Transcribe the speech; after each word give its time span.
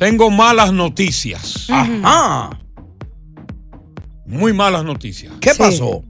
tengo 0.00 0.30
malas 0.30 0.72
noticias. 0.72 1.68
Ajá. 1.68 2.58
Muy 4.24 4.54
malas 4.54 4.82
noticias. 4.82 5.30
¿Qué 5.42 5.54
pasó? 5.54 6.02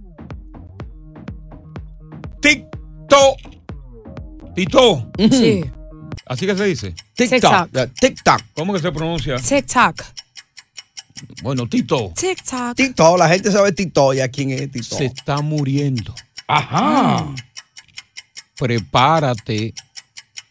TikTok. 2.41 3.37
Tito. 4.55 5.11
Sí. 5.19 5.65
Así 6.25 6.47
que 6.47 6.57
se 6.57 6.65
dice. 6.67 6.95
TikTok. 7.17 7.69
TikTok. 7.99 8.41
¿Cómo 8.55 8.75
que 8.75 8.79
se 8.79 8.93
pronuncia? 8.93 9.39
TikTok. 9.39 10.05
Bueno, 11.43 11.67
Tito. 11.67 12.13
TikTok. 12.15 12.77
TikTok. 12.77 13.19
La 13.19 13.29
gente 13.29 13.51
sabe 13.51 13.73
TikTok. 13.73 14.15
¿Ya 14.15 14.29
quién 14.29 14.51
es 14.51 14.71
TikTok? 14.71 14.99
Se 14.99 15.07
está 15.07 15.43
muriendo. 15.43 16.15
Ajá. 16.47 17.27
Prepárate 18.57 19.75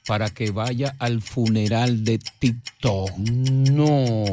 para 0.09 0.31
que 0.31 0.49
vaya 0.49 0.95
al 0.97 1.21
funeral 1.21 2.03
de 2.03 2.17
TikTok. 2.39 3.15
No. 3.15 4.25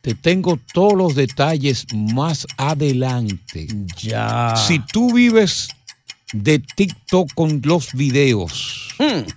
Te 0.00 0.14
tengo 0.14 0.58
todos 0.72 0.94
los 0.94 1.14
detalles 1.14 1.84
más 1.92 2.46
adelante. 2.56 3.66
Ya. 3.98 4.54
Si 4.56 4.78
tú 4.78 5.12
vives 5.12 5.68
de 6.32 6.58
TikTok 6.58 7.34
con 7.34 7.60
los 7.62 7.92
videos, 7.92 8.88
Mm. 8.98 9.28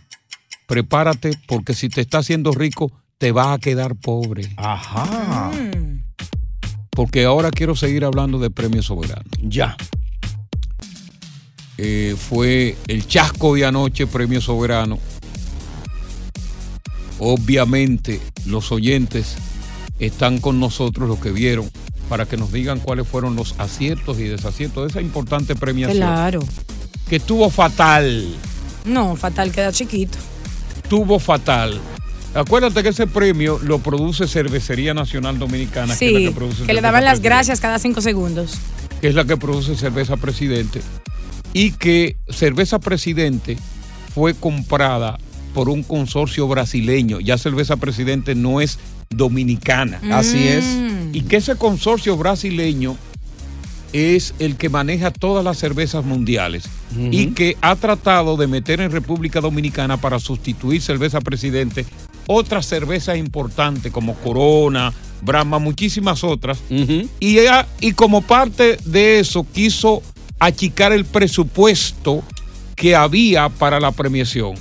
prepárate 0.68 1.32
porque 1.48 1.74
si 1.74 1.90
te 1.90 2.00
está 2.00 2.20
haciendo 2.20 2.54
rico, 2.54 2.90
te 3.18 3.34
vas 3.34 3.58
a 3.58 3.60
quedar 3.60 3.94
pobre. 3.96 4.54
Ajá. 4.56 5.52
Porque 6.92 7.26
ahora 7.26 7.52
quiero 7.52 7.76
seguir 7.76 8.06
hablando 8.06 8.40
de 8.40 8.50
Premio 8.52 8.82
Soberano. 8.82 9.30
Ya. 9.42 9.76
Eh, 11.78 12.16
fue 12.18 12.78
el 12.88 13.06
chasco 13.06 13.54
de 13.56 13.66
anoche, 13.66 14.08
Premio 14.08 14.40
Soberano. 14.40 14.98
Obviamente 17.20 18.20
los 18.46 18.72
oyentes 18.72 19.36
están 20.00 20.40
con 20.40 20.60
nosotros, 20.60 21.08
los 21.08 21.20
que 21.20 21.32
vieron, 21.32 21.70
para 22.10 22.26
que 22.26 22.38
nos 22.38 22.52
digan 22.52 22.80
cuáles 22.80 23.08
fueron 23.08 23.36
los 23.36 23.56
aciertos 23.58 24.20
y 24.20 24.24
desaciertos 24.24 24.84
de 24.84 24.90
esa 24.90 25.02
importante 25.02 25.56
premiación. 25.56 25.98
Claro. 25.98 26.40
Que 27.10 27.18
estuvo 27.18 27.50
fatal, 27.50 28.36
No, 28.86 29.16
fatal, 29.16 29.52
queda 29.52 29.72
chiquito. 29.72 30.18
estuvo 30.84 31.20
fatal. 31.20 31.80
Acuérdate 32.34 32.84
que 32.84 32.90
ese 32.90 33.08
premio 33.08 33.60
lo 33.64 33.80
produce 33.80 34.28
Cervecería 34.28 34.94
Nacional 34.94 35.40
Dominicana, 35.40 35.96
que, 35.96 36.08
es 36.08 36.12
la 36.14 36.20
Sí, 36.20 36.26
que, 36.26 36.32
produce 36.32 36.64
que 36.66 36.74
le 36.74 36.82
daban 36.82 37.06
las 37.06 37.22
gracias 37.22 37.62
cada 37.62 37.80
cinco 37.80 38.02
segundos. 38.02 38.56
que 39.00 39.08
es 39.08 39.16
la 39.16 39.24
que 39.24 39.38
produce 39.38 39.76
Cerveza 39.78 40.18
Presidente, 40.18 40.82
y 41.54 41.72
que 41.72 42.18
Cerveza 42.30 42.80
Presidente 42.80 43.58
fue 44.14 44.34
comprada 44.34 45.18
por 45.56 45.70
un 45.70 45.82
consorcio 45.84 46.48
brasileño. 46.48 47.20
Ya 47.22 47.38
Cerveza 47.40 47.78
Presidente 47.78 48.36
no 48.36 48.62
es 48.62 48.78
dominicana. 49.10 50.00
Así 50.12 50.48
es. 50.48 50.66
Mm. 50.66 51.10
Y 51.16 51.22
que 51.22 51.38
ese 51.38 51.56
consorcio 51.56 52.18
brasileño 52.18 52.98
es 53.94 54.34
el 54.40 54.58
que 54.58 54.68
maneja 54.70 55.10
todas 55.12 55.44
las 55.46 55.58
cervezas 55.58 56.04
mundiales 56.04 56.66
y 57.12 57.28
que 57.28 57.56
ha 57.62 57.76
tratado 57.78 58.36
de 58.36 58.48
meter 58.48 58.82
en 58.82 58.92
República 58.92 59.40
Dominicana 59.40 59.96
para 59.98 60.20
sustituir 60.20 60.82
cerveza 60.82 61.22
presidente 61.22 61.86
otras 62.28 62.66
cervezas 62.66 63.18
importantes 63.18 63.92
como 63.94 64.16
Corona, 64.16 64.92
Brahma, 65.22 65.60
muchísimas 65.60 66.24
otras. 66.26 66.60
Y, 67.20 67.40
ella- 67.40 67.68
y 67.80 67.94
como 67.94 68.22
parte 68.22 68.78
de 68.84 69.20
eso 69.20 69.46
quiso 69.54 70.02
achicar 70.40 70.92
el 70.92 71.06
presupuesto 71.06 72.22
que 72.76 72.96
había 72.96 73.48
para 73.48 73.80
la 73.80 73.92
premiación. 73.94 74.56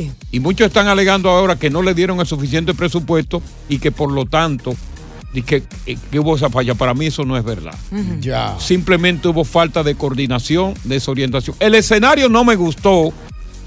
Sí. 0.00 0.12
Y 0.32 0.40
muchos 0.40 0.66
están 0.66 0.88
alegando 0.88 1.30
ahora 1.30 1.56
que 1.58 1.70
no 1.70 1.82
le 1.82 1.94
dieron 1.94 2.20
el 2.20 2.26
suficiente 2.26 2.74
presupuesto 2.74 3.42
y 3.68 3.78
que 3.78 3.92
por 3.92 4.10
lo 4.12 4.26
tanto 4.26 4.74
y 5.32 5.42
que, 5.42 5.64
eh, 5.86 5.96
que 6.10 6.20
hubo 6.20 6.36
esa 6.36 6.48
falla. 6.50 6.74
Para 6.74 6.94
mí 6.94 7.06
eso 7.06 7.24
no 7.24 7.36
es 7.36 7.44
verdad. 7.44 7.74
Ya. 8.20 8.56
Simplemente 8.60 9.28
hubo 9.28 9.44
falta 9.44 9.82
de 9.82 9.94
coordinación, 9.96 10.74
desorientación. 10.84 11.56
El 11.60 11.74
escenario 11.74 12.28
no 12.28 12.44
me 12.44 12.54
gustó. 12.56 13.12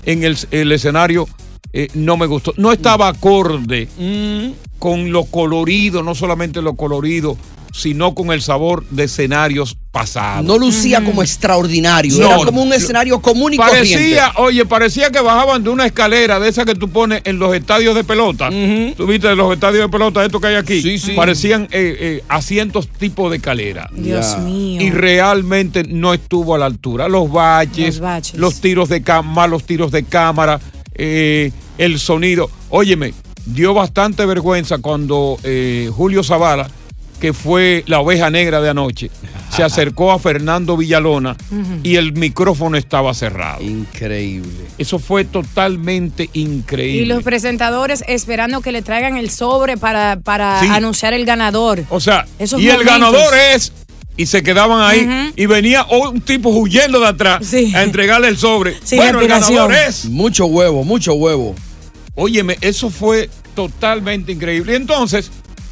En 0.05 0.23
el, 0.23 0.38
el 0.51 0.71
escenario 0.71 1.27
eh, 1.73 1.89
no 1.93 2.15
me 2.15 2.25
gustó. 2.25 2.53
No 2.57 2.71
estaba 2.71 3.09
acorde 3.09 3.89
Mm. 3.99 4.51
con 4.79 5.11
lo 5.11 5.25
colorido, 5.25 6.03
no 6.03 6.15
solamente 6.15 6.61
lo 6.61 6.75
colorido, 6.75 7.35
sino 7.77 8.15
con 8.15 8.31
el 8.31 8.41
sabor 8.41 8.83
de 8.89 9.03
escenarios 9.03 9.77
pasados. 9.91 10.43
No 10.45 10.57
lucía 10.57 11.03
como 11.03 11.21
extraordinario. 11.21 12.11
No, 12.17 12.27
Era 12.27 12.45
como 12.45 12.63
un 12.63 12.73
escenario 12.73 13.21
común 13.21 13.53
y 13.53 13.57
corriente. 13.57 13.93
Parecía, 13.93 14.31
oye, 14.38 14.65
parecía 14.65 15.11
que 15.11 15.21
bajaban 15.21 15.63
de 15.63 15.69
una 15.69 15.85
escalera 15.85 16.39
de 16.39 16.49
esa 16.49 16.65
que 16.65 16.73
tú 16.73 16.89
pones 16.89 17.21
en 17.23 17.38
los 17.38 17.55
estadios 17.55 17.93
de 17.95 18.03
pelota. 18.03 18.49
Ujú. 18.49 18.95
¿Tú 18.95 19.05
viste 19.05 19.33
los 19.35 19.53
estadios 19.53 19.83
de 19.83 19.89
pelota, 19.89 20.25
estos 20.25 20.41
que 20.41 20.47
hay 20.47 20.55
aquí? 20.55 20.81
Sí, 20.81 20.97
sí. 20.97 21.11
Parecían 21.13 21.63
eh, 21.65 21.67
eh, 21.71 22.23
asientos 22.27 22.88
tipo 22.88 23.29
de 23.29 23.38
escalera. 23.38 23.89
Dios 23.94 24.39
mío. 24.39 24.81
Y 24.81 24.89
realmente 24.89 25.83
no 25.83 26.13
estuvo 26.13 26.55
a 26.55 26.57
la 26.57 26.65
altura. 26.65 27.07
Los 27.07 27.31
baches, 27.31 27.95
Los 27.95 28.00
baches. 28.00 28.39
los 28.39 28.59
tiros 28.59 28.89
de 28.89 29.03
cámara, 29.03 29.33
malos 29.33 29.63
tiros 29.65 29.91
de 29.91 30.03
cámara, 30.03 30.59
eh, 30.95 31.51
el 31.77 32.00
sonido. 32.00 32.50
Óyeme, 32.69 33.13
dio 33.45 33.73
bastante 33.73 34.25
vergüenza 34.25 34.80
cuando 34.80 35.38
eh, 35.44 35.89
Julio 35.94 36.23
Zavala, 36.23 36.69
que 37.19 37.34
fue 37.34 37.84
la 37.88 38.00
oveja 38.00 38.30
negra 38.30 38.62
de 38.62 38.69
anoche, 38.69 39.10
se 39.56 39.64
acercó 39.64 40.12
a 40.12 40.19
Fernando 40.19 40.78
Villalona 40.78 41.36
y 41.84 41.96
el 41.96 42.14
micrófono 42.14 42.78
estaba 42.78 43.14
cerrado. 43.14 43.62
Increíble. 43.64 44.66
Eso 44.78 45.00
fue 45.00 45.25
totalmente 45.25 46.30
increíble. 46.34 47.02
Y 47.02 47.06
los 47.06 47.24
presentadores 47.24 48.04
esperando 48.08 48.62
que 48.62 48.72
le 48.72 48.81
traigan 48.81 49.18
el 49.18 49.30
sobre 49.30 49.78
para, 49.78 50.19
para 50.19 50.60
Sí. 50.60 50.68
anunciar 50.69 51.14
el 51.14 51.25
ganador. 51.25 51.84
O 51.90 52.00
sea, 52.00 52.25
Esos 52.40 52.62
y 52.62 52.69
el 52.69 52.84
ganador 52.84 53.34
es. 53.54 53.74
Y 54.16 54.25
se 54.25 54.42
quedaban 54.42 54.81
ahí. 54.81 55.31
Y 55.36 55.46
venía 55.46 55.86
un 55.86 56.22
tipo 56.22 56.50
huyendo 56.50 57.00
de 57.00 57.08
atrás 57.08 57.46
Sí. 57.46 57.72
a 57.75 57.84
entregarle 57.84 58.28
el 58.28 58.38
sobre. 58.38 58.75
Sin 58.84 58.98
bueno, 58.98 59.22
el 59.22 59.28
ganador 59.28 59.74
es. 59.74 60.06
Mucho 60.06 60.46
huevo, 60.48 60.84
mucho 60.84 61.14
huevo. 61.14 61.56
Óyeme, 62.16 62.58
eso 62.62 62.90
fue 62.90 63.30
totalmente 63.56 64.31
increíble. 64.31 64.74
Y 64.74 64.75
entonces, 64.75 65.31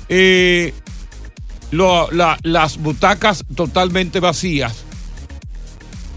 eh, 0.09 0.73
lo- 1.71 2.09
la- 2.11 2.37
las 2.43 2.77
butacas 2.77 3.43
totalmente 3.55 4.19
vacías 4.19 4.83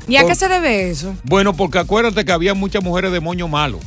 ¿Y 0.06 0.16
a 0.16 0.24
qué 0.26 0.34
se 0.34 0.48
debe 0.48 0.88
eso? 0.90 1.14
Bueno, 1.24 1.54
porque 1.54 1.78
acuérdate 1.78 2.24
que 2.24 2.32
había 2.32 2.54
muchas 2.54 2.82
mujeres 2.82 3.12
de 3.12 3.20
moño 3.20 3.46
malo. 3.46 3.78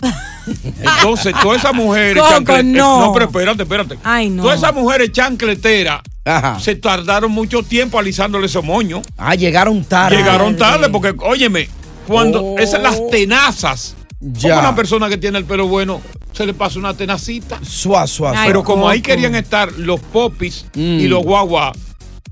Entonces, 0.80 1.34
todas 1.42 1.58
esas 1.58 1.74
mujeres 1.74 2.22
Coco, 2.22 2.34
chancle- 2.34 2.60
eh, 2.60 2.62
no. 2.62 3.10
pero 3.12 3.26
espérate, 3.26 3.62
espérate. 3.64 3.98
Ay, 4.02 4.30
no. 4.30 4.42
Todas 4.44 4.58
esas 4.58 4.72
mujeres 4.74 5.12
chancleteras 5.12 6.00
se 6.60 6.76
tardaron 6.76 7.30
mucho 7.30 7.62
tiempo 7.62 7.98
alisándole 7.98 8.46
esos 8.46 8.64
moños. 8.64 9.02
Ah, 9.18 9.34
llegaron 9.34 9.84
tarde. 9.84 10.16
Llegaron 10.16 10.56
tarde 10.56 10.88
porque, 10.88 11.14
óyeme, 11.22 11.68
cuando 12.06 12.42
Oh. 12.42 12.58
esas 12.58 12.80
las 12.82 12.98
tenazas, 13.10 13.96
Ya. 14.20 14.50
como 14.54 14.60
una 14.68 14.74
persona 14.76 15.08
que 15.10 15.18
tiene 15.18 15.36
el 15.38 15.44
pelo 15.44 15.66
bueno, 15.68 16.00
se 16.36 16.44
le 16.46 16.52
pasa 16.54 16.78
una 16.78 16.94
tenacita. 16.94 17.58
Suá, 17.64 18.06
suá, 18.06 18.32
suá. 18.32 18.44
Pero 18.46 18.62
como 18.62 18.88
ahí 18.88 19.00
querían 19.00 19.34
estar 19.34 19.72
los 19.72 20.00
popis 20.00 20.66
Mm. 20.74 21.00
y 21.00 21.08
los 21.08 21.22
guagua 21.22 21.72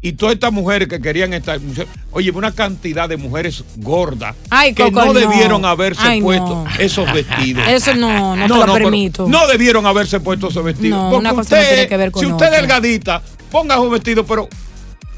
y 0.02 0.12
todas 0.12 0.34
estas 0.34 0.52
mujeres 0.52 0.86
que 0.88 1.00
querían 1.00 1.32
estar, 1.32 1.58
oye, 2.10 2.30
una 2.30 2.52
cantidad 2.52 3.08
de 3.08 3.16
mujeres 3.16 3.64
gordas 3.76 4.36
Ay, 4.50 4.74
que 4.74 4.82
Coco, 4.84 5.00
no 5.00 5.06
no. 5.06 5.12
debieron 5.14 5.64
haberse 5.64 6.02
Ay, 6.02 6.20
no. 6.20 6.26
puesto 6.26 6.64
esos 6.78 7.10
vestidos. 7.14 7.66
Eso 7.66 7.94
no, 7.94 8.36
no, 8.36 8.46
te 8.60 8.66
lo 8.66 8.72
permito. 8.74 9.26
no 9.26 9.46
debieron 9.46 9.86
haberse 9.86 10.20
puesto 10.20 10.48
esos 10.48 10.62
vestidos. 10.62 10.98
No, 10.98 11.10
Porque 11.10 11.20
una 11.20 11.30
cosa 11.30 11.56
no 11.56 11.60
usted, 11.62 11.68
tiene 11.74 11.88
que 11.88 11.96
ver 11.96 12.10
con 12.10 12.20
Si 12.22 12.30
usted 12.30 12.46
es 12.46 12.52
delgadita, 12.60 13.22
ponga 13.50 13.80
un 13.80 13.90
vestido, 13.90 14.26
pero 14.26 14.46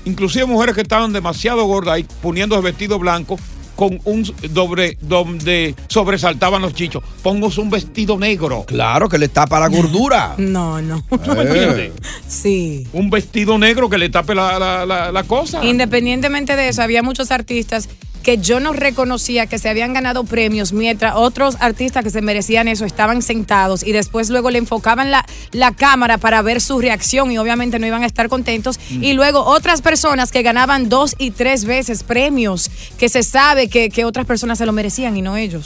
inclusive 0.04 0.46
mujeres 0.46 0.76
que 0.76 0.82
estaban 0.82 1.12
demasiado 1.12 1.64
gordas 1.64 1.94
ahí 1.94 2.06
poniendo 2.22 2.54
el 2.56 2.62
vestido 2.62 2.96
blanco 3.00 3.36
con 3.76 4.00
un 4.04 4.24
doble 4.50 4.96
donde 5.02 5.74
sobresaltaban 5.88 6.62
los 6.62 6.74
chichos. 6.74 7.04
Póngase 7.22 7.60
un 7.60 7.70
vestido 7.70 8.18
negro. 8.18 8.64
Claro 8.66 9.08
que 9.08 9.18
le 9.18 9.28
tapa 9.28 9.60
la 9.60 9.68
gordura. 9.68 10.34
No, 10.38 10.80
no. 10.82 11.04
¿Tú 11.08 11.32
me 11.34 11.42
entiendes? 11.42 11.92
Sí. 12.26 12.86
Un 12.92 13.10
vestido 13.10 13.58
negro 13.58 13.88
que 13.88 13.98
le 13.98 14.08
tape 14.08 14.34
la, 14.34 14.58
la- 14.58 14.86
la- 14.86 15.12
la 15.12 15.22
cosa. 15.24 15.64
Independientemente 15.64 16.56
de 16.56 16.68
eso, 16.68 16.82
había 16.82 17.02
muchos 17.02 17.30
artistas 17.30 17.88
que 18.26 18.38
yo 18.38 18.58
no 18.58 18.72
reconocía 18.72 19.46
que 19.46 19.56
se 19.60 19.68
habían 19.68 19.92
ganado 19.92 20.24
premios, 20.24 20.72
mientras 20.72 21.14
otros 21.14 21.56
artistas 21.60 22.02
que 22.02 22.10
se 22.10 22.22
merecían 22.22 22.66
eso 22.66 22.84
estaban 22.84 23.22
sentados 23.22 23.84
y 23.86 23.92
después 23.92 24.30
luego 24.30 24.50
le 24.50 24.58
enfocaban 24.58 25.12
la, 25.12 25.24
la 25.52 25.70
cámara 25.76 26.18
para 26.18 26.42
ver 26.42 26.60
su 26.60 26.80
reacción 26.80 27.30
y 27.30 27.38
obviamente 27.38 27.78
no 27.78 27.86
iban 27.86 28.02
a 28.02 28.06
estar 28.06 28.28
contentos. 28.28 28.80
Mm. 28.90 29.04
Y 29.04 29.12
luego 29.12 29.44
otras 29.44 29.80
personas 29.80 30.32
que 30.32 30.42
ganaban 30.42 30.88
dos 30.88 31.14
y 31.18 31.30
tres 31.30 31.64
veces 31.66 32.02
premios 32.02 32.68
que 32.98 33.08
se 33.08 33.22
sabe 33.22 33.68
que, 33.68 33.90
que 33.90 34.04
otras 34.04 34.26
personas 34.26 34.58
se 34.58 34.66
lo 34.66 34.72
merecían 34.72 35.16
y 35.16 35.22
no 35.22 35.36
ellos. 35.36 35.64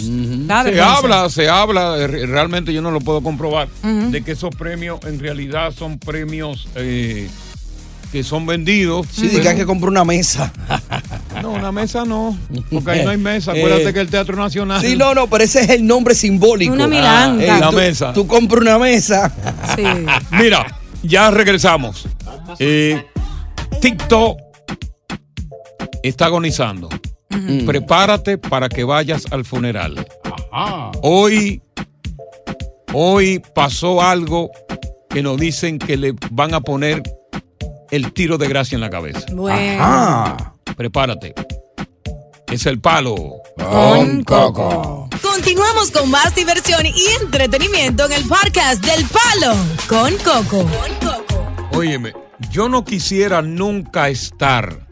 Se 0.75 0.81
habla, 0.83 1.31
se 1.31 1.49
habla, 1.49 1.97
eh, 1.97 2.07
re- 2.09 2.27
realmente 2.27 2.75
yo 2.75 2.83
no 2.83 2.91
lo 2.91 3.01
puedo 3.01 3.23
comprobar, 3.23 3.69
de 3.83 4.23
que 4.23 4.33
esos 4.33 4.55
premios 4.55 5.01
en 5.07 5.19
realidad 5.19 5.73
son 5.75 5.99
premios 5.99 6.69
eh, 6.77 7.27
que 8.13 8.23
son 8.25 8.45
vendidos. 8.47 9.07
Sí, 9.13 9.29
de 9.29 9.41
que 9.41 9.49
hay 9.51 9.57
que 9.57 9.67
comprar 9.67 9.91
una 9.91 10.05
mesa. 10.05 10.53
No, 11.41 11.53
una 11.53 11.73
mesa 11.73 12.05
no, 12.05 12.37
porque 12.71 12.91
ahí 12.91 13.05
no 13.05 13.11
hay 13.13 13.17
mesa. 13.33 13.53
Acuérdate 13.53 13.89
Eh, 13.89 13.93
que 13.95 14.01
el 14.01 14.11
Teatro 14.11 14.37
Nacional. 14.37 14.81
Sí, 14.83 14.95
no, 14.95 15.15
no, 15.15 15.27
pero 15.27 15.43
ese 15.45 15.61
es 15.63 15.71
el 15.71 15.87
nombre 15.87 16.15
simbólico. 16.15 16.75
Una 16.75 16.87
milanga. 16.87 17.57
Ah, 17.57 17.61
La 17.61 17.71
tú- 17.71 17.77
mesa. 17.77 18.13
Tú 18.13 18.27
compras 18.27 18.61
una 18.61 18.79
mesa. 18.79 19.33
Sí. 19.77 19.83
Mira, 20.33 20.67
ya 21.03 21.31
regresamos. 21.31 22.07
Eh, 22.59 23.03
TikTok 23.81 24.39
está 26.03 26.27
agonizando. 26.27 26.91
Prepárate 27.65 28.37
para 28.37 28.69
que 28.69 28.85
vayas 28.85 29.25
al 29.31 29.45
funeral. 29.47 30.07
Hoy, 31.01 31.63
hoy 32.93 33.41
pasó 33.55 34.03
algo 34.03 34.51
que 35.09 35.23
nos 35.23 35.39
dicen 35.39 35.79
que 35.79 35.97
le 35.97 36.15
van 36.33 36.53
a 36.53 36.61
poner 36.61 37.03
el 37.91 38.13
tiro 38.13 38.39
de 38.39 38.49
gracia 38.49 38.77
en 38.77 38.81
la 38.81 38.91
cabeza. 38.91 39.27
Bueno. 39.33 40.37
Prepárate. 40.77 41.35
Es 42.51 42.67
el 42.67 42.81
palo. 42.81 43.43
Con 43.57 44.25
Coco. 44.25 45.09
Continuamos 45.23 45.91
con 45.91 46.11
más 46.11 46.35
diversión 46.35 46.85
y 46.87 47.23
entretenimiento 47.23 48.07
en 48.07 48.13
el 48.13 48.25
podcast 48.25 48.85
del 48.85 49.05
Palo 49.07 49.55
con 49.89 50.13
Coco. 50.19 50.69
Óyeme, 51.73 52.13
yo 52.51 52.69
no 52.69 52.85
quisiera 52.85 53.43
nunca 53.43 54.09
estar, 54.09 54.89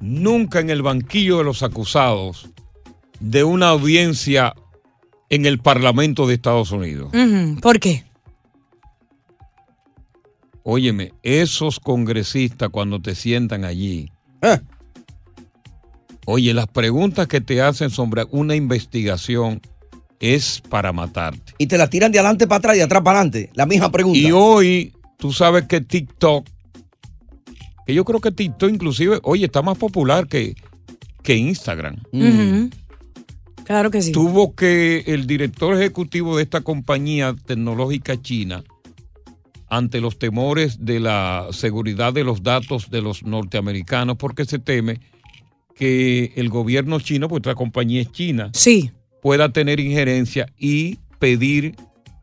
nunca 0.00 0.60
en 0.60 0.70
el 0.70 0.82
banquillo 0.82 1.38
de 1.38 1.44
los 1.44 1.62
acusados 1.62 2.48
de 3.20 3.44
una 3.44 3.68
audiencia 3.68 4.54
en 5.30 5.46
el 5.46 5.58
Parlamento 5.58 6.26
de 6.26 6.34
Estados 6.34 6.70
Unidos. 6.70 7.12
¿Por 7.60 7.80
qué? 7.80 8.04
Óyeme, 10.70 11.14
esos 11.22 11.80
congresistas 11.80 12.68
cuando 12.68 13.00
te 13.00 13.14
sientan 13.14 13.64
allí, 13.64 14.12
Eh. 14.42 14.58
oye, 16.26 16.52
las 16.52 16.66
preguntas 16.66 17.26
que 17.26 17.40
te 17.40 17.62
hacen 17.62 17.88
sobre 17.88 18.24
una 18.32 18.54
investigación 18.54 19.62
es 20.20 20.60
para 20.68 20.92
matarte. 20.92 21.54
Y 21.56 21.68
te 21.68 21.78
la 21.78 21.88
tiran 21.88 22.12
de 22.12 22.18
adelante 22.18 22.46
para 22.46 22.58
atrás 22.58 22.74
y 22.74 22.78
de 22.80 22.84
atrás 22.84 23.00
para 23.02 23.20
adelante. 23.20 23.48
La 23.54 23.64
misma 23.64 23.90
pregunta. 23.90 24.18
Y 24.18 24.30
hoy, 24.30 24.92
tú 25.16 25.32
sabes 25.32 25.64
que 25.64 25.80
TikTok, 25.80 26.46
que 27.86 27.94
yo 27.94 28.04
creo 28.04 28.20
que 28.20 28.30
TikTok 28.30 28.70
inclusive, 28.70 29.20
oye, 29.22 29.46
está 29.46 29.62
más 29.62 29.78
popular 29.78 30.26
que, 30.28 30.54
que 31.22 31.34
Instagram. 31.34 31.96
Ujú. 32.12 32.68
Claro 33.64 33.90
que 33.90 34.02
sí. 34.02 34.12
Tuvo 34.12 34.54
que 34.54 35.02
el 35.06 35.26
director 35.26 35.74
ejecutivo 35.74 36.36
de 36.36 36.42
esta 36.42 36.60
compañía 36.60 37.34
tecnológica 37.46 38.20
china, 38.20 38.64
ante 39.70 40.00
los 40.00 40.18
temores 40.18 40.84
de 40.84 41.00
la 41.00 41.48
seguridad 41.50 42.12
de 42.12 42.24
los 42.24 42.42
datos 42.42 42.90
de 42.90 43.02
los 43.02 43.22
norteamericanos, 43.22 44.16
porque 44.16 44.44
se 44.44 44.58
teme 44.58 45.00
que 45.74 46.32
el 46.36 46.48
gobierno 46.48 46.98
chino, 47.00 47.28
pues 47.28 47.40
esta 47.40 47.54
compañía 47.54 48.00
es 48.00 48.10
china, 48.12 48.50
Sí. 48.54 48.90
pueda 49.22 49.50
tener 49.50 49.78
injerencia 49.80 50.46
y 50.58 50.98
pedir 51.18 51.76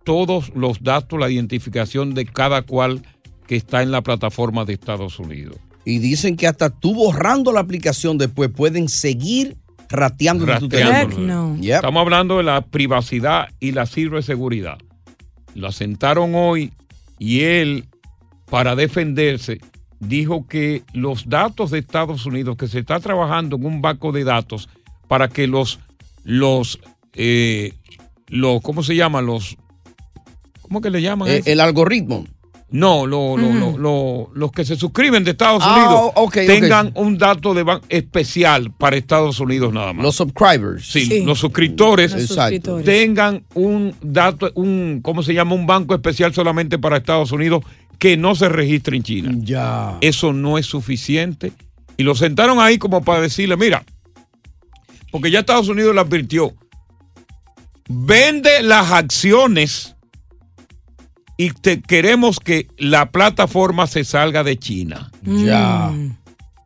todos 0.04 0.52
los 0.56 0.84
datos, 0.84 1.20
la 1.20 1.30
identificación 1.30 2.14
de 2.14 2.26
cada 2.26 2.62
cual 2.64 3.02
que 3.48 3.56
está 3.56 3.82
en 3.82 3.92
la 3.92 4.02
plataforma 4.02 4.66
de 4.66 4.74
Estados 4.74 5.20
Unidos. 5.20 5.58
Y 5.86 6.00
dicen 6.00 6.36
que 6.36 6.48
hasta 6.48 6.70
tú 6.70 6.96
borrando 6.96 7.52
la 7.52 7.60
aplicación 7.60 8.18
después 8.18 8.50
pueden 8.50 8.90
seguir 8.90 9.56
rateando 9.88 10.46
tu 10.58 10.68
teléfono. 10.68 11.56
Yep. 11.62 11.76
Estamos 11.76 12.02
hablando 12.02 12.38
de 12.38 12.44
la 12.44 12.62
privacidad 12.62 13.50
y 13.60 13.72
la 13.72 13.86
ciberseguridad. 13.86 14.78
Lo 15.54 15.68
asentaron 15.68 16.34
hoy 16.34 16.72
y 17.20 17.42
él, 17.42 17.86
para 18.50 18.76
defenderse, 18.76 19.60
dijo 20.00 20.48
que 20.48 20.84
los 20.94 21.30
datos 21.30 21.72
de 21.72 21.80
Estados 21.80 22.26
Unidos, 22.26 22.58
que 22.58 22.68
se 22.68 22.80
está 22.80 23.00
trabajando 23.00 23.56
en 23.56 23.66
un 23.66 23.82
banco 23.82 24.12
de 24.12 24.24
datos 24.24 24.70
para 25.08 25.28
que 25.28 25.48
los, 25.48 25.80
los, 26.24 26.80
eh, 27.14 27.74
los 28.28 28.62
¿cómo 28.62 28.84
se 28.84 28.96
llama? 28.96 29.22
Los, 29.22 29.58
¿cómo 30.62 30.82
que 30.82 30.90
le 30.90 31.02
llaman? 31.02 31.30
Eh, 31.30 31.42
el 31.46 31.60
algoritmo. 31.60 32.26
No, 32.72 33.06
lo- 33.06 33.38
lo- 33.38 33.48
Ujú. 33.48 33.58
lo- 33.60 33.78
lo- 33.78 34.30
los 34.34 34.52
que 34.52 34.66
se 34.66 34.76
suscriben 34.76 35.24
de 35.24 35.32
Estados 35.32 35.62
Ah, 35.64 35.76
Unidos 35.76 36.12
ok, 36.16 36.24
ok. 36.26 36.34
tengan 36.48 36.92
un 36.96 37.18
dato 37.18 37.54
de 37.54 37.64
ban- 37.64 37.82
especial 37.90 38.72
para 38.72 38.96
Estados 38.98 39.40
Unidos 39.40 39.72
nada 39.72 39.94
más. 39.94 40.04
Los 40.04 40.16
subscribers. 40.16 40.86
Sí, 40.86 41.06
Sí. 41.06 41.24
los 41.24 41.40
suscriptores 41.40 42.14
Exacto. 42.14 42.82
tengan 42.82 43.44
un 43.54 43.94
dato, 44.02 44.52
un, 44.56 45.00
¿cómo 45.04 45.22
se 45.22 45.34
llama? 45.34 45.54
Un 45.54 45.68
banco 45.68 45.94
especial 45.94 46.34
solamente 46.34 46.80
para 46.80 46.98
Estados 46.98 47.32
Unidos 47.32 47.64
que 48.00 48.18
no 48.18 48.36
se 48.36 48.50
registre 48.50 48.98
en 48.98 49.04
China. 49.04 49.32
Ya. 49.38 49.98
Eso 50.02 50.34
no 50.34 50.58
es 50.58 50.66
suficiente. 50.66 51.54
Y 51.98 52.04
lo 52.04 52.14
sentaron 52.16 52.60
ahí 52.60 52.78
como 52.78 53.04
para 53.04 53.22
decirle, 53.22 53.56
mira, 53.58 53.86
porque 55.12 55.32
ya 55.32 55.40
Estados 55.40 55.70
Unidos 55.70 55.94
le 55.96 56.02
advirtió, 56.02 56.54
vende 57.88 58.64
las 58.64 58.92
acciones 58.92 59.95
y 61.38 61.52
te, 61.52 61.82
queremos 61.82 62.40
que 62.40 62.68
la 62.78 63.12
plataforma 63.12 63.88
se 63.88 64.04
salga 64.04 64.44
de 64.44 64.58
China. 64.58 65.12
Ya. 65.24 65.92
Mm. 65.94 66.18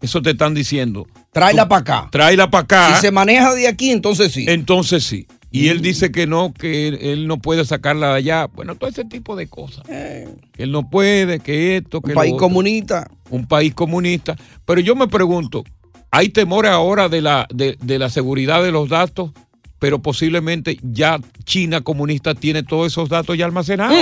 Eso 0.01 0.21
te 0.21 0.31
están 0.31 0.53
diciendo. 0.53 1.07
Tráela 1.33 1.67
para 1.67 1.81
acá. 1.81 2.07
Tráela 2.11 2.49
para 2.49 2.63
acá. 2.63 2.95
Si 2.95 3.01
se 3.01 3.11
maneja 3.11 3.53
de 3.53 3.67
aquí, 3.67 3.91
entonces 3.91 4.31
sí. 4.31 4.45
Entonces 4.47 5.03
sí. 5.03 5.27
Y 5.51 5.69
él 5.69 5.81
dice 5.81 6.11
que 6.11 6.27
no, 6.27 6.53
que 6.53 6.88
él, 6.88 6.99
él 7.01 7.27
no 7.27 7.39
puede 7.39 7.65
sacarla 7.65 8.09
de 8.09 8.17
allá. 8.17 8.47
Bueno, 8.47 8.75
todo 8.75 8.89
ese 8.89 9.03
tipo 9.03 9.35
de 9.35 9.47
cosas. 9.47 9.83
Que 9.88 10.27
él 10.57 10.71
no 10.71 10.89
puede, 10.89 11.39
que 11.39 11.77
esto, 11.77 12.01
que 12.01 12.11
Un 12.11 12.15
país 12.15 12.33
otro. 12.33 12.47
comunista. 12.47 13.09
Un 13.31 13.47
país 13.47 13.73
comunista. 13.73 14.35
Pero 14.65 14.79
yo 14.79 14.95
me 14.95 15.07
pregunto, 15.07 15.63
¿hay 16.11 16.29
temores 16.29 16.71
ahora 16.71 17.09
de 17.09 17.21
la, 17.21 17.47
de, 17.51 17.77
de 17.81 17.97
la 17.99 18.09
seguridad 18.09 18.63
de 18.63 18.71
los 18.71 18.89
datos? 18.89 19.31
Pero 19.79 19.99
posiblemente 19.99 20.77
ya 20.83 21.19
China 21.45 21.81
comunista 21.81 22.35
tiene 22.35 22.61
todos 22.63 22.88
esos 22.91 23.09
datos 23.09 23.35
ya 23.38 23.45
almacenados. 23.45 23.97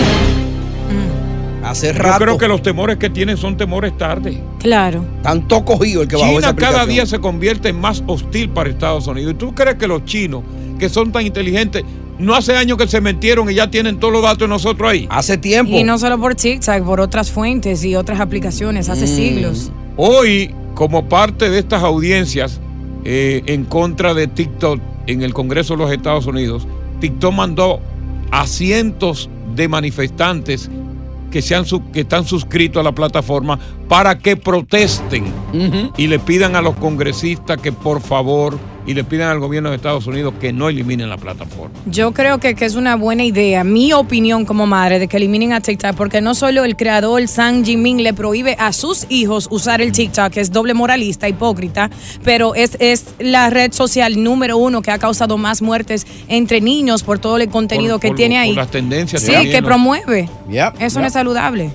Hace 1.64 1.88
Yo 1.94 2.00
rato. 2.00 2.24
creo 2.24 2.38
que 2.38 2.48
los 2.48 2.62
temores 2.62 2.98
que 2.98 3.10
tienen 3.10 3.36
son 3.36 3.58
temores 3.58 3.98
tarde. 3.98 4.42
Claro. 4.60 5.04
Tanto 5.22 5.66
cogido 5.66 6.02
el 6.04 6.08
que 6.08 6.16
bajó 6.16 6.40
esa 6.40 6.50
China 6.50 6.56
cada 6.56 6.82
aplicación. 6.84 6.90
día 6.90 7.06
se 7.06 7.20
convierte 7.20 7.70
en 7.70 7.80
más 7.80 8.04
hostil 8.08 8.50
para 8.50 8.70
Estados 8.70 9.08
Unidos. 9.08 9.34
¿Y 9.34 9.36
tú 9.36 9.54
crees 9.54 9.76
que 9.76 9.88
los 9.88 10.06
chinos, 10.06 10.44
que 10.80 10.88
son 10.88 11.12
tan 11.12 11.26
inteligentes, 11.26 11.84
no 12.20 12.36
hace 12.36 12.56
años 12.56 12.78
que 12.78 12.88
se 12.88 13.02
metieron 13.02 13.50
y 13.52 13.56
ya 13.56 13.70
tienen 13.70 14.00
todos 14.00 14.14
los 14.14 14.22
datos 14.24 14.40
de 14.40 14.48
nosotros 14.48 14.90
ahí? 14.90 15.08
Hace 15.10 15.38
tiempo. 15.38 15.74
Y 15.78 15.84
no 15.84 15.98
solo 16.00 16.18
por 16.20 16.36
TikTok, 16.36 16.84
por 16.84 17.02
otras 17.02 17.32
fuentes 17.32 17.84
y 17.84 17.96
otras 17.96 18.20
aplicaciones, 18.22 18.88
hace 18.88 19.04
Mm. 19.06 19.08
siglos. 19.16 19.72
Hoy, 19.98 20.52
como 20.74 21.10
parte 21.10 21.50
de 21.50 21.60
estas 21.60 21.84
audiencias, 21.84 22.62
eh, 23.04 23.42
en 23.48 23.66
contra 23.66 24.14
de 24.14 24.28
TikTok 24.28 24.80
en 25.08 25.22
el 25.22 25.34
Congreso 25.34 25.74
de 25.76 25.84
los 25.84 25.92
Estados 25.92 26.28
Unidos, 26.28 26.66
TikTok 27.02 27.34
mandó 27.34 27.80
a 28.32 28.48
cientos 28.48 29.30
de 29.58 29.68
manifestantes 29.68 30.70
que, 31.32 31.42
que 31.92 32.00
están 32.00 32.26
suscritos 32.26 32.80
a 32.80 32.84
la 32.84 32.94
plataforma 32.94 33.60
para 33.90 34.18
que 34.18 34.38
protesten 34.38 35.26
y 35.98 36.08
le 36.08 36.20
pidan 36.20 36.56
a 36.56 36.62
los 36.62 36.76
congresistas 36.76 37.60
que 37.60 37.72
por 37.72 38.02
favor 38.02 38.58
y 38.88 38.94
le 38.96 39.04
pidan 39.04 39.30
al 39.30 39.40
gobierno 39.40 39.70
de 39.70 39.76
Estados 39.76 40.08
Unidos 40.08 40.34
que 40.42 40.52
no 40.54 40.70
eliminen 40.70 41.10
la 41.10 41.18
plataforma. 41.18 41.76
Yo 41.86 42.14
creo 42.14 42.40
que, 42.40 42.56
que 42.56 42.66
es 42.66 42.74
una 42.76 42.96
buena 42.96 43.24
idea, 43.26 43.64
mi 43.64 43.94
opinión 43.94 44.46
como 44.46 44.66
madre, 44.66 44.98
de 44.98 45.08
que 45.08 45.18
eliminen 45.18 45.54
a 45.54 45.62
TikTok, 45.62 45.96
porque 45.96 46.22
no 46.22 46.34
solo 46.34 46.64
el 46.64 46.76
creador 46.78 47.28
Sang 47.28 47.64
Jimin 47.66 48.02
le 48.02 48.14
prohíbe 48.14 48.56
a 48.58 48.72
sus 48.74 49.06
hijos 49.10 49.48
usar 49.52 49.82
el 49.82 49.92
TikTok, 49.92 50.32
que 50.32 50.40
es 50.42 50.52
doble 50.52 50.74
moralista, 50.74 51.28
hipócrita, 51.30 51.90
pero 52.24 52.56
es, 52.56 52.78
es 52.80 53.06
la 53.20 53.50
red 53.50 53.74
social 53.74 54.24
número 54.24 54.58
uno 54.58 54.82
que 54.82 54.92
ha 54.92 54.98
causado 54.98 55.38
más 55.38 55.62
muertes 55.62 56.08
entre 56.30 56.62
niños 56.62 57.04
por 57.04 57.20
todo 57.20 57.38
el 57.38 57.50
contenido 57.50 57.96
Por- 57.96 58.02
que 58.02 58.08
por- 58.08 58.18
tiene 58.18 58.36
por 58.36 58.42
ahí. 58.44 58.54
las 58.56 58.72
tendencias 58.72 59.22
Sí, 59.22 59.32
también, 59.34 59.52
que 59.54 59.62
¿no? 59.62 59.68
promueve. 59.68 60.30
Eso 60.80 61.02
no 61.02 61.08
es 61.08 61.14
saludable. 61.14 61.72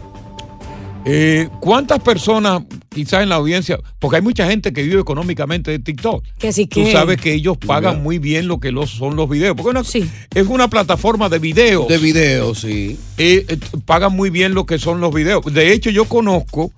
Eh, 1.04 1.48
¿Cuántas 1.60 1.98
personas, 2.00 2.62
quizás 2.88 3.22
en 3.24 3.28
la 3.28 3.34
audiencia, 3.36 3.78
porque 3.98 4.16
hay 4.16 4.22
mucha 4.22 4.46
gente 4.48 4.72
que 4.72 4.82
vive 4.82 5.00
económicamente 5.00 5.72
de 5.72 5.78
TikTok? 5.80 6.24
Que 6.38 6.52
sí 6.52 6.66
Tú 6.66 6.86
sabes 6.92 7.20
que 7.20 7.32
ellos 7.34 7.56
pagan 7.58 8.02
muy 8.02 8.18
bien 8.18 8.46
lo 8.46 8.60
que 8.60 8.70
los, 8.70 8.90
son 8.90 9.16
los 9.16 9.28
videos. 9.28 9.56
Porque 9.56 9.70
una- 9.70 9.84
Sí. 9.84 10.08
es 10.34 10.46
una 10.46 10.68
plataforma 10.68 11.28
de 11.28 11.38
videos. 11.40 11.88
De 11.88 11.98
videos, 11.98 12.60
sí. 12.60 12.96
Eh, 13.18 13.44
eh, 13.48 13.58
pagan 13.84 14.14
muy 14.14 14.30
bien 14.30 14.54
lo 14.54 14.64
que 14.64 14.78
son 14.78 15.00
los 15.00 15.12
videos. 15.12 15.44
De 15.52 15.72
hecho, 15.72 15.90
yo 15.90 16.04
conozco 16.04 16.70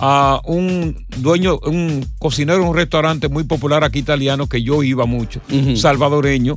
a 0.00 0.40
un 0.44 1.06
dueño, 1.18 1.58
un 1.64 2.04
cocinero 2.18 2.58
de 2.62 2.68
un 2.68 2.76
restaurante 2.76 3.28
muy 3.28 3.44
popular 3.44 3.84
aquí 3.84 4.00
italiano 4.00 4.48
que 4.48 4.62
yo 4.62 4.82
iba 4.82 5.06
mucho, 5.06 5.40
salvadoreño, 5.76 6.56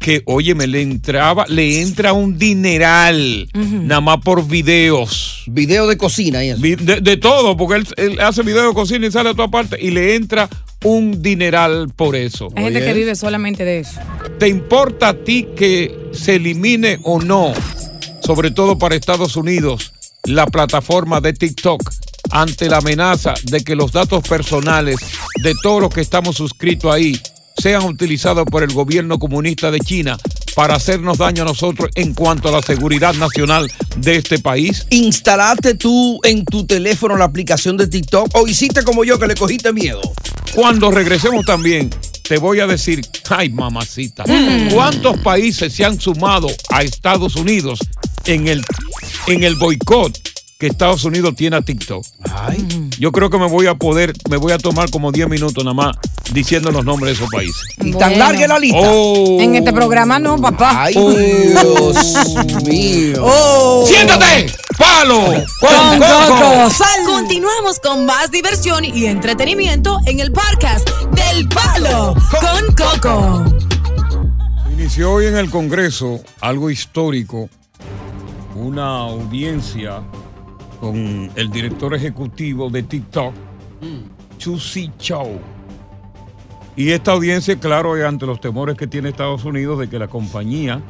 que, 0.00 0.22
oye, 0.24 0.54
me 0.54 0.66
le 0.66 0.80
entraba, 0.80 1.44
le 1.46 1.82
entra 1.82 2.14
un 2.14 2.38
dineral, 2.38 3.48
nada 3.52 4.00
más 4.00 4.16
por 4.24 4.48
videos. 4.48 5.44
Video 5.46 5.86
de 5.86 5.98
cocina 5.98 6.42
y 6.42 6.48
eso. 6.48 6.60
De, 6.60 7.00
de 7.02 7.16
todo, 7.18 7.54
porque 7.54 7.76
él, 7.76 7.86
él 7.98 8.20
hace 8.20 8.42
video 8.42 8.68
de 8.68 8.74
cocina 8.74 9.06
y 9.06 9.12
sale 9.12 9.28
a 9.28 9.34
toda 9.34 9.48
parte 9.48 9.76
y 9.78 9.90
le 9.90 10.14
entra 10.14 10.48
un 10.84 11.20
dineral 11.20 11.90
por 11.94 12.16
eso. 12.16 12.48
Hay 12.56 12.64
gente 12.64 12.80
que 12.80 12.94
vive 12.94 13.14
solamente 13.14 13.62
de 13.66 13.80
eso. 13.80 14.00
¿Te 14.38 14.48
importa 14.48 15.08
a 15.08 15.14
ti 15.14 15.46
que 15.54 15.94
se 16.12 16.36
elimine 16.36 16.98
o 17.02 17.20
no, 17.20 17.52
sobre 18.22 18.50
todo 18.50 18.78
para 18.78 18.94
Estados 18.94 19.36
Unidos, 19.36 19.92
la 20.24 20.46
plataforma 20.46 21.20
de 21.20 21.34
TikTok 21.34 21.82
ante 22.30 22.70
la 22.70 22.78
amenaza 22.78 23.34
de 23.44 23.62
que 23.62 23.76
los 23.76 23.92
datos 23.92 24.26
personales 24.26 24.96
de 25.42 25.54
todos 25.62 25.82
los 25.82 25.92
que 25.92 26.00
estamos 26.00 26.36
suscritos 26.36 26.90
ahí 26.90 27.20
sean 27.60 27.84
utilizados 27.84 28.44
por 28.46 28.62
el 28.62 28.72
gobierno 28.72 29.18
comunista 29.18 29.70
de 29.70 29.80
China 29.80 30.16
para 30.54 30.74
hacernos 30.74 31.18
daño 31.18 31.42
a 31.42 31.46
nosotros 31.46 31.90
en 31.94 32.14
cuanto 32.14 32.48
a 32.48 32.52
la 32.52 32.62
seguridad 32.62 33.14
nacional 33.14 33.70
de 33.96 34.16
este 34.16 34.38
país? 34.38 34.86
¿Instalaste 34.90 35.74
tú 35.74 36.20
en 36.24 36.44
tu 36.44 36.66
teléfono 36.66 37.16
la 37.16 37.24
aplicación 37.26 37.76
de 37.76 37.86
TikTok 37.86 38.28
o 38.34 38.46
hiciste 38.46 38.82
como 38.82 39.04
yo 39.04 39.18
que 39.18 39.26
le 39.26 39.34
cogiste 39.34 39.72
miedo? 39.72 40.00
Cuando 40.54 40.90
regresemos 40.90 41.44
también, 41.44 41.90
te 42.28 42.38
voy 42.38 42.60
a 42.60 42.66
decir, 42.66 43.00
ay 43.28 43.50
mamacita, 43.50 44.24
Mm. 44.26 44.70
¿cuántos 44.72 45.18
países 45.18 45.72
se 45.72 45.84
han 45.84 46.00
sumado 46.00 46.48
a 46.70 46.82
Estados 46.82 47.36
Unidos 47.36 47.78
en 48.24 48.48
el, 48.48 48.64
en 49.26 49.42
el 49.44 49.54
boicot 49.56 50.29
que 50.60 50.66
Estados 50.66 51.04
Unidos 51.04 51.34
tiene 51.34 51.56
a 51.56 51.62
TikTok? 51.62 52.04
Yo 52.98 53.10
creo 53.12 53.30
que 53.30 53.38
me 53.38 53.48
voy 53.48 53.66
a 53.66 53.74
poder, 53.76 54.12
me 54.28 54.36
voy 54.36 54.52
a 54.52 54.58
tomar 54.58 54.90
como 54.90 55.10
10 55.10 55.28
minutos 55.28 55.64
nada 55.64 55.72
más 55.72 55.96
diciendo 56.34 56.70
los 56.70 56.84
nombres 56.84 57.18
de 57.18 57.24
esos 57.24 57.32
países. 57.32 57.62
¿Y 57.82 57.92
tan 57.92 58.18
larga 58.18 58.42
es 58.42 58.48
la 58.48 58.58
lista? 58.58 58.78
Oh. 58.82 59.40
En 59.40 59.56
este 59.56 59.72
programa 59.72 60.18
no, 60.18 60.36
papá. 60.36 60.84
Ay, 60.84 60.92
Dios 60.92 62.62
mío. 62.64 63.22
Oh. 63.24 63.84
¡Siéntate! 63.86 64.52
¡Palo! 64.76 65.32
Con 65.60 65.98
Coco. 65.98 66.68
Continuamos 67.06 67.80
con 67.80 68.04
más 68.04 68.30
diversión 68.30 68.84
y 68.84 69.06
entretenimiento 69.06 69.98
en 70.04 70.20
el 70.20 70.30
podcast 70.30 70.88
del 71.12 71.48
Palo 71.48 72.14
con 72.30 72.74
Coco. 72.74 73.44
Inició 74.70 75.12
hoy 75.12 75.26
en 75.26 75.38
el 75.38 75.48
Congreso 75.48 76.20
algo 76.42 76.68
histórico, 76.68 77.48
una 78.54 78.98
audiencia 78.98 80.02
con 80.80 81.30
el 81.36 81.50
director 81.50 81.94
ejecutivo 81.94 82.70
de 82.70 82.82
TikTok, 82.82 83.34
Chusi 84.38 84.90
Chow. 84.98 85.38
Y 86.74 86.90
esta 86.90 87.12
audiencia, 87.12 87.58
claro, 87.60 87.96
es 87.96 88.04
ante 88.04 88.26
los 88.26 88.40
temores 88.40 88.76
que 88.76 88.86
tiene 88.86 89.10
Estados 89.10 89.44
Unidos 89.44 89.78
de 89.78 89.88
que 89.88 89.98
la 89.98 90.08
compañía, 90.08 90.80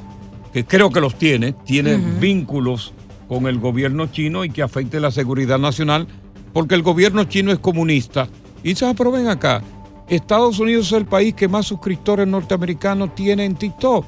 que 0.53 0.65
creo 0.65 0.91
que 0.91 1.01
los 1.01 1.17
tiene, 1.17 1.53
tiene 1.65 1.97
vínculos 1.97 2.95
con 3.29 3.47
el 3.47 3.59
gobierno 3.59 4.07
chino 4.07 4.45
y 4.45 4.51
que 4.51 4.63
afecte 4.63 5.01
la 5.01 5.11
seguridad 5.11 5.59
nacional, 5.59 6.07
porque 6.53 6.75
el 6.75 6.83
gobierno 6.83 7.25
chino 7.25 7.51
es 7.51 7.59
comunista. 7.59 8.29
Y 8.63 8.75
se 8.75 8.93
ven 8.93 9.29
acá, 9.29 9.63
Estados 10.09 10.59
Unidos 10.59 10.87
es 10.89 10.93
el 10.93 11.07
país 11.07 11.35
que 11.35 11.49
más 11.49 11.67
suscriptores 11.67 12.27
norteamericanos 12.27 13.15
tiene 13.15 13.45
en 13.45 13.57
TikTok. 13.57 14.05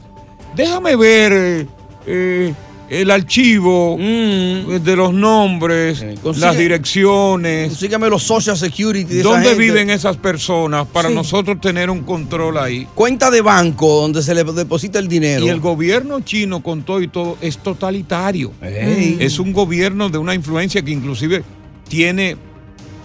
Déjame 0.54 0.96
ver 0.96 1.32
eh, 1.32 1.66
eh, 2.06 2.54
el 3.00 3.11
archivo 3.11 3.96
eh, 3.99 4.80
de 4.84 4.96
los 4.96 5.14
nombres, 5.14 6.04
consigue- 6.22 6.46
las 6.46 6.58
direcciones. 6.58 7.72
Sígueme 7.75 8.08
los 8.11 8.22
social 8.22 8.56
security. 8.56 9.14
de 9.14 9.22
¿Dónde 9.22 9.54
viven 9.54 9.88
esas 9.90 10.16
personas 10.18 10.87
para 10.88 11.08
Sí. 11.08 11.14
nosotros 11.14 11.61
tener 11.61 11.88
un 11.88 12.02
control 12.02 12.58
ahí? 12.58 12.87
Cuenta 12.94 13.30
de 13.30 13.40
banco 13.40 14.02
donde 14.02 14.22
se 14.22 14.34
le 14.34 14.44
deposita 14.44 14.99
el 14.99 15.08
dinero. 15.08 15.46
Y 15.46 15.49
el 15.49 15.61
gobierno 15.61 16.20
chino, 16.20 16.62
con 16.62 16.82
todo 16.82 17.00
y 17.00 17.08
todo, 17.08 17.38
es 17.40 17.58
totalitario. 17.58 18.52
Ey. 18.61 19.16
Es 19.20 19.38
un 19.38 19.52
gobierno 19.52 20.11
de 20.11 20.18
una 20.18 20.34
influencia 20.34 20.82
que 20.82 20.90
inclusive 20.90 21.42
tiene 21.88 22.30
eh, 22.30 22.37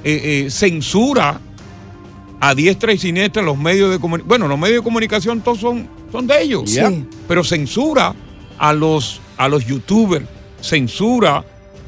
eh, 0.04 0.48
censura 0.50 1.40
a 2.40 2.54
diestra 2.54 2.94
y 2.94 2.98
siniestra 2.98 3.42
los 3.42 3.58
medios 3.58 3.90
de 3.90 4.00
comunicación. 4.00 4.28
Bueno, 4.28 4.48
los 4.48 4.60
medios 4.60 4.80
de 4.80 4.84
comunicación 4.84 5.42
todos 5.42 5.60
son, 5.60 5.88
son 6.12 6.28
de 6.28 6.42
ellos. 6.42 6.70
Sí. 6.70 6.82
Pero 7.28 7.44
censura 7.44 8.14
a 8.58 8.74
los, 8.74 9.22
a 9.38 9.48
los 9.48 9.66
youtubers, 9.66 10.26
censura 10.62 11.44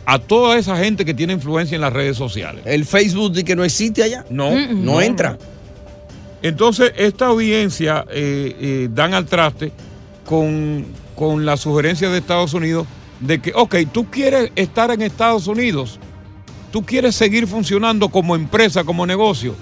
a 0.05 0.19
toda 0.19 0.57
esa 0.57 0.77
gente 0.77 1.05
que 1.05 1.13
tiene 1.13 1.33
influencia 1.33 1.75
en 1.75 1.81
las 1.81 1.93
redes 1.93 2.17
sociales. 2.17 2.63
El 2.65 2.85
Facebook 2.85 3.33
de 3.33 3.43
que 3.43 3.55
no 3.55 3.63
existe 3.63 4.03
allá. 4.03 4.25
No, 4.29 4.51
No 4.67 5.01
entra. 5.01 5.37
Entonces, 6.41 6.93
esta 6.95 7.27
audiencia 7.27 8.05
eh, 8.09 8.55
eh, 8.59 8.89
dan 8.91 9.13
al 9.13 9.25
traste 9.25 9.71
con, 10.25 10.85
con 11.15 11.45
la 11.45 11.57
sugerencia 11.57 12.09
de 12.09 12.19
Estados 12.19 12.53
Unidos 12.53 12.87
de 13.19 13.41
que, 13.41 13.51
ok, 13.53 13.75
tú 13.91 14.09
quieres 14.09 14.51
estar 14.55 14.89
en 14.91 15.01
Estados 15.01 15.47
Unidos, 15.47 15.99
tú 16.71 16.85
quieres 16.85 17.15
seguir 17.15 17.45
funcionando 17.47 18.09
como 18.09 18.35
empresa, 18.35 18.83
como 18.83 19.05
negocio, 19.05 19.55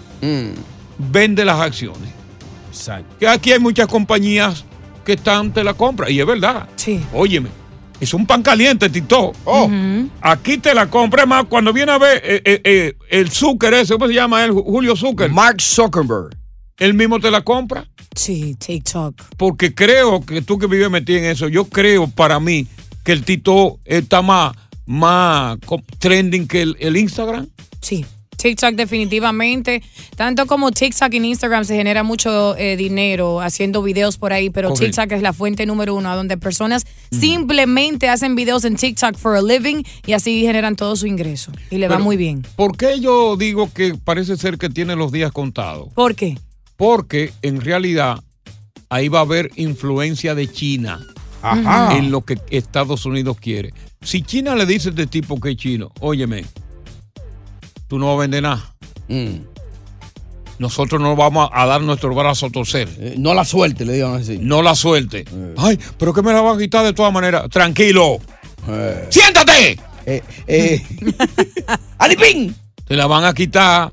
vende 0.97 1.43
las 1.43 1.59
acciones. 1.59 2.09
Exacto. 2.69 3.15
Que 3.19 3.27
aquí 3.27 3.51
hay 3.51 3.59
muchas 3.59 3.87
compañías 3.87 4.63
que 5.03 5.13
están, 5.13 5.51
te 5.51 5.63
la 5.63 5.73
compran, 5.73 6.11
y 6.11 6.19
es 6.19 6.25
verdad. 6.25 6.67
Sí. 6.75 7.01
Óyeme, 7.13 7.49
es 7.99 8.13
un 8.13 8.25
pan 8.25 8.43
caliente, 8.43 8.89
Tito. 8.89 9.33
Oh. 9.45 9.69
Aquí 10.21 10.57
te 10.57 10.73
la 10.73 10.89
compra, 10.89 11.23
es 11.23 11.27
más, 11.27 11.45
cuando 11.45 11.73
viene 11.73 11.91
a 11.91 11.97
ver 11.97 12.21
eh, 12.23 12.41
eh, 12.45 12.61
eh, 12.63 12.97
el 13.09 13.29
Zucker 13.29 13.73
ese, 13.73 13.93
¿cómo 13.93 14.07
se 14.07 14.13
llama 14.13 14.43
él? 14.43 14.51
Julio 14.51 14.95
Zucker. 14.95 15.31
Mark 15.31 15.61
Zuckerberg. 15.61 16.37
Él 16.77 16.93
mismo 16.93 17.19
te 17.19 17.31
la 17.31 17.41
compra. 17.41 17.87
Sí, 18.15 18.55
TikTok. 18.55 19.15
Porque 19.37 19.73
creo 19.73 20.21
que 20.21 20.41
tú 20.41 20.57
que 20.57 20.67
vives 20.67 20.89
metido 20.89 21.19
en 21.19 21.25
eso, 21.25 21.47
yo 21.47 21.65
creo 21.65 22.07
para 22.07 22.39
mí 22.39 22.67
que 23.03 23.11
el 23.11 23.23
Tito 23.23 23.79
está 23.85 24.21
más, 24.21 24.55
más 24.85 25.57
trending 25.99 26.47
que 26.47 26.61
el, 26.61 26.77
el 26.79 26.97
Instagram. 26.97 27.47
Sí. 27.81 28.05
TikTok 28.37 28.75
definitivamente, 28.75 29.83
tanto 30.15 30.45
como 30.45 30.71
TikTok 30.71 31.13
en 31.13 31.25
Instagram 31.25 31.65
se 31.65 31.75
genera 31.75 32.03
mucho 32.03 32.55
eh, 32.55 32.77
dinero 32.77 33.41
haciendo 33.41 33.81
videos 33.81 34.17
por 34.17 34.31
ahí, 34.31 34.49
pero. 34.49 34.73
TikTok 34.77 35.11
es 35.11 35.21
la 35.21 35.33
fuente 35.33 35.65
número 35.65 35.95
uno, 35.95 36.09
a 36.09 36.15
donde 36.15 36.37
personas 36.37 36.85
simplemente 37.11 38.09
hacen 38.09 38.35
videos 38.35 38.63
en 38.63 38.75
TikTok 38.75 39.17
for 39.17 39.35
a 39.35 39.41
living 39.41 39.83
y 40.05 40.13
así 40.13 40.41
generan 40.41 40.75
todo 40.75 40.95
su 40.95 41.07
ingreso 41.07 41.51
y 41.71 41.77
le 41.77 41.87
va 41.87 41.99
muy 41.99 42.15
bien. 42.15 42.45
¿Por 42.55 42.77
qué 42.77 42.99
yo 42.99 43.35
digo 43.37 43.71
que 43.73 43.95
parece 43.95 44.37
ser 44.37 44.57
que 44.57 44.69
tiene 44.69 44.95
los 44.95 45.11
días 45.11 45.31
contados? 45.31 45.89
¿Por 45.93 46.15
qué? 46.15 46.37
Porque 46.75 47.33
en 47.41 47.59
realidad 47.59 48.21
ahí 48.89 49.09
va 49.09 49.19
a 49.19 49.23
haber 49.23 49.49
influencia 49.55 50.35
de 50.35 50.47
China 50.47 50.99
Ajá. 51.41 51.97
en 51.97 52.11
lo 52.11 52.21
que 52.21 52.37
Estados 52.49 53.05
Unidos 53.05 53.37
quiere. 53.39 53.73
Si 54.01 54.21
China 54.21 54.55
le 54.55 54.65
dice 54.65 54.89
a 54.89 54.91
este 54.91 55.07
tipo 55.07 55.39
que 55.39 55.51
es 55.51 55.57
chino, 55.57 55.91
óyeme, 55.99 56.45
tú 57.87 57.99
no 57.99 58.07
vas 58.07 58.15
a 58.15 58.19
vender 58.21 58.43
nada. 58.43 58.73
Mm. 59.07 59.39
Nosotros 60.59 60.99
no 60.99 61.15
vamos 61.15 61.49
a 61.53 61.65
dar 61.67 61.81
nuestro 61.81 62.13
brazo 62.15 62.47
a 62.47 62.49
torcer. 62.49 62.89
Eh, 62.99 63.15
no 63.17 63.33
la 63.33 63.45
suerte, 63.45 63.85
le 63.85 63.93
digan 63.93 64.15
así. 64.15 64.39
No 64.41 64.61
la 64.63 64.73
suelte. 64.75 65.25
Ay, 65.55 65.77
pero 65.97 66.13
que 66.13 66.21
me 66.23 66.33
la 66.33 66.41
van 66.41 66.55
a 66.55 66.59
quitar 66.59 66.83
de 66.83 66.93
todas 66.93 67.13
maneras. 67.13 67.47
Tranquilo. 67.49 68.17
Eh, 68.67 69.07
¡Siéntate! 69.09 69.79
eh, 70.05 70.23
eh. 70.47 70.83
¡Alipín! 71.97 72.55
Te 72.85 72.95
la 72.95 73.05
van 73.07 73.25
a 73.25 73.33
quitar 73.33 73.91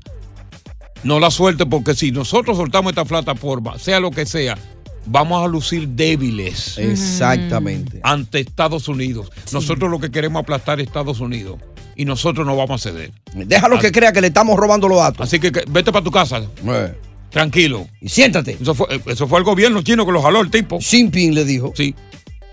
No 1.03 1.19
la 1.19 1.29
suelte 1.29 1.65
porque 1.65 1.93
si 1.93 2.11
nosotros 2.11 2.57
soltamos 2.57 2.91
esta 2.91 3.05
plataforma, 3.05 3.77
sea 3.77 3.99
lo 3.99 4.09
que 4.11 4.25
sea, 4.25 4.57
vamos 5.05 5.43
a 5.43 5.47
lucir 5.47 5.89
débiles. 5.89 6.77
Exactamente. 6.77 7.99
Ante 8.03 8.39
Estados 8.39 8.87
Unidos. 8.87 9.31
Nosotros 9.51 9.91
lo 9.91 9.99
que 9.99 10.09
queremos 10.09 10.39
es 10.39 10.43
aplastar 10.43 10.79
a 10.79 10.81
Estados 10.81 11.19
Unidos. 11.19 11.59
Y 11.95 12.05
nosotros 12.05 12.45
no 12.45 12.55
vamos 12.57 12.85
a 12.85 12.89
ceder. 12.89 13.11
Déjalo 13.33 13.79
que 13.79 13.91
crea 13.91 14.11
que 14.11 14.21
le 14.21 14.27
estamos 14.27 14.57
robando 14.57 14.87
los 14.87 14.97
datos. 14.97 15.21
Así 15.21 15.39
que, 15.39 15.51
que 15.51 15.63
vete 15.69 15.91
para 15.91 16.03
tu 16.03 16.11
casa. 16.11 16.41
Eh, 16.67 16.93
Tranquilo. 17.29 17.87
Y 18.01 18.09
siéntate. 18.09 18.57
Eso 18.61 18.73
fue, 18.75 18.87
eso 19.07 19.27
fue 19.27 19.39
el 19.39 19.45
gobierno 19.45 19.81
chino 19.81 20.05
que 20.05 20.11
lo 20.11 20.21
jaló 20.21 20.41
el 20.41 20.49
tipo. 20.51 20.79
Jinping 20.79 21.33
le 21.33 21.43
dijo. 21.45 21.73
Sí. 21.75 21.93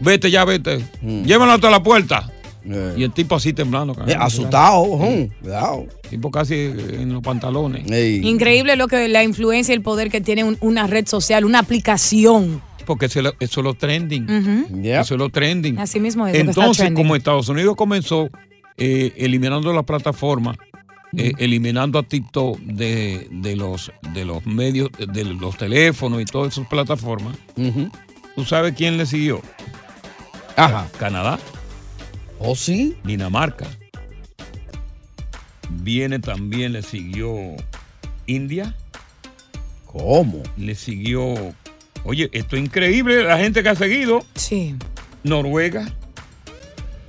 Vete 0.00 0.30
ya, 0.30 0.44
vete. 0.44 0.84
Llévalo 1.02 1.52
hasta 1.52 1.70
la 1.70 1.82
puerta. 1.82 2.30
Y 2.96 3.02
el 3.02 3.12
tipo 3.12 3.34
así 3.37 3.52
temblando. 3.52 3.94
Mm. 3.94 4.11
Eh, 4.11 4.16
asustado. 4.18 4.82
ujú, 4.82 5.28
Cuidado. 5.40 5.87
El 6.04 6.11
tipo 6.11 6.30
casi 6.30 6.54
en 6.54 7.12
los 7.12 7.22
pantalones. 7.22 7.84
Increíble 8.25 8.76
lo 8.76 8.87
que 8.88 9.08
la 9.08 9.22
influencia 9.25 9.72
y 9.72 9.76
el 9.76 9.82
poder 9.82 10.11
que 10.11 10.20
tiene 10.20 10.44
un- 10.44 10.58
una 10.61 10.87
red 10.87 11.06
social, 11.08 11.44
una 11.44 11.58
aplicación. 11.61 12.62
Porque 12.87 13.06
eso, 13.06 13.20
es 13.20 13.25
lo- 13.25 13.34
eso 13.38 13.61
es 13.61 13.64
lo 13.64 13.75
trending. 13.75 14.28
Eso 14.84 15.14
es 15.14 15.18
lo 15.18 15.28
trending. 15.28 15.78
Así 15.78 16.00
mismo 16.00 16.26
es 16.26 16.32
lo 16.32 16.44
que 16.44 16.50
está 16.50 16.61
Entonces, 16.61 16.82
trending. 16.84 17.04
como 17.04 17.14
Estados 17.16 17.49
Unidos 17.49 17.76
comenzó 17.76 18.28
eh, 18.84 19.12
eliminando 19.16 19.72
la 19.72 19.84
plataforma, 19.84 20.56
eh, 21.16 21.34
eliminando 21.38 22.00
a 22.00 22.02
TikTok 22.02 22.58
de, 22.58 23.28
de 23.30 23.54
los, 23.54 23.92
de 24.12 24.24
los 24.24 24.44
medios, 24.44 24.90
de 24.98 25.24
los 25.24 25.56
teléfonos 25.56 26.20
y 26.20 26.24
todas 26.24 26.54
esas 26.54 26.66
plataformas, 26.66 27.36
¿tú 28.34 28.44
sabes 28.44 28.74
quién 28.74 28.96
le 28.96 29.06
siguió? 29.06 29.40
Ajá. 30.56 30.88
Canadá. 30.98 31.38
¿Oh, 32.40 32.56
sí? 32.56 32.96
Dinamarca. 33.04 33.68
Viene 35.70 36.18
también, 36.18 36.72
le 36.72 36.82
siguió 36.82 37.36
India. 38.26 38.74
¿Cómo? 39.86 40.42
Le 40.56 40.74
siguió. 40.74 41.54
Oye, 42.02 42.30
esto 42.32 42.56
es 42.56 42.64
increíble, 42.64 43.22
la 43.22 43.38
gente 43.38 43.62
que 43.62 43.68
ha 43.68 43.76
seguido. 43.76 44.24
Sí. 44.34 44.74
Noruega. 45.22 45.88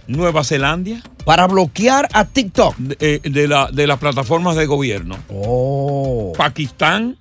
Nueva 0.05 0.43
Zelanda. 0.43 1.01
Para 1.25 1.47
bloquear 1.47 2.09
a 2.13 2.25
TikTok. 2.25 2.75
De, 2.77 2.97
eh, 2.99 3.19
de 3.29 3.47
la- 3.47 3.69
de 3.71 3.87
las 3.87 3.97
plataformas 3.99 4.55
de 4.55 4.65
gobierno. 4.65 5.17
Oh. 5.29 6.33
Pakistán. 6.37 7.17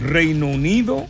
Reino 0.00 0.46
Unido. 0.48 1.06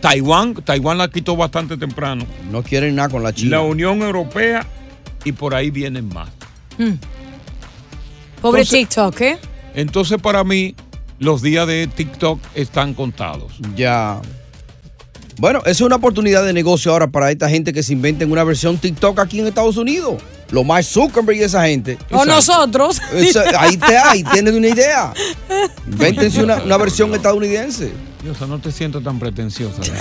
Taiwán. 0.00 0.54
Taiwán 0.54 0.98
la 0.98 1.08
quitó 1.08 1.36
bastante 1.36 1.76
temprano. 1.76 2.26
No 2.50 2.62
quieren 2.62 2.94
nada 2.96 3.08
con 3.08 3.22
la 3.22 3.32
China. 3.32 3.56
La 3.58 3.62
Unión 3.62 4.02
Europea. 4.02 4.66
Y 5.24 5.32
por 5.32 5.54
ahí 5.54 5.70
vienen 5.70 6.08
más. 6.08 6.28
Mm. 6.78 6.92
Pobre 8.40 8.62
Entonces- 8.62 8.70
TikTok, 8.88 9.20
¿eh? 9.22 9.38
Entonces, 9.74 10.20
para 10.20 10.44
mí, 10.44 10.74
los 11.18 11.42
días 11.42 11.66
de 11.66 11.86
TikTok 11.88 12.40
están 12.54 12.94
contados. 12.94 13.52
Ya. 13.74 14.20
Bueno, 15.38 15.60
esa 15.60 15.70
es 15.70 15.80
una 15.80 15.96
oportunidad 15.96 16.44
de 16.44 16.52
negocio 16.52 16.92
ahora 16.92 17.08
para 17.08 17.30
esta 17.30 17.48
gente 17.48 17.72
que 17.72 17.82
se 17.82 17.92
inventen 17.92 18.30
una 18.30 18.44
versión 18.44 18.76
TikTok 18.78 19.18
aquí 19.18 19.40
en 19.40 19.46
Estados 19.46 19.76
Unidos. 19.76 20.14
Lo 20.50 20.64
más 20.64 20.86
Zuckerberg 20.88 21.38
y 21.38 21.42
esa 21.42 21.66
gente. 21.66 21.98
O 22.10 22.24
nosotros. 22.24 23.00
Ahí 23.58 23.76
te 23.76 23.96
hay, 23.98 24.24
tienes 24.24 24.54
una 24.54 24.68
idea. 24.68 25.12
Invéntense 25.86 26.42
una, 26.42 26.56
una 26.62 26.76
versión 26.78 27.14
estadounidense. 27.14 27.92
Diosa, 28.22 28.46
no 28.46 28.58
te 28.58 28.72
siento 28.72 29.00
tan 29.00 29.18
pretenciosa. 29.18 29.80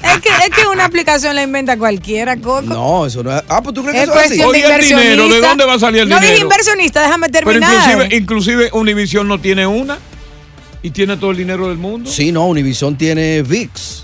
Es 0.00 0.22
que, 0.22 0.28
es 0.30 0.50
que 0.50 0.66
una 0.66 0.84
aplicación 0.86 1.34
la 1.36 1.42
inventa 1.42 1.76
cualquiera, 1.76 2.36
Coco. 2.36 2.62
No, 2.62 3.06
eso 3.06 3.22
no 3.22 3.36
es. 3.36 3.42
Ah, 3.48 3.60
pues 3.62 3.74
tú 3.74 3.82
crees 3.82 3.96
que 3.96 4.02
Es 4.04 4.08
eso 4.08 4.18
es 4.20 4.30
así. 4.32 4.40
Oye, 4.42 4.58
el 4.60 4.64
inversionista. 4.64 5.10
dinero, 5.10 5.28
¿de 5.28 5.40
dónde 5.40 5.64
va 5.64 5.74
a 5.74 5.78
salir 5.78 6.00
el 6.02 6.08
no 6.08 6.14
dinero? 6.16 6.32
dije 6.32 6.42
inversionista, 6.44 7.02
déjame 7.02 7.28
Pero 7.28 7.44
terminar. 7.50 7.72
inclusive, 7.74 8.16
inclusive 8.16 8.70
Univision 8.72 9.28
no 9.28 9.38
tiene 9.40 9.66
una 9.66 9.98
y 10.82 10.90
tiene 10.90 11.16
todo 11.18 11.30
el 11.32 11.36
dinero 11.36 11.68
del 11.68 11.78
mundo. 11.78 12.10
Sí, 12.10 12.32
no, 12.32 12.46
Univision 12.46 12.96
tiene 12.96 13.42
VIX. 13.42 14.02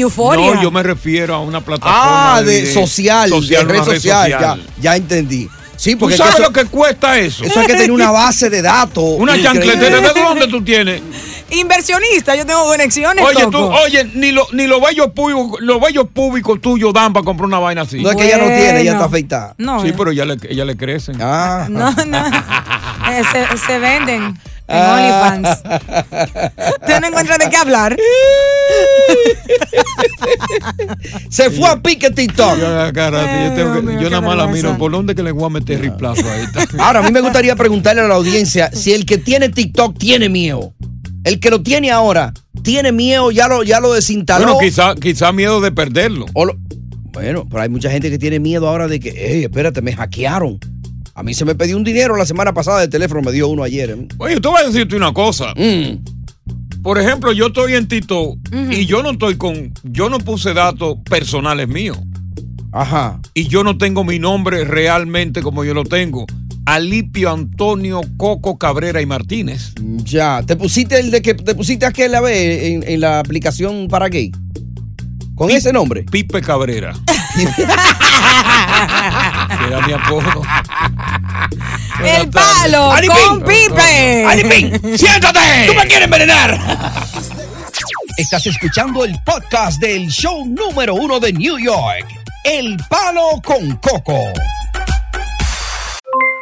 Euforia. 0.00 0.54
No, 0.54 0.62
yo 0.62 0.70
me 0.70 0.82
refiero 0.82 1.34
a 1.34 1.40
una 1.40 1.60
plataforma 1.60 2.36
Ah, 2.36 2.42
de 2.42 2.72
social, 2.72 3.28
social, 3.30 3.66
de 3.66 3.72
red 3.72 3.84
social. 3.84 4.30
social. 4.30 4.40
Ya, 4.40 4.58
ya 4.80 4.96
entendí. 4.96 5.48
Sí, 5.76 5.94
¿Tú 5.94 5.98
porque 6.00 6.16
sabes 6.16 6.34
eso, 6.34 6.42
lo 6.44 6.52
que 6.52 6.64
cuesta 6.66 7.18
eso? 7.18 7.42
eso 7.44 7.58
hay 7.58 7.66
que 7.66 7.72
tener 7.72 7.90
una 7.90 8.12
base 8.12 8.48
de 8.48 8.62
datos. 8.62 9.02
Una 9.18 9.40
chancletera. 9.42 10.00
¿De 10.00 10.20
dónde 10.20 10.46
tú 10.46 10.62
tienes? 10.62 11.02
Inversionista, 11.50 12.34
yo 12.36 12.46
tengo 12.46 12.64
conexiones. 12.64 13.24
Oye, 13.24 13.46
tú, 13.50 13.58
oye, 13.58 14.04
ni, 14.14 14.30
lo- 14.32 14.46
ni 14.52 14.66
los 14.68 14.80
bellos 14.80 15.08
públicos, 15.10 15.60
los 15.60 15.80
bellos 15.80 16.06
públicos 16.12 16.60
tuyos 16.60 16.92
dan 16.94 17.12
para 17.12 17.24
comprar 17.24 17.46
una 17.46 17.58
vaina 17.58 17.82
así. 17.82 18.00
No 18.00 18.10
es 18.10 18.16
que 18.16 18.24
ella 18.26 18.38
no 18.38 18.46
tiene, 18.46 18.80
ella 18.82 18.92
está 18.92 19.04
afeitada. 19.06 19.54
No, 19.58 19.82
sí, 19.82 19.92
pero 19.96 20.12
ella 20.12 20.24
le, 20.24 20.36
ella 20.48 20.64
le 20.64 20.76
crecen. 20.76 21.16
Ah. 21.20 21.66
No, 21.68 21.90
no. 22.06 22.24
Eh, 23.18 23.22
se, 23.32 23.58
se 23.66 23.78
venden 23.78 24.22
en 24.22 24.34
Ah. 24.68 24.94
OnlyFans. 24.94 25.58
Usted 26.80 27.00
no 27.00 27.06
encuentra 27.08 27.36
de 27.38 27.50
qué 27.50 27.56
hablar. 27.56 27.96
Se 31.28 31.50
fue 31.50 31.68
a 31.68 31.76
pique 31.80 32.10
TikTok. 32.10 32.58
Yo, 32.58 32.92
cara, 32.92 33.48
yo, 33.48 33.54
tengo 33.54 33.74
que- 33.74 33.80
Dios 33.80 33.84
mío, 33.84 33.94
yo 34.00 34.04
qué 34.04 34.10
nada 34.10 34.20
más 34.26 34.36
la 34.36 34.46
miro. 34.46 34.76
¿Por 34.78 34.92
dónde 34.92 35.14
que 35.14 35.22
le 35.22 35.32
voy 35.32 35.44
a 35.44 35.48
meter 35.50 35.80
reemplazo 35.80 36.26
a 36.26 36.36
esta? 36.38 36.66
Ahora, 36.84 37.00
a 37.00 37.02
mí 37.02 37.10
me 37.12 37.20
gustaría 37.20 37.54
preguntarle 37.56 38.02
a 38.02 38.08
la 38.08 38.14
audiencia 38.14 38.70
si 38.72 38.92
el 38.92 39.04
que 39.06 39.18
tiene 39.18 39.48
TikTok 39.48 39.98
tiene 39.98 40.28
miedo. 40.28 40.72
El 41.24 41.40
que 41.40 41.48
lo 41.50 41.62
tiene 41.62 41.90
ahora, 41.90 42.34
¿tiene 42.62 42.92
miedo? 42.92 43.30
¿Ya 43.30 43.48
lo, 43.48 43.62
ya 43.62 43.80
lo 43.80 43.92
desinstaló? 43.94 44.44
Bueno, 44.44 44.58
quizá, 44.60 44.94
quizá 44.94 45.32
miedo 45.32 45.60
de 45.62 45.72
perderlo. 45.72 46.26
O 46.34 46.44
lo- 46.44 46.56
bueno, 47.12 47.46
pero 47.48 47.62
hay 47.62 47.68
mucha 47.70 47.90
gente 47.90 48.10
que 48.10 48.18
tiene 48.18 48.40
miedo 48.40 48.68
ahora 48.68 48.88
de 48.88 49.00
que, 49.00 49.10
hey, 49.16 49.44
espérate, 49.44 49.80
me 49.80 49.94
hackearon. 49.94 50.58
A 51.16 51.22
mí 51.22 51.32
se 51.32 51.44
me 51.44 51.54
pidió 51.54 51.76
un 51.76 51.84
dinero 51.84 52.16
la 52.16 52.26
semana 52.26 52.52
pasada 52.52 52.80
del 52.80 52.90
teléfono, 52.90 53.22
me 53.22 53.30
dio 53.30 53.48
uno 53.48 53.62
ayer. 53.62 53.90
¿eh? 53.90 54.08
Oye, 54.18 54.40
tú 54.40 54.50
vas 54.50 54.64
a 54.64 54.66
decirte 54.66 54.96
una 54.96 55.12
cosa. 55.12 55.54
Mm. 55.56 56.02
Por 56.82 56.98
ejemplo, 56.98 57.32
yo 57.32 57.46
estoy 57.46 57.74
en 57.74 57.86
TikTok 57.86 58.38
y 58.70 58.84
yo 58.86 59.02
no 59.02 59.12
estoy 59.12 59.36
con. 59.36 59.72
Yo 59.84 60.10
no 60.10 60.18
puse 60.18 60.52
datos 60.52 60.96
personales 61.08 61.68
míos. 61.68 61.98
Ajá. 62.72 63.20
Y 63.32 63.46
yo 63.46 63.62
no 63.62 63.78
tengo 63.78 64.02
mi 64.02 64.18
nombre 64.18 64.64
realmente 64.64 65.40
como 65.40 65.64
yo 65.64 65.72
lo 65.72 65.84
tengo. 65.84 66.26
Alipio 66.66 67.30
Antonio 67.30 68.00
Coco 68.16 68.58
Cabrera 68.58 69.00
y 69.00 69.06
Martínez. 69.06 69.72
Ya, 70.04 70.42
¿te 70.44 70.56
pusiste 70.56 70.98
el 70.98 71.10
de 71.10 71.22
que 71.22 71.34
te 71.34 71.54
pusiste 71.54 71.86
aquel 71.86 72.12
la 72.12 72.20
vez 72.20 72.64
en, 72.64 72.84
en 72.86 73.00
la 73.00 73.20
aplicación 73.20 73.86
para 73.88 74.08
gay? 74.08 74.32
¿Con 75.34 75.50
ese 75.50 75.72
nombre? 75.72 76.04
Pipe 76.04 76.40
Cabrera. 76.40 76.94
que 77.34 77.42
era 79.66 79.84
mi 79.86 79.92
apodo. 79.92 80.42
El 82.02 82.28
palo 82.30 82.90
con 83.28 83.42
Pipe. 83.42 84.96
¡Siéntate! 84.96 85.40
¡Tú 85.66 85.74
me 85.74 85.86
quieres 85.86 86.04
envenenar! 86.04 86.60
Estás 88.16 88.46
escuchando 88.46 89.04
el 89.04 89.16
podcast 89.24 89.80
del 89.80 90.08
show 90.08 90.44
número 90.46 90.94
uno 90.94 91.18
de 91.18 91.32
New 91.32 91.58
York. 91.58 92.06
El 92.44 92.76
palo 92.88 93.40
con 93.44 93.76
coco. 93.76 94.18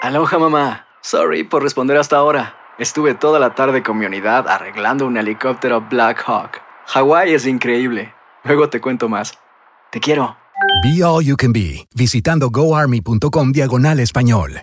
Aloha 0.03 0.39
mamá. 0.39 0.87
Sorry 1.01 1.45
por 1.45 1.63
responder 1.63 1.97
hasta 1.97 2.17
ahora. 2.17 2.57
Estuve 2.79 3.15
toda 3.15 3.39
la 3.39 3.55
tarde 3.55 3.83
con 3.83 3.99
mi 3.99 4.07
unidad 4.07 4.49
arreglando 4.49 5.07
un 5.07 5.17
helicóptero 5.17 5.81
Black 5.89 6.23
Hawk. 6.27 6.61
Hawái 6.87 7.35
es 7.35 7.47
increíble. 7.47 8.13
Luego 8.45 8.69
te 8.69 8.81
cuento 8.81 9.09
más. 9.09 9.39
Te 9.91 10.01
quiero. 10.01 10.37
Be 10.83 11.05
All 11.05 11.25
You 11.25 11.37
Can 11.37 11.53
Be, 11.53 11.87
visitando 11.95 12.51
goarmy.com 12.51 13.53
diagonal 13.53 14.01
español. 14.01 14.63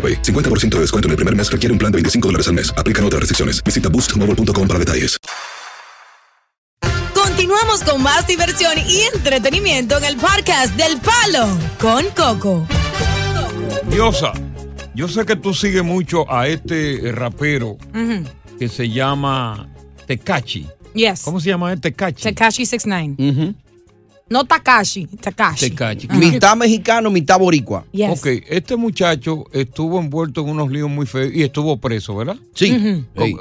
AroPay. 0.01 0.21
50% 0.23 0.69
de 0.69 0.79
descuento 0.79 1.07
en 1.07 1.11
el 1.11 1.17
primer 1.17 1.35
mes 1.35 1.51
requiere 1.51 1.71
un 1.71 1.77
plan 1.77 1.91
de 1.91 1.97
25 1.97 2.27
dólares 2.27 2.47
al 2.47 2.55
mes. 2.55 2.73
Aplican 2.75 3.05
otras 3.05 3.19
restricciones. 3.19 3.63
Visita 3.63 3.89
boostmobile.com 3.89 4.67
para 4.67 4.79
detalles. 4.79 5.19
Continuamos 7.13 7.83
con 7.83 8.01
más 8.03 8.27
diversión 8.27 8.73
y 8.87 9.01
entretenimiento 9.15 9.97
en 9.97 10.03
el 10.05 10.17
podcast 10.17 10.75
del 10.75 10.99
Palo 10.99 11.47
con 11.79 12.05
Coco. 12.15 12.67
Diosa, 13.89 14.33
yo 14.93 15.07
sé 15.07 15.25
que 15.25 15.35
tú 15.35 15.53
sigues 15.53 15.83
mucho 15.83 16.31
a 16.31 16.47
este 16.47 17.07
eh, 17.07 17.11
rapero 17.11 17.77
que 18.59 18.69
se 18.69 18.89
llama 18.89 19.69
Tecachi. 20.05 20.67
Yes. 20.93 21.21
¿Cómo 21.23 21.39
se 21.39 21.49
llama 21.49 21.71
él? 21.73 21.81
Tecachi. 21.81 22.23
Tekashi 22.23 22.65
69. 22.65 23.55
No 24.31 24.45
Takashi, 24.45 25.07
Takashi. 25.07 25.69
Tecachi. 25.69 26.07
Mitad 26.07 26.55
mexicano, 26.55 27.11
mitad 27.11 27.37
boricua. 27.37 27.83
Yes. 27.91 28.09
Ok, 28.19 28.27
este 28.49 28.75
muchacho 28.77 29.43
estuvo 29.51 29.99
envuelto 29.99 30.41
en 30.41 30.49
unos 30.49 30.71
líos 30.71 30.89
muy 30.89 31.05
feos 31.05 31.31
y 31.33 31.43
estuvo 31.43 31.77
preso, 31.77 32.15
¿verdad? 32.15 32.37
Sí. 32.55 32.71
Eh, 32.71 33.05
eh, 33.17 33.33